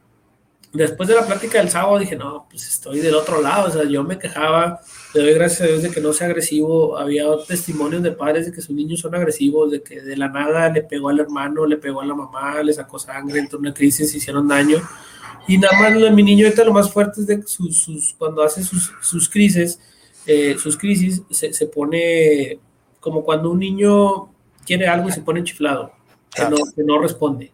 después 0.73 1.09
de 1.09 1.15
la 1.15 1.25
plática 1.25 1.59
del 1.59 1.69
sábado 1.69 1.99
dije, 1.99 2.15
no, 2.15 2.47
pues 2.49 2.67
estoy 2.67 2.99
del 2.99 3.15
otro 3.15 3.41
lado, 3.41 3.67
o 3.67 3.71
sea, 3.71 3.83
yo 3.83 4.03
me 4.03 4.17
quejaba, 4.17 4.79
le 5.13 5.21
doy 5.21 5.33
gracias 5.33 5.61
a 5.61 5.65
Dios 5.67 5.83
de 5.83 5.91
que 5.91 6.01
no 6.01 6.13
sea 6.13 6.27
agresivo, 6.27 6.97
había 6.97 7.25
testimonios 7.47 8.03
de 8.03 8.11
padres 8.11 8.45
de 8.45 8.51
que 8.51 8.61
sus 8.61 8.75
niños 8.75 8.99
son 8.99 9.15
agresivos, 9.15 9.71
de 9.71 9.81
que 9.81 10.01
de 10.01 10.17
la 10.17 10.29
nada 10.29 10.69
le 10.69 10.83
pegó 10.83 11.09
al 11.09 11.19
hermano, 11.19 11.65
le 11.65 11.77
pegó 11.77 12.01
a 12.01 12.05
la 12.05 12.15
mamá, 12.15 12.61
le 12.63 12.73
sacó 12.73 12.99
sangre, 12.99 13.39
entró 13.39 13.59
una 13.59 13.73
crisis, 13.73 14.13
hicieron 14.15 14.47
daño. 14.47 14.77
Y 15.47 15.57
nada 15.57 15.77
más 15.79 16.13
mi 16.13 16.23
niño 16.23 16.45
ahorita 16.45 16.63
lo 16.63 16.73
más 16.73 16.91
fuerte 16.91 17.21
es 17.21 17.27
de 17.27 17.41
sus, 17.43 17.77
sus 17.77 18.13
cuando 18.13 18.43
hace 18.43 18.63
sus, 18.63 18.91
sus 19.01 19.27
crisis, 19.29 19.79
eh, 20.25 20.55
sus 20.57 20.77
crisis 20.77 21.23
se, 21.31 21.51
se 21.51 21.65
pone 21.65 22.59
como 23.01 23.23
cuando 23.23 23.49
un 23.49 23.59
niño 23.59 24.29
quiere 24.65 24.87
algo 24.87 25.09
y 25.09 25.11
se 25.11 25.21
pone 25.21 25.43
chiflado, 25.43 25.91
que, 26.33 26.83
no, 26.83 27.01
responde. 27.01 27.51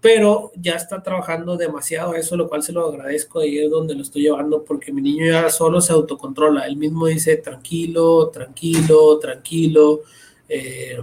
Pero 0.00 0.50
ya 0.56 0.76
está 0.76 1.02
trabajando 1.02 1.56
demasiado 1.56 2.14
eso, 2.14 2.36
lo 2.36 2.48
cual 2.48 2.62
se 2.62 2.72
lo 2.72 2.86
agradezco. 2.86 3.40
Ahí 3.40 3.58
es 3.58 3.70
donde 3.70 3.94
lo 3.94 4.02
estoy 4.02 4.22
llevando, 4.22 4.64
porque 4.64 4.92
mi 4.92 5.02
niño 5.02 5.26
ya 5.26 5.50
solo 5.50 5.80
se 5.80 5.92
autocontrola. 5.92 6.66
Él 6.66 6.76
mismo 6.76 7.06
dice 7.06 7.36
tranquilo, 7.36 8.28
tranquilo, 8.28 9.18
tranquilo. 9.18 10.00
Eh, 10.48 10.98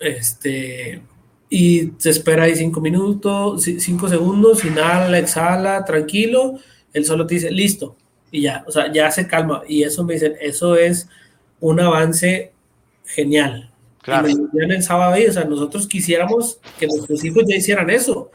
este, 0.00 1.02
y 1.50 1.92
se 1.98 2.10
espera 2.10 2.44
ahí 2.44 2.56
cinco 2.56 2.80
minutos, 2.80 3.62
cinco 3.62 4.08
segundos, 4.08 4.64
inhala, 4.64 5.18
exhala, 5.18 5.84
tranquilo. 5.84 6.58
Él 6.92 7.04
solo 7.04 7.26
te 7.26 7.34
dice 7.34 7.50
listo 7.50 7.96
y 8.30 8.42
ya, 8.42 8.64
o 8.66 8.72
sea, 8.72 8.92
ya 8.92 9.10
se 9.10 9.26
calma. 9.26 9.62
Y 9.68 9.82
eso 9.82 10.04
me 10.04 10.14
dicen, 10.14 10.34
eso 10.40 10.76
es 10.76 11.08
un 11.60 11.80
avance 11.80 12.52
genial. 13.04 13.72
Claro. 14.08 14.26
Y 14.26 14.38
el 14.58 14.82
sábado 14.82 15.12
ahí, 15.12 15.26
o 15.26 15.32
sea, 15.32 15.44
nosotros 15.44 15.86
quisiéramos 15.86 16.58
que 16.78 16.86
nuestros 16.86 17.22
hijos 17.24 17.44
ya 17.46 17.56
hicieran 17.56 17.90
eso. 17.90 18.30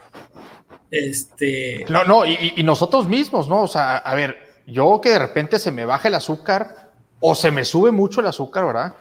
Este. 0.88 1.84
No, 1.88 2.04
no, 2.04 2.24
y, 2.24 2.62
nosotros 2.62 3.08
mismos, 3.08 3.48
¿no? 3.48 3.62
O 3.62 3.66
sea, 3.66 3.96
a 3.96 4.14
ver, 4.14 4.36
yo 4.68 5.00
que 5.00 5.10
de 5.10 5.18
repente 5.18 5.58
se 5.58 5.72
me 5.72 5.84
baja 5.84 6.06
el 6.06 6.14
azúcar 6.14 6.92
o 7.18 7.34
se 7.34 7.50
me 7.50 7.64
sube 7.64 7.90
mucho 7.90 8.20
el 8.20 8.28
azúcar, 8.28 8.66
¿verdad? 8.66 8.94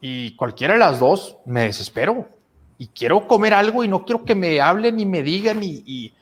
Y 0.00 0.36
cualquiera 0.36 0.74
de 0.74 0.78
las 0.78 1.00
dos 1.00 1.38
me 1.44 1.62
desespero 1.62 2.28
y 2.78 2.86
quiero 2.86 3.26
comer 3.26 3.54
algo 3.54 3.82
y 3.82 3.88
no 3.88 4.04
quiero 4.04 4.24
que 4.24 4.36
me 4.36 4.60
hablen 4.60 5.00
y 5.00 5.06
me 5.06 5.24
digan 5.24 5.60
y, 5.60 5.82
y, 5.84 6.14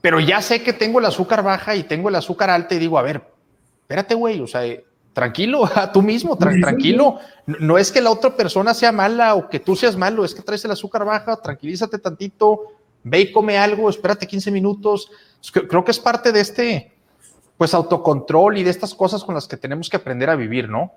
pero 0.00 0.18
ya 0.18 0.42
sé 0.42 0.64
que 0.64 0.72
tengo 0.72 0.98
el 0.98 1.04
azúcar 1.04 1.44
baja 1.44 1.76
y 1.76 1.84
tengo 1.84 2.08
el 2.08 2.16
azúcar 2.16 2.50
alta 2.50 2.74
y 2.74 2.78
digo, 2.80 2.98
a 2.98 3.02
ver, 3.02 3.22
espérate, 3.82 4.16
güey, 4.16 4.40
o 4.40 4.48
sea, 4.48 4.62
tranquilo, 5.12 5.64
a 5.74 5.92
tú 5.92 6.02
mismo, 6.02 6.36
tranquilo. 6.36 7.18
No 7.46 7.78
es 7.78 7.90
que 7.90 8.00
la 8.00 8.10
otra 8.10 8.36
persona 8.36 8.74
sea 8.74 8.92
mala 8.92 9.34
o 9.34 9.48
que 9.48 9.60
tú 9.60 9.76
seas 9.76 9.96
malo, 9.96 10.24
es 10.24 10.34
que 10.34 10.42
traes 10.42 10.64
el 10.64 10.70
azúcar 10.70 11.04
baja, 11.04 11.36
tranquilízate 11.36 11.98
tantito, 11.98 12.72
ve 13.02 13.20
y 13.20 13.32
come 13.32 13.58
algo, 13.58 13.88
espérate 13.90 14.26
15 14.26 14.50
minutos. 14.50 15.10
Creo 15.52 15.84
que 15.84 15.90
es 15.90 15.98
parte 15.98 16.32
de 16.32 16.40
este, 16.40 16.92
pues, 17.58 17.74
autocontrol 17.74 18.58
y 18.58 18.64
de 18.64 18.70
estas 18.70 18.94
cosas 18.94 19.24
con 19.24 19.34
las 19.34 19.46
que 19.46 19.56
tenemos 19.56 19.88
que 19.88 19.96
aprender 19.96 20.30
a 20.30 20.36
vivir, 20.36 20.68
¿no? 20.68 20.92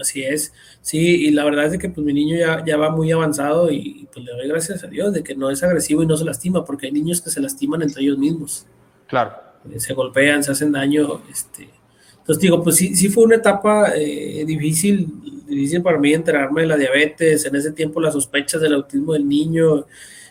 Así 0.00 0.22
es, 0.22 0.52
sí, 0.80 1.26
y 1.26 1.30
la 1.32 1.44
verdad 1.44 1.66
es 1.66 1.78
que 1.78 1.88
pues 1.90 2.04
mi 2.04 2.14
niño 2.14 2.36
ya, 2.36 2.64
ya 2.64 2.78
va 2.78 2.90
muy 2.90 3.12
avanzado 3.12 3.70
y 3.70 4.08
pues 4.12 4.24
le 4.24 4.32
doy 4.32 4.48
gracias 4.48 4.82
a 4.82 4.86
Dios 4.86 5.12
de 5.12 5.22
que 5.22 5.34
no 5.34 5.50
es 5.50 5.62
agresivo 5.62 6.02
y 6.02 6.06
no 6.06 6.16
se 6.16 6.24
lastima, 6.24 6.64
porque 6.64 6.86
hay 6.86 6.92
niños 6.92 7.20
que 7.20 7.30
se 7.30 7.40
lastiman 7.40 7.82
entre 7.82 8.02
ellos 8.02 8.16
mismos. 8.16 8.66
Claro. 9.06 9.34
Se 9.76 9.92
golpean, 9.92 10.42
se 10.42 10.50
hacen 10.50 10.72
daño, 10.72 11.22
este, 11.30 11.68
entonces 12.22 12.40
digo, 12.40 12.62
pues 12.62 12.76
sí, 12.76 12.94
sí 12.94 13.08
fue 13.08 13.24
una 13.24 13.34
etapa 13.34 13.96
eh, 13.96 14.44
difícil, 14.46 15.08
difícil 15.44 15.82
para 15.82 15.98
mí 15.98 16.14
enterarme 16.14 16.60
de 16.60 16.68
la 16.68 16.76
diabetes, 16.76 17.44
en 17.46 17.56
ese 17.56 17.72
tiempo 17.72 18.00
las 18.00 18.14
sospechas 18.14 18.60
del 18.60 18.74
autismo 18.74 19.14
del 19.14 19.26
niño, 19.26 19.86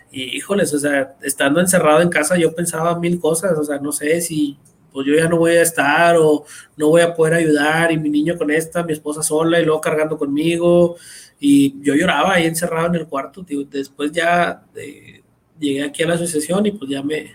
y 0.10 0.38
híjoles, 0.38 0.74
o 0.74 0.80
sea, 0.80 1.16
estando 1.22 1.60
encerrado 1.60 2.02
en 2.02 2.08
casa 2.08 2.38
yo 2.38 2.56
pensaba 2.56 2.98
mil 2.98 3.20
cosas, 3.20 3.58
o 3.58 3.64
sea, 3.66 3.78
no 3.80 3.92
sé 3.92 4.22
si 4.22 4.58
pues 4.94 5.06
yo 5.06 5.16
ya 5.16 5.28
no 5.28 5.38
voy 5.38 5.52
a 5.52 5.62
estar 5.62 6.16
o 6.18 6.46
no 6.78 6.88
voy 6.88 7.02
a 7.02 7.14
poder 7.14 7.34
ayudar 7.34 7.92
y 7.92 7.98
mi 7.98 8.10
niño 8.10 8.38
con 8.38 8.52
esta, 8.52 8.84
mi 8.84 8.94
esposa 8.94 9.22
sola 9.22 9.60
y 9.60 9.66
luego 9.66 9.82
cargando 9.82 10.18
conmigo 10.18 10.96
y 11.40 11.82
yo 11.82 11.94
lloraba 11.94 12.34
ahí 12.34 12.46
encerrado 12.46 12.88
en 12.88 12.96
el 12.96 13.08
cuarto, 13.08 13.46
después 13.70 14.14
ya 14.14 14.64
eh, 14.76 15.24
llegué 15.60 15.84
aquí 15.84 16.04
a 16.04 16.08
la 16.08 16.14
asociación 16.14 16.66
y 16.68 16.72
pues 16.72 16.90
ya 16.90 17.04
me, 17.04 17.32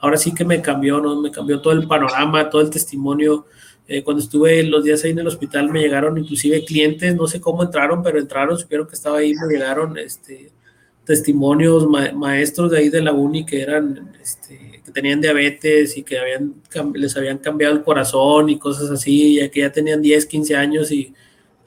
ahora 0.00 0.16
sí 0.16 0.34
que 0.34 0.44
me 0.44 0.60
cambió, 0.60 1.00
¿no? 1.00 1.20
Me 1.20 1.30
cambió 1.30 1.60
todo 1.60 1.72
el 1.72 1.86
panorama, 1.86 2.50
todo 2.50 2.62
el 2.62 2.70
testimonio 2.70 3.46
eh, 3.88 4.02
cuando 4.02 4.22
estuve 4.22 4.62
los 4.62 4.84
días 4.84 5.02
ahí 5.04 5.10
en 5.10 5.18
el 5.18 5.26
hospital 5.26 5.70
me 5.70 5.80
llegaron 5.80 6.16
inclusive 6.16 6.64
clientes, 6.64 7.14
no 7.16 7.26
sé 7.26 7.40
cómo 7.40 7.62
entraron, 7.62 8.02
pero 8.02 8.18
entraron, 8.18 8.56
supieron 8.58 8.86
que 8.86 8.94
estaba 8.94 9.18
ahí, 9.18 9.34
me 9.34 9.52
llegaron 9.52 9.98
este, 9.98 10.50
testimonios, 11.04 11.86
maestros 12.14 12.70
de 12.70 12.78
ahí 12.78 12.88
de 12.88 13.02
la 13.02 13.12
uni 13.12 13.44
que 13.44 13.60
eran, 13.60 14.12
este, 14.22 14.80
que 14.84 14.92
tenían 14.92 15.20
diabetes 15.20 15.96
y 15.96 16.04
que 16.04 16.18
habían, 16.18 16.54
les 16.94 17.16
habían 17.16 17.38
cambiado 17.38 17.74
el 17.74 17.82
corazón 17.82 18.50
y 18.50 18.58
cosas 18.58 18.90
así, 18.90 19.36
ya 19.36 19.50
que 19.50 19.60
ya 19.60 19.72
tenían 19.72 20.00
10, 20.00 20.26
15 20.26 20.56
años 20.56 20.92
y 20.92 21.12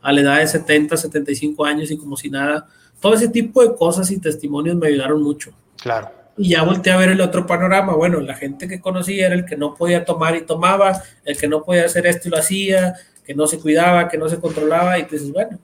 a 0.01 0.11
la 0.11 0.21
edad 0.21 0.39
de 0.39 0.47
70, 0.47 0.95
75 0.95 1.65
años 1.65 1.91
y 1.91 1.97
como 1.97 2.15
si 2.15 2.29
nada. 2.29 2.67
Todo 2.99 3.15
ese 3.15 3.27
tipo 3.27 3.61
de 3.61 3.75
cosas 3.75 4.09
y 4.09 4.19
testimonios 4.19 4.77
me 4.77 4.87
ayudaron 4.87 5.21
mucho. 5.21 5.51
Claro 5.77 6.24
y 6.37 6.49
ya 6.49 6.63
volteé 6.63 6.93
a 6.93 6.97
ver 6.97 7.09
el 7.09 7.21
otro 7.21 7.45
panorama. 7.45 7.93
Bueno, 7.95 8.19
la 8.19 8.35
gente 8.35 8.67
que 8.67 8.81
conocía 8.81 9.27
era 9.27 9.35
el 9.35 9.45
que 9.45 9.55
no 9.55 9.75
podía 9.75 10.03
tomar 10.03 10.35
y 10.35 10.41
tomaba, 10.41 11.01
el 11.23 11.37
que 11.37 11.47
no 11.47 11.63
podía 11.63 11.85
hacer 11.85 12.05
esto 12.07 12.27
y 12.27 12.31
lo 12.31 12.37
hacía, 12.37 12.95
que 13.25 13.33
no 13.33 13.47
se 13.47 13.59
cuidaba, 13.59 14.09
que 14.09 14.17
no 14.17 14.27
se 14.29 14.39
controlaba, 14.39 14.99
y 14.99 15.03
dices, 15.03 15.31
bueno, 15.31 15.57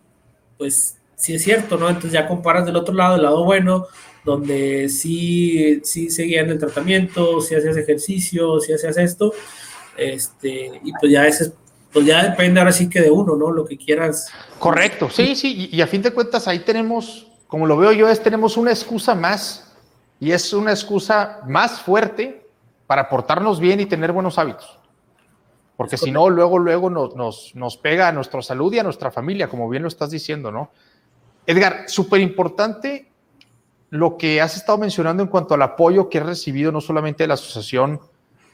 pues 0.57 0.97
sí 1.15 1.35
es 1.35 1.43
cierto, 1.43 1.77
¿no? 1.77 1.87
Entonces 1.87 2.13
ya 2.13 2.27
comparas 2.27 2.65
del 2.65 2.75
otro 2.75 2.93
lado, 2.93 3.15
el 3.15 3.23
lado 3.23 3.43
bueno, 3.43 3.87
donde 4.23 4.89
sí, 4.89 5.81
sí 5.83 6.09
seguían 6.09 6.49
el 6.49 6.59
tratamiento, 6.59 7.41
si 7.41 7.55
hacías 7.55 7.77
ejercicio, 7.77 8.59
si 8.59 8.73
hacías 8.73 8.97
esto, 8.97 9.33
este, 9.97 10.71
y 10.83 10.91
pues 10.99 11.11
ya 11.11 11.27
ese, 11.27 11.51
pues 11.91 12.05
ya 12.05 12.23
depende 12.29 12.59
ahora 12.59 12.71
sí 12.71 12.89
que 12.89 13.01
de 13.01 13.11
uno, 13.11 13.35
¿no? 13.35 13.51
Lo 13.51 13.65
que 13.65 13.77
quieras. 13.77 14.31
Correcto, 14.57 15.09
sí, 15.09 15.35
sí, 15.35 15.69
y, 15.71 15.77
y 15.77 15.81
a 15.81 15.87
fin 15.87 16.01
de 16.01 16.11
cuentas 16.11 16.47
ahí 16.47 16.59
tenemos, 16.59 17.27
como 17.47 17.67
lo 17.67 17.75
veo 17.77 17.91
yo, 17.91 18.07
es 18.07 18.23
tenemos 18.23 18.57
una 18.57 18.71
excusa 18.71 19.13
más 19.13 19.70
y 20.21 20.31
es 20.31 20.53
una 20.53 20.69
excusa 20.69 21.39
más 21.47 21.81
fuerte 21.81 22.45
para 22.85 23.09
portarnos 23.09 23.59
bien 23.59 23.79
y 23.79 23.87
tener 23.87 24.11
buenos 24.11 24.37
hábitos. 24.37 24.77
Porque 25.75 25.97
si 25.97 26.11
no, 26.11 26.29
luego, 26.29 26.59
luego 26.59 26.91
nos, 26.91 27.55
nos, 27.55 27.77
pega 27.77 28.07
a 28.07 28.11
nuestra 28.11 28.43
salud 28.43 28.71
y 28.71 28.77
a 28.77 28.83
nuestra 28.83 29.09
familia, 29.09 29.49
como 29.49 29.67
bien 29.67 29.81
lo 29.81 29.87
estás 29.87 30.11
diciendo, 30.11 30.51
¿no? 30.51 30.69
Edgar, 31.47 31.85
súper 31.87 32.21
importante 32.21 33.09
lo 33.89 34.15
que 34.15 34.39
has 34.41 34.55
estado 34.55 34.77
mencionando 34.77 35.23
en 35.23 35.29
cuanto 35.29 35.55
al 35.55 35.63
apoyo 35.63 36.07
que 36.07 36.19
has 36.19 36.25
recibido 36.27 36.71
no 36.71 36.81
solamente 36.81 37.23
de 37.23 37.27
la 37.27 37.33
Asociación 37.33 37.99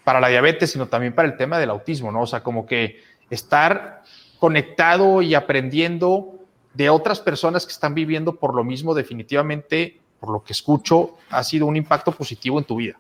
para 0.06 0.22
la 0.22 0.30
diabetes, 0.30 0.72
sino 0.72 0.88
también 0.88 1.14
para 1.14 1.28
el 1.28 1.36
tema 1.36 1.60
del 1.60 1.70
autismo, 1.70 2.14
¿no? 2.14 2.22
O 2.22 2.28
sea, 2.28 2.44
como 2.44 2.66
que 2.66 3.04
estar 3.30 4.04
conectado 4.40 5.22
y 5.22 5.36
aprendiendo 5.36 6.36
de 6.76 6.90
otras 6.90 7.20
personas 7.20 7.66
que 7.66 7.74
están 7.74 7.94
viviendo 7.94 8.38
por 8.38 8.56
lo 8.56 8.64
mismo, 8.64 8.94
definitivamente, 8.94 10.00
por 10.20 10.32
lo 10.32 10.44
que 10.44 10.54
escucho, 10.54 11.18
ha 11.30 11.44
sido 11.44 11.66
un 11.66 11.76
impacto 11.76 12.12
positivo 12.12 12.60
en 12.60 12.66
tu 12.66 12.78
vida. 12.78 13.00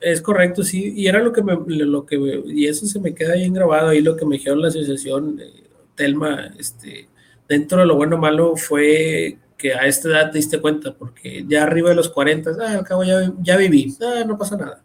Es 0.00 0.22
correcto, 0.22 0.62
sí, 0.62 0.94
y 0.96 1.08
era 1.08 1.20
lo 1.20 1.32
que 1.32 1.42
me, 1.42 1.54
lo 1.66 2.06
que 2.06 2.16
y 2.46 2.66
eso 2.66 2.86
se 2.86 3.00
me 3.00 3.14
queda 3.14 3.34
bien 3.34 3.52
grabado 3.52 3.88
ahí, 3.88 4.00
lo 4.00 4.16
que 4.16 4.24
me 4.24 4.36
dijeron 4.36 4.62
la 4.62 4.68
asociación, 4.68 5.38
eh, 5.40 5.64
Telma, 5.94 6.52
este, 6.58 7.08
dentro 7.48 7.80
de 7.80 7.86
lo 7.86 7.96
bueno 7.96 8.16
malo 8.16 8.56
fue 8.56 9.36
que 9.58 9.74
a 9.74 9.86
esta 9.86 10.08
edad 10.08 10.30
te 10.30 10.38
diste 10.38 10.60
cuenta, 10.60 10.94
porque 10.94 11.44
ya 11.46 11.64
arriba 11.64 11.90
de 11.90 11.96
los 11.96 12.08
40, 12.08 12.50
ah, 12.60 12.72
al 12.78 12.84
cabo 12.84 13.04
ya, 13.04 13.30
ya 13.42 13.56
viví, 13.58 13.94
ah, 14.00 14.24
no 14.26 14.38
pasa 14.38 14.56
nada. 14.56 14.82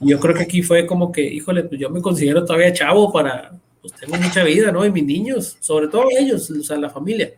Y 0.00 0.10
yo 0.10 0.20
creo 0.20 0.34
que 0.34 0.42
aquí 0.42 0.62
fue 0.62 0.86
como 0.86 1.10
que, 1.10 1.22
híjole, 1.22 1.64
pues 1.64 1.80
yo 1.80 1.90
me 1.90 2.00
considero 2.00 2.44
todavía 2.44 2.72
chavo 2.72 3.12
para, 3.12 3.58
pues 3.80 3.94
tengo 3.94 4.16
mucha 4.16 4.44
vida, 4.44 4.70
¿no? 4.70 4.84
Y 4.84 4.92
mis 4.92 5.04
niños, 5.04 5.56
sobre 5.60 5.88
todo 5.88 6.04
ellos, 6.16 6.48
o 6.50 6.62
sea, 6.62 6.76
la 6.76 6.90
familia. 6.90 7.34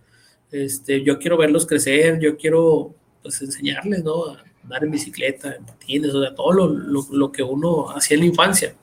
Este, 0.50 1.02
yo 1.02 1.18
quiero 1.18 1.36
verlos 1.36 1.66
crecer, 1.66 2.18
yo 2.18 2.36
quiero, 2.36 2.94
pues, 3.28 3.42
enseñarles, 3.42 4.02
¿no? 4.02 4.24
A 4.24 4.42
andar 4.62 4.84
en 4.84 4.90
bicicleta, 4.90 5.54
en 5.54 5.66
patines, 5.66 6.14
o 6.14 6.22
sea, 6.22 6.34
todo 6.34 6.50
lo, 6.50 6.68
lo, 7.10 7.30
que 7.30 7.42
uno 7.42 7.90
hacía 7.90 8.14
en 8.14 8.20
la 8.20 8.26
infancia. 8.26 8.74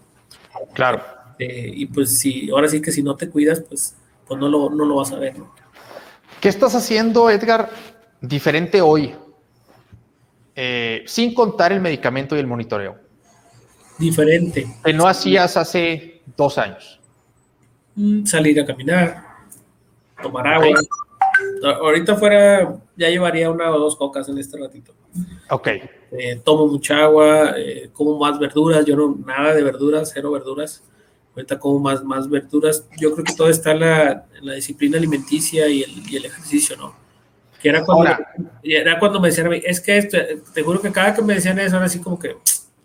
Claro. 0.73 1.03
Eh, 1.39 1.71
y 1.73 1.87
pues 1.87 2.19
si, 2.19 2.51
ahora 2.51 2.67
sí 2.67 2.79
que 2.79 2.91
si 2.91 3.01
no 3.01 3.15
te 3.15 3.27
cuidas, 3.27 3.61
pues, 3.61 3.95
pues 4.27 4.39
no, 4.39 4.47
lo, 4.47 4.69
no 4.69 4.85
lo 4.85 4.97
vas 4.97 5.11
a 5.11 5.17
ver, 5.17 5.39
¿no? 5.39 5.51
¿Qué 6.39 6.49
estás 6.49 6.75
haciendo, 6.75 7.27
Edgar, 7.31 7.71
diferente 8.21 8.81
hoy? 8.81 9.15
Eh, 10.55 11.03
sin 11.07 11.33
contar 11.33 11.71
el 11.73 11.81
medicamento 11.81 12.35
y 12.35 12.39
el 12.39 12.45
monitoreo. 12.45 12.99
Diferente. 13.97 14.67
Que 14.83 14.93
no 14.93 15.07
hacías 15.07 15.57
hace 15.57 16.21
dos 16.37 16.59
años. 16.59 16.99
Mm, 17.95 18.25
salir 18.25 18.61
a 18.61 18.65
caminar, 18.65 19.23
tomar 20.21 20.47
agua. 20.47 20.81
Ahorita 21.63 22.15
fuera, 22.15 22.77
ya 22.95 23.09
llevaría 23.09 23.49
una 23.49 23.71
o 23.71 23.79
dos 23.79 23.95
cocas 23.95 24.27
en 24.29 24.37
este 24.37 24.57
ratito. 24.57 24.93
Ok. 25.49 25.67
Eh, 26.11 26.41
tomo 26.43 26.67
mucha 26.67 27.03
agua, 27.03 27.53
eh, 27.57 27.89
como 27.93 28.17
más 28.17 28.39
verduras, 28.39 28.85
yo 28.85 28.95
no, 28.95 29.17
nada 29.25 29.53
de 29.53 29.63
verduras, 29.63 30.11
cero 30.13 30.31
verduras 30.31 30.83
ahorita 31.35 31.59
como 31.59 31.79
más, 31.79 32.03
más 32.03 32.29
verduras. 32.29 32.87
Yo 32.97 33.13
creo 33.13 33.25
que 33.25 33.33
todo 33.33 33.49
está 33.49 33.71
en 33.71 33.79
la, 33.81 34.25
la 34.41 34.53
disciplina 34.53 34.97
alimenticia 34.97 35.67
y 35.67 35.83
el, 35.83 36.09
y 36.09 36.15
el, 36.15 36.25
ejercicio, 36.25 36.77
¿no? 36.77 36.95
Que 37.61 37.69
era 37.69 37.83
cuando, 37.83 38.15
era 38.63 38.99
cuando 38.99 39.19
me 39.19 39.29
decían 39.29 39.47
a 39.47 39.49
mí, 39.49 39.61
es 39.63 39.81
que 39.81 39.97
esto, 39.97 40.17
te 40.53 40.61
juro 40.61 40.81
que 40.81 40.91
cada 40.91 41.13
que 41.13 41.21
me 41.21 41.33
decían 41.33 41.59
eso 41.59 41.75
era 41.77 41.85
así 41.85 41.99
como 41.99 42.19
que, 42.19 42.37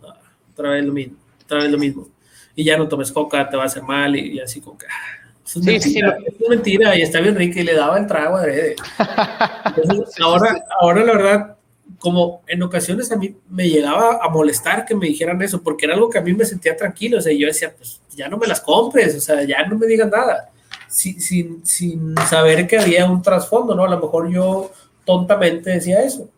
ah, 0.03 0.17
otra 0.53 0.71
vez 0.71 0.85
lo 0.85 0.93
mismo, 0.93 1.17
otra 1.45 1.59
vez 1.59 1.71
lo 1.71 1.79
mismo. 1.79 2.09
Y 2.57 2.65
ya 2.65 2.77
no 2.77 2.89
tomes 2.89 3.13
coca, 3.13 3.49
te 3.49 3.57
va 3.57 3.65
a 3.65 3.67
hacer 3.67 3.83
mal 3.83 4.17
y, 4.17 4.41
así 4.41 4.61
como 4.61 4.77
que... 4.77 4.87
Ah, 4.87 5.20
es, 5.59 5.83
sí, 5.83 5.93
mentira, 5.93 6.17
sí, 6.19 6.37
es 6.41 6.49
mentira 6.49 6.97
y 6.97 7.03
está 7.03 7.21
bien 7.21 7.35
rica 7.35 7.61
y 7.61 7.65
le 7.65 7.75
daba 7.75 7.99
el 7.99 8.07
trago 8.07 8.37
adrede. 8.37 8.77
ahora, 10.23 10.65
ahora 10.81 11.05
la 11.05 11.13
verdad, 11.13 11.57
como 11.99 12.43
en 12.47 12.63
ocasiones 12.63 13.11
a 13.13 13.17
mí 13.17 13.37
me 13.49 13.69
llegaba 13.69 14.21
a 14.23 14.29
molestar 14.29 14.85
que 14.85 14.95
me 14.95 15.07
dijeran 15.07 15.41
eso, 15.43 15.63
porque 15.63 15.87
era 15.87 15.95
algo 15.95 16.09
que 16.09 16.19
a 16.19 16.23
mí 16.23 16.33
me 16.33 16.45
sentía 16.45 16.77
tranquilo, 16.77 17.19
o 17.19 17.21
sea, 17.21 17.33
yo 17.33 17.47
decía, 17.47 17.75
pues 17.77 18.01
ya 18.11 18.29
no 18.29 18.37
me 18.37 18.47
las 18.47 18.61
compres, 18.61 19.17
o 19.17 19.21
sea, 19.21 19.43
ya 19.45 19.67
no 19.67 19.77
me 19.77 19.87
digan 19.87 20.11
nada, 20.11 20.51
sin, 20.89 21.21
sin, 21.21 21.67
sin 21.67 22.15
saber 22.29 22.67
que 22.67 22.79
había 22.79 23.07
un 23.07 23.23
trasfondo, 23.23 23.75
¿no? 23.75 23.85
A 23.85 23.91
lo 23.91 23.99
mejor 23.99 24.31
yo 24.31 24.71
tontamente 25.05 25.71
decía 25.71 26.03
eso. 26.03 26.29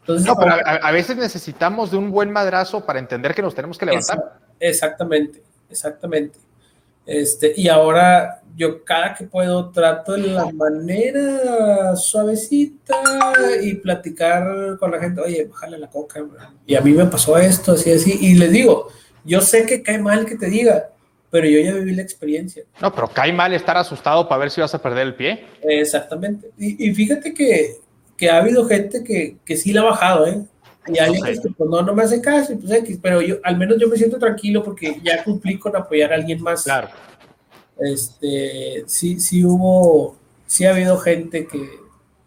Entonces, 0.00 0.26
no, 0.26 0.36
pero 0.36 0.52
a, 0.52 0.90
veces 0.92 1.16
necesitamos 1.16 1.90
de 1.90 1.96
un 1.96 2.10
buen 2.10 2.30
madrazo 2.30 2.84
para 2.84 2.98
entender 2.98 3.34
que 3.34 3.40
nos 3.40 3.54
tenemos 3.54 3.78
que 3.78 3.86
levantar. 3.86 4.38
Exactamente, 4.60 5.42
exactamente. 5.70 6.38
Este, 7.06 7.54
y 7.56 7.68
ahora 7.68 8.42
yo 8.56 8.84
cada 8.84 9.14
que 9.14 9.24
puedo 9.24 9.70
trato 9.70 10.12
de 10.12 10.28
la 10.28 10.46
manera 10.52 11.96
suavecita 11.96 12.94
y 13.62 13.74
platicar 13.74 14.78
con 14.78 14.90
la 14.90 15.00
gente, 15.00 15.20
oye, 15.20 15.44
bájale 15.46 15.78
la 15.78 15.90
coca, 15.90 16.24
y 16.66 16.74
a 16.74 16.80
mí 16.80 16.92
me 16.92 17.06
pasó 17.06 17.36
esto, 17.36 17.72
así, 17.72 17.90
así, 17.90 18.16
y 18.20 18.34
les 18.34 18.52
digo, 18.52 18.88
yo 19.24 19.40
sé 19.40 19.66
que 19.66 19.82
cae 19.82 19.98
mal 19.98 20.24
que 20.24 20.36
te 20.36 20.46
diga, 20.46 20.90
pero 21.30 21.48
yo 21.48 21.58
ya 21.58 21.74
viví 21.74 21.94
la 21.94 22.02
experiencia. 22.02 22.62
No, 22.80 22.94
pero 22.94 23.08
cae 23.08 23.32
mal 23.32 23.52
estar 23.52 23.76
asustado 23.76 24.28
para 24.28 24.40
ver 24.40 24.50
si 24.50 24.60
vas 24.60 24.74
a 24.74 24.80
perder 24.80 25.08
el 25.08 25.14
pie. 25.16 25.44
Exactamente. 25.62 26.50
Y, 26.56 26.94
fíjate 26.94 27.34
que, 27.34 27.78
que, 28.16 28.30
ha 28.30 28.38
habido 28.38 28.66
gente 28.66 29.02
que, 29.02 29.38
que 29.44 29.56
sí 29.56 29.72
la 29.72 29.80
ha 29.80 29.84
bajado, 29.84 30.26
¿eh? 30.28 30.44
Y 30.86 30.98
hay 30.98 31.14
que 31.14 31.50
pues, 31.56 31.70
no, 31.70 31.82
no 31.82 31.94
me 31.94 32.02
hacen 32.02 32.20
caso, 32.20 32.56
pues 32.58 32.70
X, 32.70 32.98
pero 33.02 33.22
yo, 33.22 33.36
al 33.42 33.56
menos 33.56 33.78
yo 33.80 33.88
me 33.88 33.96
siento 33.96 34.18
tranquilo 34.18 34.62
porque 34.62 35.00
ya 35.02 35.24
cumplí 35.24 35.58
con 35.58 35.74
apoyar 35.74 36.12
a 36.12 36.16
alguien 36.16 36.42
más. 36.42 36.62
Claro 36.62 36.88
este, 37.78 38.84
sí, 38.86 39.20
sí 39.20 39.44
hubo, 39.44 40.16
sí 40.46 40.64
ha 40.64 40.70
habido 40.70 40.98
gente 40.98 41.46
que, 41.46 41.80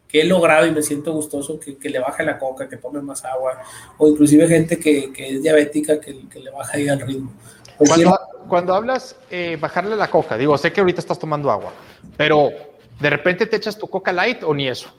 que 0.08 0.22
he 0.22 0.26
logrado 0.26 0.66
y 0.66 0.72
me 0.72 0.82
siento 0.82 1.14
gustoso 1.14 1.60
que, 1.60 1.78
que, 1.78 1.90
le 1.90 2.00
baje 2.00 2.24
la 2.24 2.38
coca, 2.38 2.68
que 2.68 2.78
tome 2.78 3.02
más 3.02 3.24
agua, 3.26 3.62
o 3.98 4.08
inclusive 4.08 4.48
gente 4.48 4.78
que, 4.80 5.12
que 5.14 5.36
es 5.36 5.44
diabética 5.44 6.00
que, 6.00 6.28
que, 6.28 6.40
le 6.40 6.52
baja 6.52 6.78
ahí 6.78 6.88
al 6.88 7.00
ritmo. 7.00 7.32
Cuando, 7.78 8.20
cuando, 8.48 8.74
hablas 8.74 9.16
eh, 9.30 9.58
bajarle 9.60 9.96
la 9.96 10.10
coca, 10.10 10.38
digo, 10.38 10.58
sé 10.58 10.72
que 10.74 10.82
ahorita 10.82 11.00
estás 11.00 11.20
tomando 11.20 11.52
agua, 11.52 11.74
pero 12.16 12.52
de 13.00 13.10
repente 13.10 13.46
te 13.46 13.58
echas 13.58 13.78
tu 13.78 13.88
coca 13.88 14.12
light 14.12 14.44
o 14.44 14.54
ni 14.54 14.68
eso. 14.68 14.90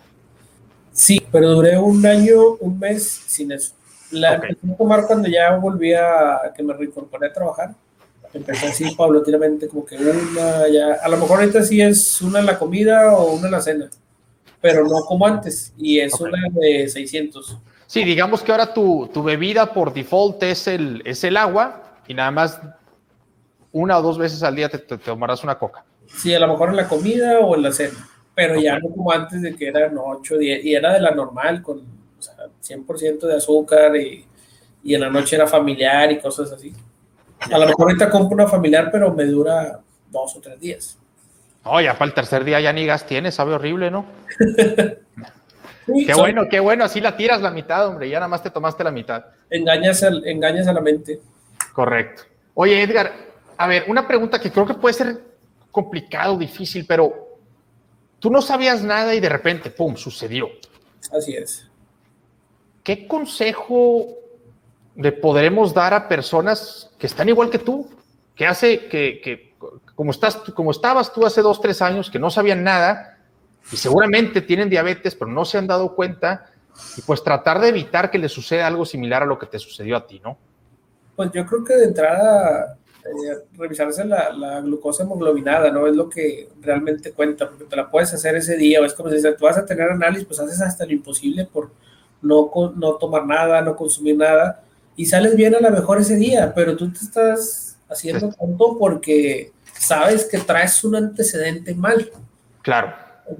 Sí, 0.92 1.24
pero 1.30 1.50
duré 1.50 1.78
un 1.78 2.04
año, 2.06 2.54
un 2.60 2.78
mes 2.78 3.04
sin 3.26 3.52
eso. 3.52 3.74
La 4.10 4.36
okay. 4.36 4.50
empecé 4.50 4.72
a 4.72 4.76
tomar 4.76 5.06
cuando 5.06 5.28
ya 5.28 5.54
volví 5.56 5.92
a 5.92 6.52
que 6.56 6.62
me 6.62 6.72
reincorporé 6.72 7.28
a 7.28 7.32
trabajar 7.32 7.74
empecé 8.34 8.66
así 8.66 8.94
paulatinamente, 8.94 9.68
como 9.68 9.84
que 9.84 9.96
una 9.96 10.68
ya, 10.68 10.94
a 11.02 11.08
lo 11.08 11.16
mejor 11.16 11.40
ahorita 11.40 11.62
sí 11.62 11.80
es 11.80 12.20
una 12.22 12.40
en 12.40 12.46
la 12.46 12.58
comida 12.58 13.12
o 13.14 13.34
una 13.34 13.46
en 13.46 13.52
la 13.52 13.60
cena, 13.60 13.90
pero 14.60 14.84
no 14.84 15.04
como 15.04 15.26
antes, 15.26 15.72
y 15.76 16.00
es 16.00 16.12
una 16.20 16.38
de 16.52 16.88
600. 16.88 17.58
Sí, 17.86 18.04
digamos 18.04 18.42
que 18.42 18.52
ahora 18.52 18.74
tu, 18.74 19.08
tu, 19.12 19.22
bebida 19.22 19.72
por 19.72 19.94
default 19.94 20.42
es 20.42 20.66
el, 20.68 21.02
es 21.06 21.24
el 21.24 21.36
agua 21.36 22.00
y 22.06 22.14
nada 22.14 22.30
más 22.30 22.60
una 23.72 23.98
o 23.98 24.02
dos 24.02 24.18
veces 24.18 24.42
al 24.42 24.56
día 24.56 24.68
te, 24.68 24.78
tomarás 24.78 25.42
una 25.42 25.58
coca. 25.58 25.84
Sí, 26.06 26.34
a 26.34 26.40
lo 26.40 26.48
mejor 26.48 26.70
en 26.70 26.76
la 26.76 26.88
comida 26.88 27.40
o 27.40 27.54
en 27.54 27.62
la 27.62 27.72
cena, 27.72 28.08
pero 28.34 28.60
ya 28.60 28.78
no 28.78 28.90
como 28.90 29.10
antes 29.12 29.40
de 29.40 29.54
que 29.54 29.68
eran 29.68 29.96
8, 29.96 30.36
10, 30.36 30.64
y 30.64 30.74
era 30.74 30.92
de 30.92 31.00
la 31.00 31.12
normal, 31.12 31.62
con 31.62 31.78
o 31.78 32.22
sea, 32.22 32.34
100% 32.62 33.20
de 33.20 33.36
azúcar 33.36 33.96
y, 33.96 34.24
y 34.82 34.94
en 34.94 35.00
la 35.00 35.10
noche 35.10 35.36
era 35.36 35.46
familiar 35.46 36.10
y 36.12 36.18
cosas 36.18 36.52
así. 36.52 36.74
A 37.40 37.58
lo 37.58 37.66
mejor 37.66 37.88
ahorita 37.88 38.10
compro 38.10 38.34
una 38.34 38.46
familiar, 38.46 38.90
pero 38.90 39.12
me 39.14 39.24
dura 39.24 39.80
dos 40.10 40.36
o 40.36 40.40
tres 40.40 40.58
días. 40.60 40.98
Oh, 41.64 41.80
ya 41.80 41.94
para 41.94 42.08
el 42.08 42.14
tercer 42.14 42.44
día 42.44 42.60
ya 42.60 42.72
ni 42.72 42.86
gas 42.86 43.06
tienes, 43.06 43.34
sabe 43.34 43.54
horrible, 43.54 43.90
¿no? 43.90 44.06
qué 46.06 46.14
bueno, 46.14 46.48
qué 46.48 46.60
bueno, 46.60 46.84
así 46.84 47.00
la 47.00 47.16
tiras 47.16 47.40
la 47.40 47.50
mitad, 47.50 47.86
hombre, 47.86 48.08
ya 48.08 48.18
nada 48.18 48.28
más 48.28 48.42
te 48.42 48.50
tomaste 48.50 48.84
la 48.84 48.90
mitad. 48.90 49.24
Engañas, 49.50 50.02
engañas 50.02 50.66
a 50.66 50.72
la 50.72 50.80
mente. 50.80 51.20
Correcto. 51.72 52.22
Oye, 52.54 52.82
Edgar, 52.82 53.12
a 53.56 53.66
ver, 53.66 53.84
una 53.88 54.06
pregunta 54.06 54.40
que 54.40 54.50
creo 54.50 54.66
que 54.66 54.74
puede 54.74 54.94
ser 54.94 55.20
complicado, 55.70 56.36
difícil, 56.36 56.86
pero 56.86 57.38
tú 58.18 58.30
no 58.30 58.40
sabías 58.42 58.82
nada 58.82 59.14
y 59.14 59.20
de 59.20 59.28
repente, 59.28 59.70
¡pum!, 59.70 59.94
sucedió. 59.96 60.48
Así 61.12 61.34
es. 61.34 61.68
¿Qué 62.82 63.06
consejo 63.06 64.06
le 64.98 65.12
podremos 65.12 65.72
dar 65.72 65.94
a 65.94 66.08
personas 66.08 66.90
que 66.98 67.06
están 67.06 67.28
igual 67.28 67.50
que 67.50 67.60
tú, 67.60 67.88
que 68.34 68.46
hace 68.46 68.88
que, 68.88 69.54
como, 69.94 70.10
estás, 70.10 70.36
como 70.36 70.72
estabas 70.72 71.12
tú 71.12 71.24
hace 71.24 71.40
dos, 71.40 71.60
tres 71.60 71.80
años, 71.80 72.10
que 72.10 72.18
no 72.18 72.30
sabían 72.30 72.64
nada 72.64 73.16
y 73.70 73.76
seguramente 73.76 74.42
tienen 74.42 74.68
diabetes, 74.68 75.14
pero 75.14 75.30
no 75.30 75.44
se 75.44 75.56
han 75.56 75.68
dado 75.68 75.94
cuenta, 75.94 76.46
y 76.96 77.02
pues 77.02 77.22
tratar 77.22 77.60
de 77.60 77.68
evitar 77.68 78.10
que 78.10 78.18
les 78.18 78.32
suceda 78.32 78.66
algo 78.66 78.84
similar 78.84 79.22
a 79.22 79.26
lo 79.26 79.38
que 79.38 79.46
te 79.46 79.60
sucedió 79.60 79.96
a 79.96 80.06
ti, 80.06 80.20
¿no? 80.24 80.36
Pues 81.14 81.30
yo 81.32 81.46
creo 81.46 81.64
que 81.64 81.74
de 81.74 81.84
entrada 81.84 82.76
eh, 83.04 83.38
revisarse 83.56 84.04
la, 84.04 84.60
glucosa 84.62 85.04
hemoglobinada, 85.04 85.70
¿no? 85.70 85.86
Es 85.86 85.94
lo 85.94 86.08
que 86.08 86.48
realmente 86.60 87.12
cuenta, 87.12 87.48
porque 87.48 87.66
te 87.66 87.76
la 87.76 87.88
puedes 87.88 88.12
hacer 88.14 88.34
ese 88.34 88.56
día, 88.56 88.80
o 88.80 88.84
es 88.84 88.94
como 88.94 89.10
si 89.10 89.22
tú 89.22 89.44
vas 89.44 89.58
a 89.58 89.66
tener 89.66 89.90
análisis, 89.90 90.26
pues 90.26 90.40
haces 90.40 90.60
hasta 90.60 90.86
lo 90.86 90.92
imposible 90.92 91.44
por 91.44 91.70
no, 92.20 92.50
no 92.74 92.94
tomar 92.94 93.26
nada, 93.26 93.62
no 93.62 93.76
consumir 93.76 94.16
nada, 94.16 94.64
y 94.98 95.06
sales 95.06 95.36
bien 95.36 95.54
a 95.54 95.60
lo 95.60 95.70
mejor 95.70 96.00
ese 96.00 96.16
día, 96.16 96.52
pero 96.52 96.76
tú 96.76 96.92
te 96.92 96.98
estás 96.98 97.78
haciendo 97.88 98.30
tonto 98.32 98.76
porque 98.76 99.52
sabes 99.78 100.24
que 100.24 100.38
traes 100.38 100.82
un 100.82 100.96
antecedente 100.96 101.72
mal. 101.72 102.10
Claro. 102.62 102.92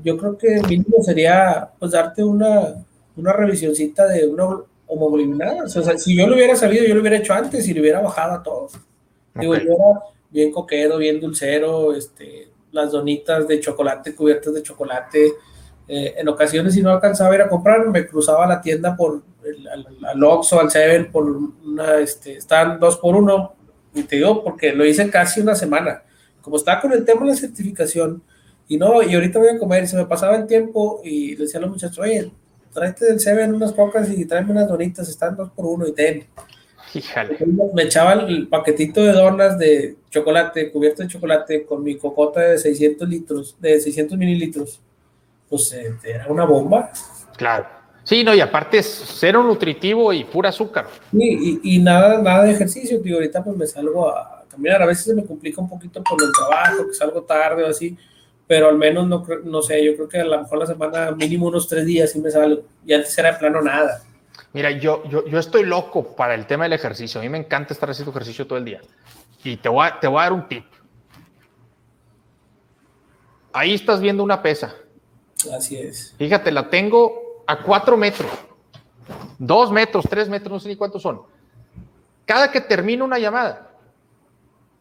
Yo 0.05 0.17
creo 0.17 0.39
que 0.39 0.63
mínimo 0.69 1.03
sería 1.03 1.69
pues 1.81 1.91
darte 1.91 2.23
una, 2.23 2.77
una 3.17 3.33
revisioncita 3.33 4.07
de 4.07 4.29
una 4.29 4.61
homoglobinada. 4.87 5.65
O 5.65 5.69
sea, 5.69 5.99
si 5.99 6.17
yo 6.17 6.29
lo 6.29 6.37
hubiera 6.37 6.55
sabido, 6.55 6.85
yo 6.85 6.95
lo 6.95 7.01
hubiera 7.01 7.17
hecho 7.17 7.35
antes 7.35 7.67
y 7.67 7.75
lo 7.75 7.81
hubiera 7.81 8.01
bajado 8.01 8.35
a 8.35 8.43
todos. 8.45 8.75
Digo, 9.35 9.57
yo 9.57 9.63
era 9.63 10.01
bien 10.31 10.53
coquero, 10.53 10.97
bien 10.99 11.19
dulcero, 11.19 11.93
este, 11.93 12.51
las 12.71 12.93
donitas 12.93 13.49
de 13.49 13.59
chocolate 13.59 14.15
cubiertas 14.15 14.55
de 14.55 14.63
chocolate, 14.63 15.33
eh, 15.89 16.15
en 16.19 16.29
ocasiones, 16.29 16.75
si 16.75 16.83
no 16.83 16.91
alcanzaba 16.91 17.33
a 17.33 17.35
ir 17.35 17.41
a 17.41 17.49
comprar, 17.49 17.87
me 17.89 18.07
cruzaba 18.07 18.47
la 18.47 18.61
tienda 18.61 18.95
por 18.95 19.23
el, 19.43 19.67
al, 19.67 19.87
al 20.07 20.25
Oxxo, 20.25 20.61
al 20.61 20.71
Seven, 20.71 21.11
por 21.11 21.25
una, 21.25 21.99
este, 21.99 22.37
están 22.37 22.79
dos 22.79 22.99
por 22.99 23.17
uno, 23.17 23.55
Y 23.95 24.03
te 24.03 24.17
digo 24.17 24.45
porque 24.45 24.73
lo 24.73 24.85
hice 24.85 25.09
casi 25.11 25.41
una 25.41 25.55
semana. 25.55 26.03
Como 26.43 26.57
estaba 26.57 26.81
con 26.81 26.93
el 26.93 27.05
tema 27.07 27.23
de 27.23 27.29
la 27.29 27.37
certificación, 27.37 28.23
y 28.69 28.77
no, 28.77 29.03
y 29.03 29.15
ahorita 29.15 29.39
voy 29.39 29.49
a 29.49 29.59
comer, 29.59 29.85
y 29.85 29.87
se 29.87 29.97
me 29.97 30.05
pasaba 30.05 30.37
el 30.37 30.47
tiempo, 30.47 31.01
y 31.03 31.35
le 31.37 31.45
decía 31.45 31.59
a 31.59 31.63
los 31.63 31.71
muchachos, 31.71 31.99
oye, 31.99 32.31
tráete 32.75 33.07
del 33.07 33.19
Seven 33.19 33.55
unas 33.55 33.73
pocas 33.73 34.11
y 34.11 34.27
tráeme 34.27 34.53
unas 34.53 34.69
donitas, 34.69 35.09
están 35.09 35.37
dos 35.37 35.51
por 35.51 35.65
uno 35.65 35.87
y 35.87 35.93
ten. 35.93 36.27
Me 37.75 37.83
echaba 37.85 38.13
el 38.13 38.49
paquetito 38.49 39.03
de 39.03 39.13
donas 39.13 39.59
de 39.59 39.97
chocolate, 40.11 40.71
cubierto 40.71 41.03
de 41.03 41.09
chocolate, 41.09 41.65
con 41.65 41.83
mi 41.83 41.97
cocota 41.97 42.41
de 42.41 42.59
600 42.59 43.09
litros, 43.09 43.57
de 43.59 43.81
600 43.81 44.17
mililitros. 44.17 44.81
Pues 45.49 45.73
eh, 45.73 45.95
era 46.05 46.27
una 46.29 46.45
bomba. 46.45 46.91
Claro. 47.37 47.67
Sí, 48.09 48.25
no, 48.25 48.35
y 48.35 48.41
aparte 48.41 48.79
es 48.79 49.05
cero 49.19 49.43
nutritivo 49.43 50.13
y 50.15 50.25
pura 50.25 50.49
azúcar. 50.49 50.87
y, 51.13 51.61
y, 51.63 51.79
nada, 51.79 52.23
nada 52.23 52.45
de 52.45 52.53
ejercicio, 52.53 53.03
tío. 53.03 53.17
Ahorita 53.17 53.45
pues 53.45 53.57
me 53.57 53.67
salgo 53.67 54.09
a 54.09 54.45
caminar. 54.51 54.83
A 54.83 54.87
veces 54.87 55.05
se 55.05 55.15
me 55.15 55.27
complica 55.27 55.61
un 55.61 55.69
poquito 55.69 56.03
por 56.03 56.23
el 56.23 56.31
trabajo, 56.33 56.87
que 56.87 56.95
salgo 56.95 57.23
tarde 57.23 57.65
o 57.65 57.67
así, 57.67 57.97
pero 58.47 58.69
al 58.69 58.79
menos 58.79 59.07
no, 59.07 59.27
no 59.45 59.61
sé, 59.61 59.85
yo 59.85 59.95
creo 59.95 60.09
que 60.09 60.21
a 60.21 60.25
lo 60.25 60.41
mejor 60.41 60.59
la 60.59 60.67
semana 60.67 61.11
mínimo 61.11 61.49
unos 61.49 61.69
tres 61.69 61.85
días 61.85 62.11
sí 62.11 62.19
me 62.19 62.31
salgo. 62.31 62.63
Y 62.87 62.95
antes 62.95 63.17
era 63.19 63.33
de 63.33 63.39
plano 63.39 63.61
nada. 63.61 64.03
Mira, 64.55 64.71
yo, 64.71 65.05
yo, 65.11 65.27
yo 65.27 65.39
estoy 65.39 65.65
loco 65.65 66.17
para 66.17 66.35
el 66.35 66.47
tema 66.47 66.65
del 66.65 66.73
ejercicio. 66.73 67.21
A 67.21 67.23
mí 67.23 67.29
me 67.29 67.39
encanta 67.39 67.75
estar 67.75 67.91
haciendo 67.91 68.11
ejercicio 68.11 68.47
todo 68.47 68.59
el 68.59 68.65
día. 68.65 68.81
Y 69.45 69.59
te 69.59 69.69
voy 69.69 69.87
a, 69.87 70.01
te 70.01 70.07
voy 70.07 70.21
a 70.21 70.23
dar 70.23 70.33
un 70.33 70.49
tip. 70.49 70.65
Ahí 73.53 73.75
estás 73.75 74.01
viendo 74.01 74.23
una 74.23 74.43
pesa. 74.43 74.75
Así 75.53 75.77
es. 75.77 76.15
Fíjate, 76.19 76.51
la 76.51 76.69
tengo 76.69 77.43
a 77.47 77.63
cuatro 77.63 77.97
metros. 77.97 78.31
Dos 79.39 79.71
metros, 79.71 80.05
tres 80.09 80.29
metros, 80.29 80.53
no 80.53 80.61
sé 80.61 80.69
ni 80.69 80.77
cuántos 80.77 81.03
son. 81.03 81.23
Cada 82.25 82.51
que 82.51 82.61
termino 82.61 83.05
una 83.05 83.19
llamada, 83.19 83.71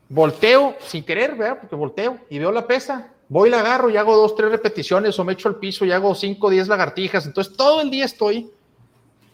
volteo 0.10 0.76
sin 0.80 1.04
querer, 1.04 1.36
¿verdad? 1.36 1.60
Porque 1.62 1.76
volteo 1.76 2.20
y 2.30 2.40
veo 2.40 2.52
la 2.52 2.68
pesa. 2.68 3.14
Voy, 3.30 3.50
la 3.50 3.60
agarro 3.60 3.90
y 3.90 3.98
hago 3.98 4.16
dos, 4.16 4.36
tres 4.36 4.52
repeticiones 4.52 5.18
o 5.20 5.24
me 5.24 5.34
echo 5.34 5.50
al 5.50 5.58
piso 5.58 5.86
y 5.86 5.92
hago 5.92 6.16
cinco, 6.16 6.50
diez 6.50 6.68
lagartijas. 6.68 7.26
Entonces 7.26 7.56
todo 7.56 7.82
el 7.82 7.90
día 7.90 8.06
estoy 8.06 8.52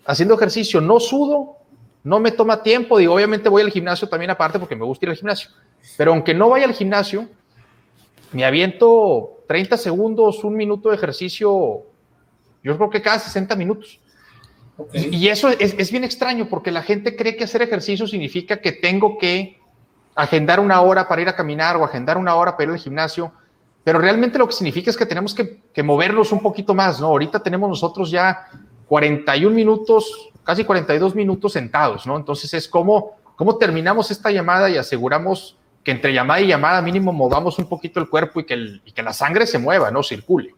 haciendo 0.05 0.35
ejercicio, 0.35 0.81
no 0.81 0.99
sudo, 0.99 1.57
no 2.03 2.19
me 2.19 2.31
toma 2.31 2.61
tiempo, 2.61 2.97
digo, 2.97 3.13
obviamente 3.13 3.49
voy 3.49 3.61
al 3.61 3.71
gimnasio 3.71 4.09
también 4.09 4.31
aparte 4.31 4.59
porque 4.59 4.75
me 4.75 4.83
gusta 4.83 5.05
ir 5.05 5.11
al 5.11 5.15
gimnasio, 5.15 5.49
pero 5.95 6.11
aunque 6.11 6.33
no 6.33 6.49
vaya 6.49 6.65
al 6.65 6.73
gimnasio, 6.73 7.29
me 8.31 8.43
aviento 8.43 9.32
30 9.53 9.77
segundos, 9.77 10.43
un 10.43 10.55
minuto 10.55 10.89
de 10.89 10.95
ejercicio, 10.95 11.83
yo 12.63 12.75
creo 12.75 12.89
que 12.89 13.03
cada 13.03 13.19
60 13.19 13.55
minutos. 13.55 13.99
Y, 14.91 15.27
eso 15.27 15.49
es, 15.49 15.75
es, 15.77 15.91
bien 15.91 16.03
extraño 16.03 16.49
porque 16.49 16.71
la 16.71 16.81
gente 16.81 17.15
cree 17.15 17.35
que 17.35 17.43
hacer 17.43 17.61
ejercicio 17.61 18.07
significa 18.07 18.57
que 18.57 18.71
tengo 18.71 19.19
que 19.19 19.59
agendar 20.15 20.59
una 20.59 20.81
hora 20.81 21.07
para 21.07 21.21
ir 21.21 21.29
a 21.29 21.35
caminar 21.35 21.77
o 21.77 21.83
agendar 21.83 22.17
una 22.17 22.33
hora 22.33 22.53
para 22.53 22.63
ir 22.63 22.69
al 22.71 22.79
gimnasio, 22.79 23.31
pero 23.83 23.99
realmente 23.99 24.39
lo 24.39 24.47
que 24.47 24.53
significa 24.53 24.89
es 24.89 24.97
que 24.97 25.05
tenemos 25.05 25.35
que, 25.35 25.61
que 25.71 25.83
movernos 25.83 26.31
un 26.31 26.39
poquito 26.39 26.73
más, 26.73 26.99
¿no? 26.99 27.05
Ahorita 27.05 27.37
tenemos 27.43 27.69
nosotros 27.69 28.09
ya 28.09 28.47
41 28.87 29.55
minutos, 29.55 30.31
casi 30.43 30.63
42 30.63 31.13
minutos 31.13 31.53
sentados, 31.53 32.07
¿no? 32.07 32.17
Entonces 32.17 32.51
es 32.55 32.67
como, 32.67 33.17
cómo 33.35 33.59
terminamos 33.59 34.09
esta 34.09 34.31
llamada 34.31 34.67
y 34.71 34.77
aseguramos 34.77 35.57
que 35.83 35.91
entre 35.91 36.13
llamada 36.13 36.41
y 36.41 36.47
llamada 36.47 36.81
mínimo 36.81 37.11
movamos 37.11 37.59
un 37.59 37.65
poquito 37.65 37.99
el 37.99 38.09
cuerpo 38.09 38.39
y 38.39 38.45
que, 38.45 38.53
el, 38.53 38.81
y 38.85 38.91
que 38.91 39.03
la 39.03 39.13
sangre 39.13 39.45
se 39.45 39.59
mueva, 39.59 39.91
¿no? 39.91 40.01
Circule. 40.01 40.55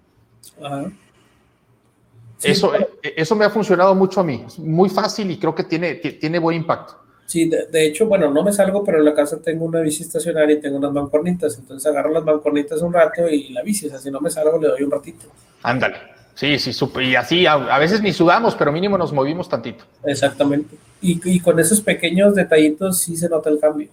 eso, 2.44 2.74
eso 3.02 3.36
me 3.36 3.46
ha 3.46 3.50
funcionado 3.50 3.96
mucho 3.96 4.22
a 4.22 4.24
mí. 4.24 4.44
Es 4.46 4.60
muy 4.60 4.90
fácil 4.90 5.32
y 5.32 5.38
creo 5.38 5.56
que 5.56 5.64
tiene, 5.64 5.96
tiene 5.96 6.40
buen 6.40 6.58
impacto. 6.58 7.06
Sí, 7.26 7.50
de, 7.50 7.86
hecho, 7.86 8.06
bueno, 8.06 8.30
no 8.30 8.44
me 8.44 8.54
salgo, 8.54 8.84
pero 8.84 9.00
en 9.00 9.06
la 9.06 9.16
casa 9.16 9.40
tengo 9.42 9.66
una 9.66 9.80
bici 9.80 10.04
estacionaria 10.04 10.58
y 10.58 10.62
tengo 10.62 10.78
unas 10.78 10.92
mancornitas. 10.92 11.58
Entonces 11.58 11.90
agarro 11.90 12.12
las 12.12 12.24
mancornitas 12.24 12.82
un 12.82 12.94
rato 12.94 13.28
y 13.28 13.50
la 13.50 13.64
bici, 13.64 13.88
o 13.88 13.90
sea, 13.90 13.98
si 13.98 14.12
no 14.12 14.22
me 14.22 14.30
salgo, 14.30 14.60
le 14.60 14.68
doy 14.68 14.84
un 14.84 14.92
ratito. 14.92 15.26
Ándale. 15.64 16.16
Sí, 16.36 16.60
sí, 16.60 16.72
y 17.02 17.16
así 17.16 17.48
a, 17.48 17.78
veces 17.80 18.02
ni 18.02 18.12
sudamos, 18.12 18.56
pero 18.56 18.70
mínimo 18.70 18.98
nos 18.98 19.14
movimos 19.14 19.48
tantito. 19.48 19.86
Exactamente. 20.04 20.76
Y, 21.02 21.40
con 21.40 21.60
esos 21.60 21.80
pequeños 21.80 22.36
detallitos 22.36 23.00
sí 23.00 23.16
se 23.16 23.30
nota 23.30 23.50
el 23.50 23.60
cambio. 23.60 23.88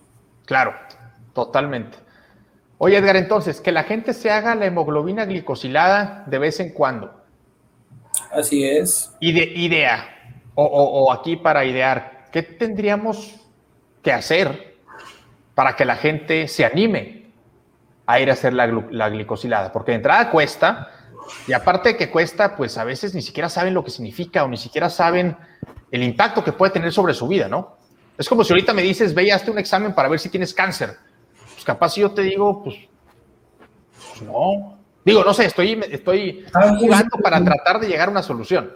Claro, 0.44 0.74
totalmente. 1.32 1.98
Oye, 2.78 2.96
Edgar, 2.96 3.16
entonces, 3.16 3.60
que 3.60 3.70
la 3.70 3.84
gente 3.84 4.12
se 4.12 4.30
haga 4.30 4.54
la 4.54 4.66
hemoglobina 4.66 5.24
glicosilada 5.24 6.24
de 6.26 6.38
vez 6.38 6.58
en 6.58 6.70
cuando. 6.70 7.14
Así 8.32 8.64
es. 8.64 9.14
Ide, 9.20 9.44
idea, 9.44 10.08
o, 10.54 10.64
o, 10.64 11.12
aquí 11.12 11.36
para 11.36 11.64
idear, 11.64 12.24
¿qué 12.32 12.42
tendríamos 12.42 13.36
que 14.02 14.12
hacer 14.12 14.76
para 15.54 15.76
que 15.76 15.84
la 15.84 15.96
gente 15.96 16.48
se 16.48 16.64
anime 16.64 17.30
a 18.06 18.20
ir 18.20 18.30
a 18.30 18.32
hacer 18.32 18.52
la, 18.52 18.66
la 18.66 19.08
glicosilada? 19.10 19.72
Porque 19.72 19.92
de 19.92 19.96
entrada 19.98 20.30
cuesta, 20.30 20.90
y 21.46 21.52
aparte 21.52 21.90
de 21.90 21.96
que 21.96 22.10
cuesta, 22.10 22.56
pues 22.56 22.78
a 22.78 22.84
veces 22.84 23.14
ni 23.14 23.22
siquiera 23.22 23.48
saben 23.48 23.74
lo 23.74 23.84
que 23.84 23.90
significa 23.90 24.44
o 24.44 24.48
ni 24.48 24.56
siquiera 24.56 24.90
saben 24.90 25.36
el 25.90 26.02
impacto 26.02 26.42
que 26.42 26.52
puede 26.52 26.72
tener 26.72 26.92
sobre 26.92 27.14
su 27.14 27.28
vida, 27.28 27.48
¿no? 27.48 27.76
Es 28.18 28.28
como 28.28 28.44
si 28.44 28.52
ahorita 28.52 28.72
me 28.72 28.82
dices, 28.82 29.14
ve 29.14 29.24
y 29.24 29.30
hazte 29.30 29.50
un 29.50 29.58
examen 29.58 29.94
para 29.94 30.08
ver 30.08 30.18
si 30.18 30.28
tienes 30.28 30.52
cáncer. 30.52 30.96
Pues 31.62 31.76
capaz 31.76 31.90
si 31.90 32.00
yo 32.00 32.10
te 32.10 32.22
digo, 32.22 32.64
pues, 32.64 32.76
pues 34.08 34.22
no. 34.22 34.78
Digo, 35.04 35.22
no 35.22 35.32
sé, 35.32 35.44
estoy, 35.46 35.80
estoy 35.90 36.44
ah, 36.52 36.76
jugando 36.76 37.18
para 37.22 37.44
tratar 37.44 37.78
de 37.80 37.86
llegar 37.86 38.08
a 38.08 38.10
una 38.10 38.22
solución. 38.22 38.72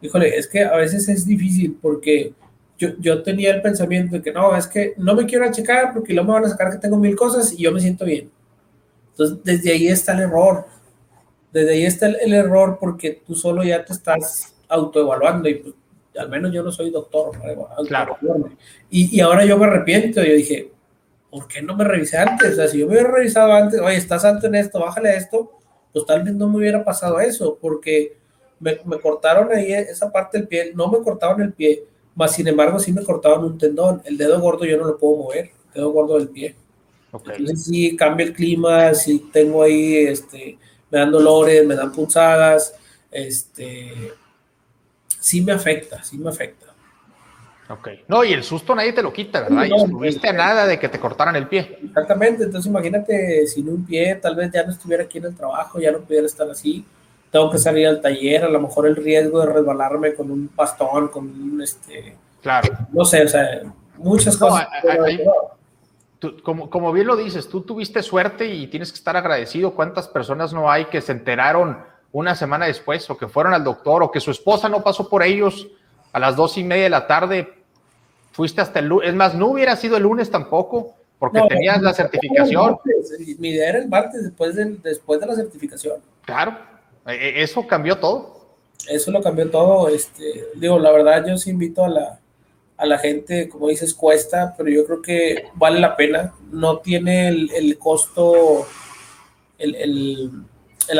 Híjole, 0.00 0.36
es 0.36 0.46
que 0.46 0.62
a 0.62 0.76
veces 0.76 1.08
es 1.08 1.26
difícil 1.26 1.76
porque 1.82 2.32
yo, 2.78 2.90
yo 3.00 3.24
tenía 3.24 3.52
el 3.52 3.60
pensamiento 3.60 4.16
de 4.16 4.22
que 4.22 4.32
no, 4.32 4.54
es 4.56 4.68
que 4.68 4.94
no 4.98 5.14
me 5.14 5.26
quiero 5.26 5.50
checar 5.50 5.92
porque 5.92 6.14
luego 6.14 6.28
me 6.28 6.34
van 6.34 6.44
a 6.44 6.50
sacar 6.50 6.70
que 6.70 6.78
tengo 6.78 6.96
mil 6.96 7.16
cosas 7.16 7.52
y 7.52 7.62
yo 7.62 7.72
me 7.72 7.80
siento 7.80 8.04
bien. 8.04 8.30
Entonces, 9.10 9.38
desde 9.42 9.72
ahí 9.72 9.88
está 9.88 10.12
el 10.12 10.20
error 10.20 10.66
desde 11.56 11.72
ahí 11.72 11.86
está 11.86 12.06
el, 12.06 12.34
error 12.34 12.76
porque 12.78 13.22
tú 13.26 13.34
solo 13.34 13.64
ya 13.64 13.82
te 13.84 13.94
estás 13.94 14.54
autoevaluando 14.68 15.48
y 15.48 15.54
pues, 15.54 15.74
al 16.18 16.28
menos 16.28 16.52
yo 16.52 16.62
no 16.62 16.70
soy 16.70 16.90
doctor. 16.90 17.32
Claro. 17.88 18.18
Y, 18.90 19.16
y, 19.16 19.20
ahora 19.20 19.44
yo 19.46 19.56
me 19.56 19.64
arrepiento. 19.64 20.22
Yo 20.22 20.34
dije, 20.34 20.70
¿por 21.36 21.48
qué 21.48 21.60
no 21.60 21.76
me 21.76 21.84
revisé 21.84 22.16
antes? 22.16 22.52
O 22.52 22.56
sea, 22.56 22.68
si 22.68 22.78
yo 22.78 22.86
me 22.86 22.92
hubiera 22.92 23.10
revisado 23.10 23.52
antes, 23.52 23.78
oye, 23.80 23.96
estás 23.96 24.24
alto 24.24 24.46
en 24.46 24.54
esto, 24.54 24.80
bájale 24.80 25.10
a 25.10 25.16
esto, 25.16 25.52
pues 25.92 26.06
tal 26.06 26.22
vez 26.22 26.34
no 26.34 26.48
me 26.48 26.56
hubiera 26.56 26.82
pasado 26.82 27.20
eso, 27.20 27.58
porque 27.60 28.16
me, 28.58 28.78
me 28.86 28.98
cortaron 28.98 29.52
ahí 29.52 29.72
esa 29.72 30.10
parte 30.10 30.38
del 30.38 30.48
pie, 30.48 30.72
no 30.74 30.90
me 30.90 30.98
cortaron 31.00 31.42
el 31.42 31.52
pie, 31.52 31.84
más 32.14 32.32
sin 32.32 32.48
embargo 32.48 32.78
sí 32.78 32.92
me 32.92 33.04
cortaron 33.04 33.44
un 33.44 33.58
tendón. 33.58 34.00
El 34.06 34.16
dedo 34.16 34.40
gordo 34.40 34.64
yo 34.64 34.78
no 34.78 34.84
lo 34.84 34.96
puedo 34.96 35.16
mover, 35.16 35.50
el 35.68 35.74
dedo 35.74 35.90
gordo 35.90 36.18
del 36.18 36.28
pie. 36.28 36.56
Okay. 37.12 37.36
Entonces 37.36 37.64
sí 37.66 37.94
cambia 37.94 38.26
el 38.26 38.32
clima, 38.32 38.94
sí 38.94 39.28
tengo 39.32 39.62
ahí 39.62 39.96
este 40.06 40.58
me 40.90 40.98
dan 40.98 41.10
dolores, 41.10 41.66
me 41.66 41.74
dan 41.74 41.92
punzadas, 41.92 42.74
este, 43.10 44.12
sí 45.20 45.40
me 45.40 45.52
afecta, 45.52 46.02
sí 46.02 46.18
me 46.18 46.30
afecta. 46.30 46.65
Ok. 47.68 47.88
No, 48.08 48.22
y 48.22 48.32
el 48.32 48.44
susto 48.44 48.74
nadie 48.74 48.92
te 48.92 49.02
lo 49.02 49.12
quita, 49.12 49.42
¿verdad? 49.42 49.64
y 49.64 49.74
estuviste 49.74 50.28
a 50.28 50.32
nada 50.32 50.66
de 50.66 50.78
que 50.78 50.88
te 50.88 51.00
cortaran 51.00 51.34
el 51.36 51.48
pie. 51.48 51.78
Exactamente, 51.84 52.44
entonces 52.44 52.70
imagínate 52.70 53.46
sin 53.46 53.68
un 53.68 53.84
pie, 53.84 54.14
tal 54.16 54.36
vez 54.36 54.52
ya 54.52 54.62
no 54.62 54.70
estuviera 54.70 55.04
aquí 55.04 55.18
en 55.18 55.26
el 55.26 55.36
trabajo, 55.36 55.80
ya 55.80 55.90
no 55.90 56.00
pudiera 56.00 56.26
estar 56.26 56.48
así. 56.48 56.84
Tengo 57.30 57.50
que 57.50 57.58
salir 57.58 57.86
al 57.88 58.00
taller, 58.00 58.44
a 58.44 58.48
lo 58.48 58.60
mejor 58.60 58.86
el 58.86 58.96
riesgo 58.96 59.40
de 59.40 59.52
resbalarme 59.52 60.14
con 60.14 60.30
un 60.30 60.50
bastón, 60.54 61.08
con 61.08 61.24
un 61.24 61.60
este. 61.60 62.16
Claro. 62.40 62.68
No 62.92 63.04
sé, 63.04 63.24
o 63.24 63.28
sea, 63.28 63.62
muchas 63.96 64.36
cosas 64.36 64.68
como, 66.42 66.70
como 66.70 66.92
bien 66.92 67.06
lo 67.06 67.16
dices, 67.16 67.48
tú 67.48 67.60
tuviste 67.62 68.02
suerte 68.02 68.46
y 68.46 68.66
tienes 68.68 68.90
que 68.90 68.98
estar 68.98 69.16
agradecido. 69.16 69.74
¿Cuántas 69.74 70.08
personas 70.08 70.52
no 70.52 70.70
hay 70.70 70.86
que 70.86 71.00
se 71.00 71.12
enteraron 71.12 71.78
una 72.12 72.34
semana 72.34 72.66
después 72.66 73.08
o 73.10 73.16
que 73.16 73.28
fueron 73.28 73.52
al 73.52 73.64
doctor 73.64 74.02
o 74.02 74.10
que 74.10 74.20
su 74.20 74.30
esposa 74.30 74.68
no 74.68 74.82
pasó 74.82 75.08
por 75.08 75.22
ellos 75.22 75.68
a 76.16 76.18
las 76.18 76.34
dos 76.34 76.56
y 76.56 76.64
media 76.64 76.84
de 76.84 76.90
la 76.90 77.06
tarde? 77.06 77.52
Fuiste 78.32 78.62
hasta 78.62 78.78
el 78.78 78.86
lunes. 78.86 79.10
Es 79.10 79.14
más, 79.14 79.34
no 79.34 79.48
hubiera 79.48 79.76
sido 79.76 79.98
el 79.98 80.04
lunes 80.04 80.30
tampoco 80.30 80.94
porque 81.18 81.42
tenías 81.46 81.82
la 81.82 81.92
certificación. 81.92 82.78
Mi 83.38 83.50
idea 83.50 83.68
era 83.68 83.78
el 83.80 83.88
martes 83.88 84.24
después 84.24 84.56
de, 84.56 84.64
después 84.82 85.20
de 85.20 85.26
la 85.26 85.34
certificación. 85.34 85.96
Claro, 86.24 86.56
e, 87.06 87.12
e, 87.12 87.42
eso 87.42 87.66
cambió 87.66 87.98
todo. 87.98 88.46
Eso 88.88 89.10
lo 89.10 89.20
cambió 89.20 89.50
todo. 89.50 89.88
Este, 89.90 90.46
digo, 90.54 90.78
la 90.78 90.90
verdad, 90.90 91.22
yo 91.26 91.36
sí 91.36 91.50
invito 91.50 91.84
a 91.84 91.88
la, 91.90 92.18
a 92.78 92.86
la 92.86 92.96
gente, 92.96 93.50
como 93.50 93.68
dices, 93.68 93.92
cuesta, 93.92 94.54
pero 94.56 94.70
yo 94.70 94.86
creo 94.86 95.02
que 95.02 95.44
vale 95.52 95.80
la 95.80 95.96
pena. 95.96 96.32
No 96.50 96.78
tiene 96.78 97.28
el, 97.28 97.76
costo, 97.78 98.66
el, 99.58 100.30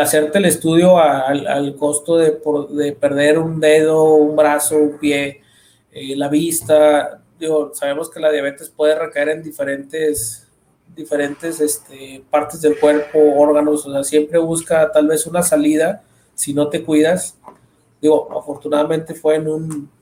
hacerte 0.01 0.39
el 0.39 0.47
estudio 0.47 0.99
al, 0.99 1.77
costo 1.77 2.17
de, 2.17 2.41
de, 2.71 2.93
perder 2.93 3.39
un 3.39 3.61
dedo, 3.61 4.15
un 4.15 4.37
brazo, 4.37 4.77
un 4.77 4.99
pie, 4.99 5.43
eh, 5.93 6.17
la 6.17 6.29
vista. 6.29 7.23
Sabemos 7.73 8.11
que 8.11 8.21
la 8.21 8.33
diabetes 8.33 8.71
puede 8.71 8.99
recaer 8.99 9.29
en 9.31 9.43
diferentes, 9.43 10.49
diferentes 10.95 11.61
este, 11.61 12.23
partes 12.31 12.61
del 12.61 12.79
cuerpo, 12.79 13.19
órganos, 13.37 13.87
o 13.87 13.93
sea, 13.93 14.05
siempre 14.05 14.39
busca 14.39 14.91
tal 14.91 15.07
vez 15.07 15.27
una 15.27 15.43
salida 15.43 16.03
si 16.35 16.55
no 16.55 16.69
te 16.69 16.83
cuidas. 16.83 17.37
Digo, 18.01 18.29
afortunadamente 18.39 19.15
fue 19.15 19.37
en 19.37 19.49
un 19.49 19.97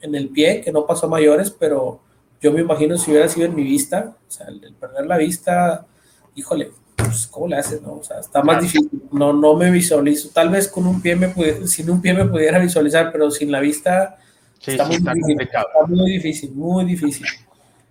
en 0.00 0.14
el 0.14 0.28
pie, 0.28 0.60
que 0.60 0.72
no 0.72 0.86
pasó 0.86 1.08
mayores, 1.08 1.50
pero 1.50 2.00
yo 2.40 2.46
yo 2.46 2.52
me 2.52 2.60
imagino 2.60 2.96
si 2.96 3.10
hubiera 3.10 3.28
sido 3.28 3.46
en 3.46 3.54
mi 3.54 3.64
vista, 3.64 4.14
o 4.28 4.30
sea, 4.30 4.46
el, 4.48 4.74
perder 4.74 5.06
la 5.06 5.16
vista, 5.16 5.86
híjole, 6.34 6.70
pues, 6.96 7.26
¿cómo 7.26 7.48
le 7.48 7.56
haces, 7.56 7.82
no? 7.82 7.94
O 7.94 8.02
sea, 8.02 8.20
está 8.20 8.42
más 8.42 8.62
difícil, 8.62 8.90
no, 9.12 9.32
no 9.32 9.54
me 9.54 9.70
visualizo, 9.70 10.30
tal 10.32 10.48
vez 10.48 10.68
con 10.68 10.86
un 10.86 11.00
pie 11.00 11.16
me 11.16 11.28
pudiera, 11.28 11.66
sin 11.66 11.90
un 11.90 12.00
pie 12.00 12.14
me 12.14 12.24
pudiera 12.24 12.58
visualizar, 12.58 13.12
pero 13.12 13.30
sin 13.30 13.52
la 13.52 13.60
vista 13.60 14.18
está, 14.64 14.84
muy 14.86 14.96
difícil, 14.96 15.40
está, 15.40 15.64
muy 15.86 16.10
difícil, 16.10 16.52
muy 16.52 16.84
difícil, 16.84 17.26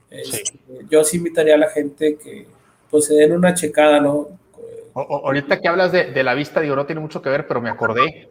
este, 0.09 0.43
Yo 0.89 1.03
sí 1.03 1.17
invitaría 1.17 1.55
a 1.55 1.59
la 1.59 1.69
gente 1.69 2.17
que 2.21 2.47
pues 2.89 3.05
se 3.05 3.15
den 3.15 3.33
una 3.33 3.53
checada, 3.53 3.99
¿no? 3.99 4.27
ahorita 4.95 5.59
que 5.59 5.67
hablas 5.67 5.91
de, 5.91 6.11
de, 6.11 6.23
la 6.23 6.33
vista, 6.33 6.61
digo, 6.61 6.75
no 6.75 6.85
tiene 6.85 7.01
mucho 7.01 7.21
que 7.21 7.29
ver, 7.29 7.47
pero 7.47 7.59
me 7.59 7.69
acordé, 7.69 8.29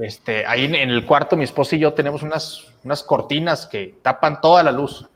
este, 0.00 0.46
ahí 0.46 0.64
en, 0.64 0.76
en 0.76 0.90
el 0.90 1.04
cuarto 1.04 1.36
mi 1.36 1.42
esposa 1.42 1.74
y 1.74 1.80
yo 1.80 1.92
tenemos 1.92 2.22
unas, 2.22 2.66
unas 2.84 3.02
cortinas 3.02 3.66
que 3.66 3.96
tapan 4.02 4.40
toda 4.40 4.62
la 4.62 4.70
luz. 4.70 5.08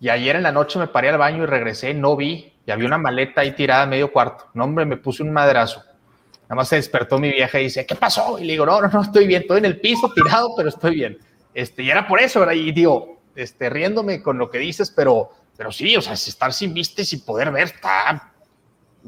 Y 0.00 0.08
ayer 0.08 0.36
en 0.36 0.42
la 0.42 0.52
noche 0.52 0.78
me 0.78 0.88
paré 0.88 1.10
al 1.10 1.18
baño 1.18 1.42
y 1.44 1.46
regresé, 1.46 1.94
no 1.94 2.16
vi, 2.16 2.51
y 2.66 2.70
había 2.70 2.86
una 2.86 2.98
maleta 2.98 3.40
ahí 3.40 3.52
tirada 3.52 3.82
a 3.82 3.86
medio 3.86 4.12
cuarto. 4.12 4.46
No, 4.54 4.64
hombre, 4.64 4.84
me 4.84 4.96
puse 4.96 5.22
un 5.22 5.32
madrazo. 5.32 5.82
Nada 6.42 6.54
más 6.54 6.68
se 6.68 6.76
despertó 6.76 7.18
mi 7.18 7.30
vieja 7.30 7.58
y 7.60 7.64
dice, 7.64 7.86
¿qué 7.86 7.94
pasó? 7.94 8.38
Y 8.38 8.44
le 8.44 8.52
digo, 8.52 8.66
no, 8.66 8.80
no, 8.80 8.88
no, 8.88 9.02
estoy 9.02 9.26
bien, 9.26 9.42
estoy 9.42 9.58
en 9.58 9.64
el 9.64 9.80
piso 9.80 10.12
tirado, 10.14 10.54
pero 10.56 10.68
estoy 10.68 10.94
bien. 10.94 11.18
Este, 11.54 11.82
y 11.82 11.90
era 11.90 12.06
por 12.06 12.20
eso. 12.20 12.50
Y 12.52 12.72
digo, 12.72 13.20
este, 13.34 13.70
riéndome 13.70 14.22
con 14.22 14.38
lo 14.38 14.50
que 14.50 14.58
dices, 14.58 14.90
pero, 14.90 15.30
pero 15.56 15.72
sí, 15.72 15.96
o 15.96 16.02
sea, 16.02 16.12
estar 16.12 16.52
sin 16.52 16.74
vista 16.74 17.02
y 17.02 17.04
sin 17.04 17.24
poder 17.24 17.50
ver, 17.50 17.64
está... 17.64 18.32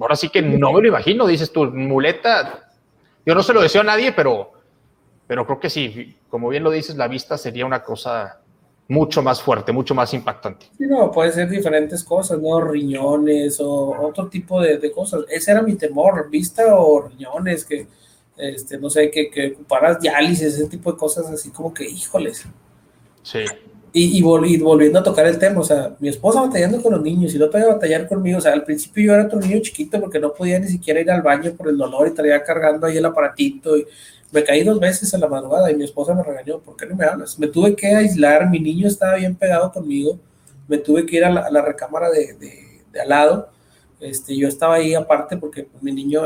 Ahora 0.01 0.17
sí 0.17 0.29
que 0.29 0.43
no 0.43 0.73
me 0.73 0.83
lo 0.83 0.89
imagino, 0.89 1.27
dices 1.27 1.53
tú, 1.53 1.67
muleta. 1.67 2.73
Yo 3.25 3.35
no 3.35 3.45
se 3.45 3.53
lo 3.53 3.63
deseo 3.63 3.83
a 3.83 3.85
nadie, 3.85 4.11
pero, 4.11 4.53
pero 5.27 5.47
creo 5.47 5.61
que 5.61 5.71
sí, 5.71 6.17
como 6.29 6.49
bien 6.49 6.65
lo 6.65 6.71
dices, 6.73 6.97
la 6.97 7.07
vista 7.07 7.39
sería 7.39 7.65
una 7.65 7.85
cosa 7.85 8.41
mucho 8.89 9.23
más 9.23 9.41
fuerte, 9.41 9.73
mucho 9.73 9.95
más 9.95 10.13
impactante. 10.13 10.67
Sí, 10.77 10.85
no, 10.87 11.11
puede 11.11 11.33
ser 11.33 11.49
diferentes 11.49 12.05
cosas, 12.05 12.39
¿no? 12.41 12.61
Riñones 12.61 13.59
o 13.61 14.07
otro 14.07 14.29
tipo 14.29 14.61
de, 14.61 14.93
cosas. 14.93 15.25
Ese 15.29 15.53
era 15.53 15.63
mi 15.63 15.75
temor, 15.75 16.29
vista 16.31 16.77
o 16.77 17.09
riñones, 17.09 17.65
que, 17.65 17.87
este, 18.37 18.79
no 18.79 18.91
sé, 18.91 19.11
que, 19.11 19.31
que 19.31 19.53
ocuparas 19.53 20.01
diálisis, 20.01 20.55
ese 20.55 20.67
tipo 20.67 20.93
de 20.93 20.99
cosas, 20.99 21.27
así 21.31 21.51
como 21.51 21.73
que, 21.73 21.85
híjoles. 21.85 22.45
Sí. 23.23 23.41
Y, 23.97 24.19
y, 24.19 24.23
volviendo 24.23 24.99
a 24.99 25.05
tocar 25.05 25.25
el 25.27 25.39
tema, 25.39 25.61
o 25.61 25.65
sea, 25.65 25.95
mi 26.01 26.09
esposa 26.09 26.41
batallando 26.41 26.83
con 26.83 26.93
los 26.93 27.03
niños 27.03 27.33
y 27.33 27.39
no 27.39 27.49
podía 27.49 27.69
batallar 27.69 28.09
conmigo, 28.09 28.39
o 28.39 28.41
sea, 28.41 28.53
al 28.53 28.65
principio 28.65 29.05
yo 29.05 29.15
era 29.15 29.27
otro 29.27 29.39
niño 29.39 29.61
chiquito 29.61 30.01
porque 30.01 30.19
no 30.19 30.35
podía 30.35 30.59
ni 30.59 30.67
siquiera 30.67 31.01
ir 31.01 31.09
al 31.13 31.23
baño 31.23 31.53
por 31.53 31.69
el 31.69 31.79
dolor 31.79 32.09
y 32.09 32.11
estaría 32.11 32.43
cargando 32.43 32.89
ahí 32.89 32.97
el 32.97 33.05
aparatito 33.05 33.77
y 33.77 33.87
me 34.35 34.43
caí 34.43 34.65
dos 34.65 34.81
veces 34.81 35.15
a 35.15 35.19
la 35.19 35.29
madrugada 35.29 35.71
y 35.71 35.77
mi 35.77 35.85
esposa 35.85 36.13
me 36.13 36.25
regañó, 36.25 36.59
¿por 36.59 36.77
qué 36.77 36.87
no 36.87 36.97
me 36.97 37.05
hablas? 37.05 37.39
Me 37.39 37.47
tuve 37.47 37.77
que 37.77 37.87
aislar, 37.87 38.51
mi 38.51 38.59
niño 38.59 38.89
estaba 38.89 39.15
bien 39.15 39.37
pegado 39.37 39.71
conmigo, 39.71 40.19
me 40.67 40.77
tuve 40.79 41.07
que 41.07 41.19
ir 41.19 41.25
a 41.25 41.31
la, 41.31 41.63
recámara 41.63 42.11
de, 42.11 42.35
de, 42.35 43.01
al 43.01 43.09
lado, 43.09 43.49
este, 44.01 44.37
yo 44.37 44.49
estaba 44.49 44.75
ahí 44.75 44.93
aparte 44.93 45.37
porque 45.37 45.69
mi 45.81 45.93
niño 45.93 46.23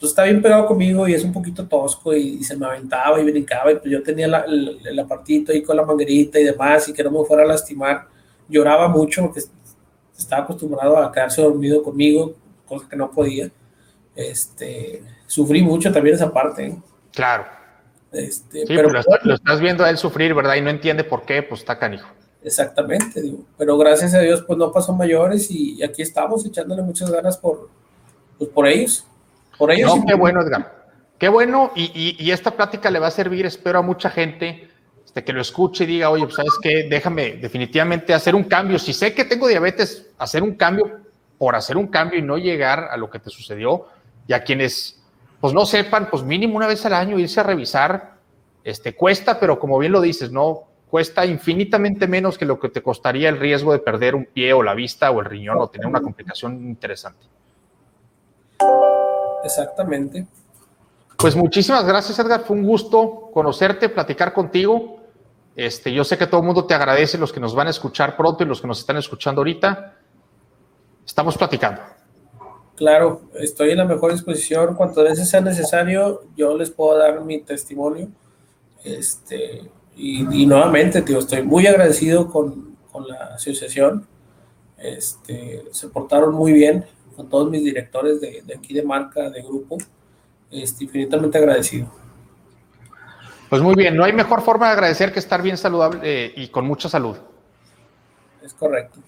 pues, 0.00 0.10
está 0.10 0.24
bien 0.24 0.40
pegado 0.40 0.66
conmigo 0.66 1.06
y 1.06 1.12
es 1.12 1.22
un 1.22 1.32
poquito 1.34 1.66
tosco 1.66 2.14
y, 2.14 2.42
se 2.42 2.56
me 2.56 2.64
aventaba 2.64 3.20
y 3.20 3.24
brincaba 3.24 3.72
y 3.72 3.76
pues 3.76 3.92
yo 3.92 4.02
tenía 4.02 4.24
el, 4.24 4.80
el, 4.82 4.98
apartito 4.98 5.52
ahí 5.52 5.62
con 5.62 5.76
la 5.76 5.84
manguerita 5.84 6.40
y 6.40 6.44
demás 6.44 6.88
y 6.88 6.94
que 6.94 7.04
no 7.04 7.10
me 7.10 7.24
fuera 7.26 7.42
a 7.42 7.46
lastimar, 7.46 8.08
lloraba 8.48 8.88
mucho 8.88 9.22
porque 9.22 9.42
estaba 10.16 10.44
acostumbrado 10.44 10.96
a 10.96 11.12
quedarse 11.12 11.42
dormido 11.42 11.82
conmigo, 11.82 12.34
cosa 12.66 12.88
que 12.88 12.96
no 12.96 13.10
podía. 13.10 13.50
Este, 14.16 15.02
sufrí 15.26 15.62
mucho 15.62 15.92
también 15.92 16.16
esa 16.16 16.32
parte. 16.32 16.66
¿eh? 16.68 16.78
Claro. 17.12 17.46
Este, 18.12 18.60
sí, 18.60 18.66
pero, 18.68 18.90
lo, 18.90 19.34
estás 19.34 19.60
viendo 19.60 19.84
a 19.84 19.90
él 19.90 19.98
sufrir, 19.98 20.34
¿verdad? 20.34 20.54
Y 20.56 20.62
no 20.62 20.70
entiende 20.70 21.04
por 21.04 21.24
qué, 21.24 21.42
pues 21.42 21.60
está 21.60 21.78
canijo. 21.78 22.08
Exactamente, 22.42 23.20
digo. 23.20 23.40
Pero 23.58 23.76
gracias 23.76 24.14
a 24.14 24.20
Dios, 24.20 24.42
pues 24.46 24.58
no 24.58 24.72
pasó 24.72 24.94
mayores 24.94 25.50
y 25.50 25.82
aquí 25.82 26.02
estamos 26.02 26.46
echándole 26.46 26.82
muchas 26.82 27.10
ganas 27.10 27.36
por, 27.36 27.68
pues, 28.38 28.50
por 28.50 28.66
ellos. 28.66 29.04
Por 29.58 29.70
ellos. 29.72 29.94
No, 29.94 30.06
qué 30.06 30.14
bueno, 30.14 30.40
Edgar. 30.40 30.78
Qué 31.18 31.28
bueno, 31.28 31.72
y, 31.74 32.16
y, 32.16 32.30
esta 32.30 32.52
plática 32.52 32.92
le 32.92 33.00
va 33.00 33.08
a 33.08 33.10
servir, 33.10 33.44
espero, 33.44 33.80
a 33.80 33.82
mucha 33.82 34.08
gente 34.08 34.70
este, 35.04 35.24
que 35.24 35.32
lo 35.32 35.40
escuche 35.40 35.82
y 35.82 35.88
diga, 35.88 36.10
oye, 36.10 36.22
pues 36.22 36.36
sabes 36.36 36.52
qué, 36.62 36.86
déjame 36.88 37.32
definitivamente 37.32 38.14
hacer 38.14 38.36
un 38.36 38.44
cambio. 38.44 38.78
Si 38.78 38.92
sé 38.92 39.12
que 39.12 39.24
tengo 39.24 39.48
diabetes, 39.48 40.06
hacer 40.16 40.44
un 40.44 40.54
cambio 40.54 41.00
por 41.36 41.56
hacer 41.56 41.76
un 41.76 41.88
cambio 41.88 42.20
y 42.20 42.22
no 42.22 42.38
llegar 42.38 42.88
a 42.88 42.96
lo 42.96 43.10
que 43.10 43.18
te 43.18 43.30
sucedió, 43.30 43.86
y 44.28 44.32
a 44.32 44.44
quienes 44.44 44.97
pues 45.40 45.54
no 45.54 45.64
sepan, 45.66 46.08
pues 46.10 46.22
mínimo 46.22 46.56
una 46.56 46.66
vez 46.66 46.84
al 46.86 46.94
año 46.94 47.18
irse 47.18 47.40
a 47.40 47.44
revisar, 47.44 48.18
este, 48.64 48.94
cuesta, 48.94 49.38
pero 49.38 49.58
como 49.58 49.78
bien 49.78 49.92
lo 49.92 50.00
dices, 50.00 50.32
no, 50.32 50.64
cuesta 50.90 51.24
infinitamente 51.26 52.06
menos 52.06 52.38
que 52.38 52.44
lo 52.44 52.58
que 52.58 52.68
te 52.68 52.82
costaría 52.82 53.28
el 53.28 53.38
riesgo 53.38 53.72
de 53.72 53.78
perder 53.78 54.14
un 54.14 54.26
pie 54.26 54.52
o 54.52 54.62
la 54.62 54.74
vista 54.74 55.10
o 55.10 55.20
el 55.20 55.26
riñón 55.26 55.58
o 55.58 55.68
tener 55.68 55.86
una 55.86 56.00
complicación 56.00 56.54
interesante. 56.68 57.26
Exactamente. 59.44 60.26
Pues 61.16 61.34
muchísimas 61.34 61.84
gracias, 61.84 62.18
Edgar. 62.18 62.42
Fue 62.42 62.56
un 62.56 62.64
gusto 62.64 63.30
conocerte, 63.32 63.88
platicar 63.88 64.32
contigo. 64.32 65.00
Este, 65.56 65.92
yo 65.92 66.04
sé 66.04 66.16
que 66.16 66.26
todo 66.26 66.40
el 66.40 66.46
mundo 66.46 66.64
te 66.64 66.74
agradece, 66.74 67.18
los 67.18 67.32
que 67.32 67.40
nos 67.40 67.54
van 67.54 67.66
a 67.66 67.70
escuchar 67.70 68.16
pronto 68.16 68.44
y 68.44 68.46
los 68.46 68.60
que 68.60 68.68
nos 68.68 68.78
están 68.78 68.96
escuchando 68.96 69.40
ahorita. 69.40 69.96
Estamos 71.04 71.36
platicando. 71.36 71.80
Claro, 72.78 73.22
estoy 73.34 73.72
en 73.72 73.78
la 73.78 73.84
mejor 73.84 74.12
disposición. 74.12 74.76
Cuantas 74.76 75.02
veces 75.02 75.28
sea 75.28 75.40
necesario, 75.40 76.22
yo 76.36 76.56
les 76.56 76.70
puedo 76.70 76.96
dar 76.96 77.24
mi 77.24 77.40
testimonio. 77.40 78.06
Este, 78.84 79.68
y, 79.96 80.46
nuevamente, 80.46 81.02
tío, 81.02 81.18
estoy 81.18 81.42
muy 81.42 81.66
agradecido 81.66 82.30
con, 82.30 82.76
con, 82.92 83.08
la 83.08 83.34
asociación. 83.34 84.06
Este, 84.76 85.64
se 85.72 85.88
portaron 85.88 86.32
muy 86.32 86.52
bien 86.52 86.84
con 87.16 87.28
todos 87.28 87.50
mis 87.50 87.64
directores 87.64 88.20
de, 88.20 88.42
de 88.46 88.54
aquí 88.54 88.72
de 88.72 88.84
marca, 88.84 89.28
de 89.28 89.42
grupo. 89.42 89.76
Este, 90.48 90.84
infinitamente 90.84 91.36
agradecido. 91.36 91.90
Pues 93.50 93.60
muy 93.60 93.74
bien, 93.74 93.96
no 93.96 94.04
hay 94.04 94.12
mejor 94.12 94.40
forma 94.40 94.66
de 94.66 94.74
agradecer 94.74 95.12
que 95.12 95.18
estar 95.18 95.42
bien 95.42 95.56
saludable 95.56 95.98
eh, 96.04 96.32
y 96.36 96.46
con 96.46 96.64
mucha 96.64 96.88
salud. 96.88 97.16
Es 98.40 98.54
correcto. 98.54 99.00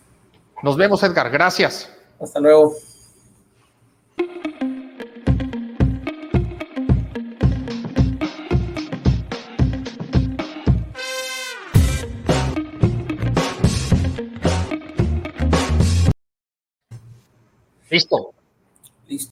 Nos 0.64 0.76
vemos, 0.76 1.00
Edgar. 1.04 1.30
Gracias. 1.30 1.88
Hasta 2.18 2.40
luego. 2.40 2.74
Listo. 17.90 18.32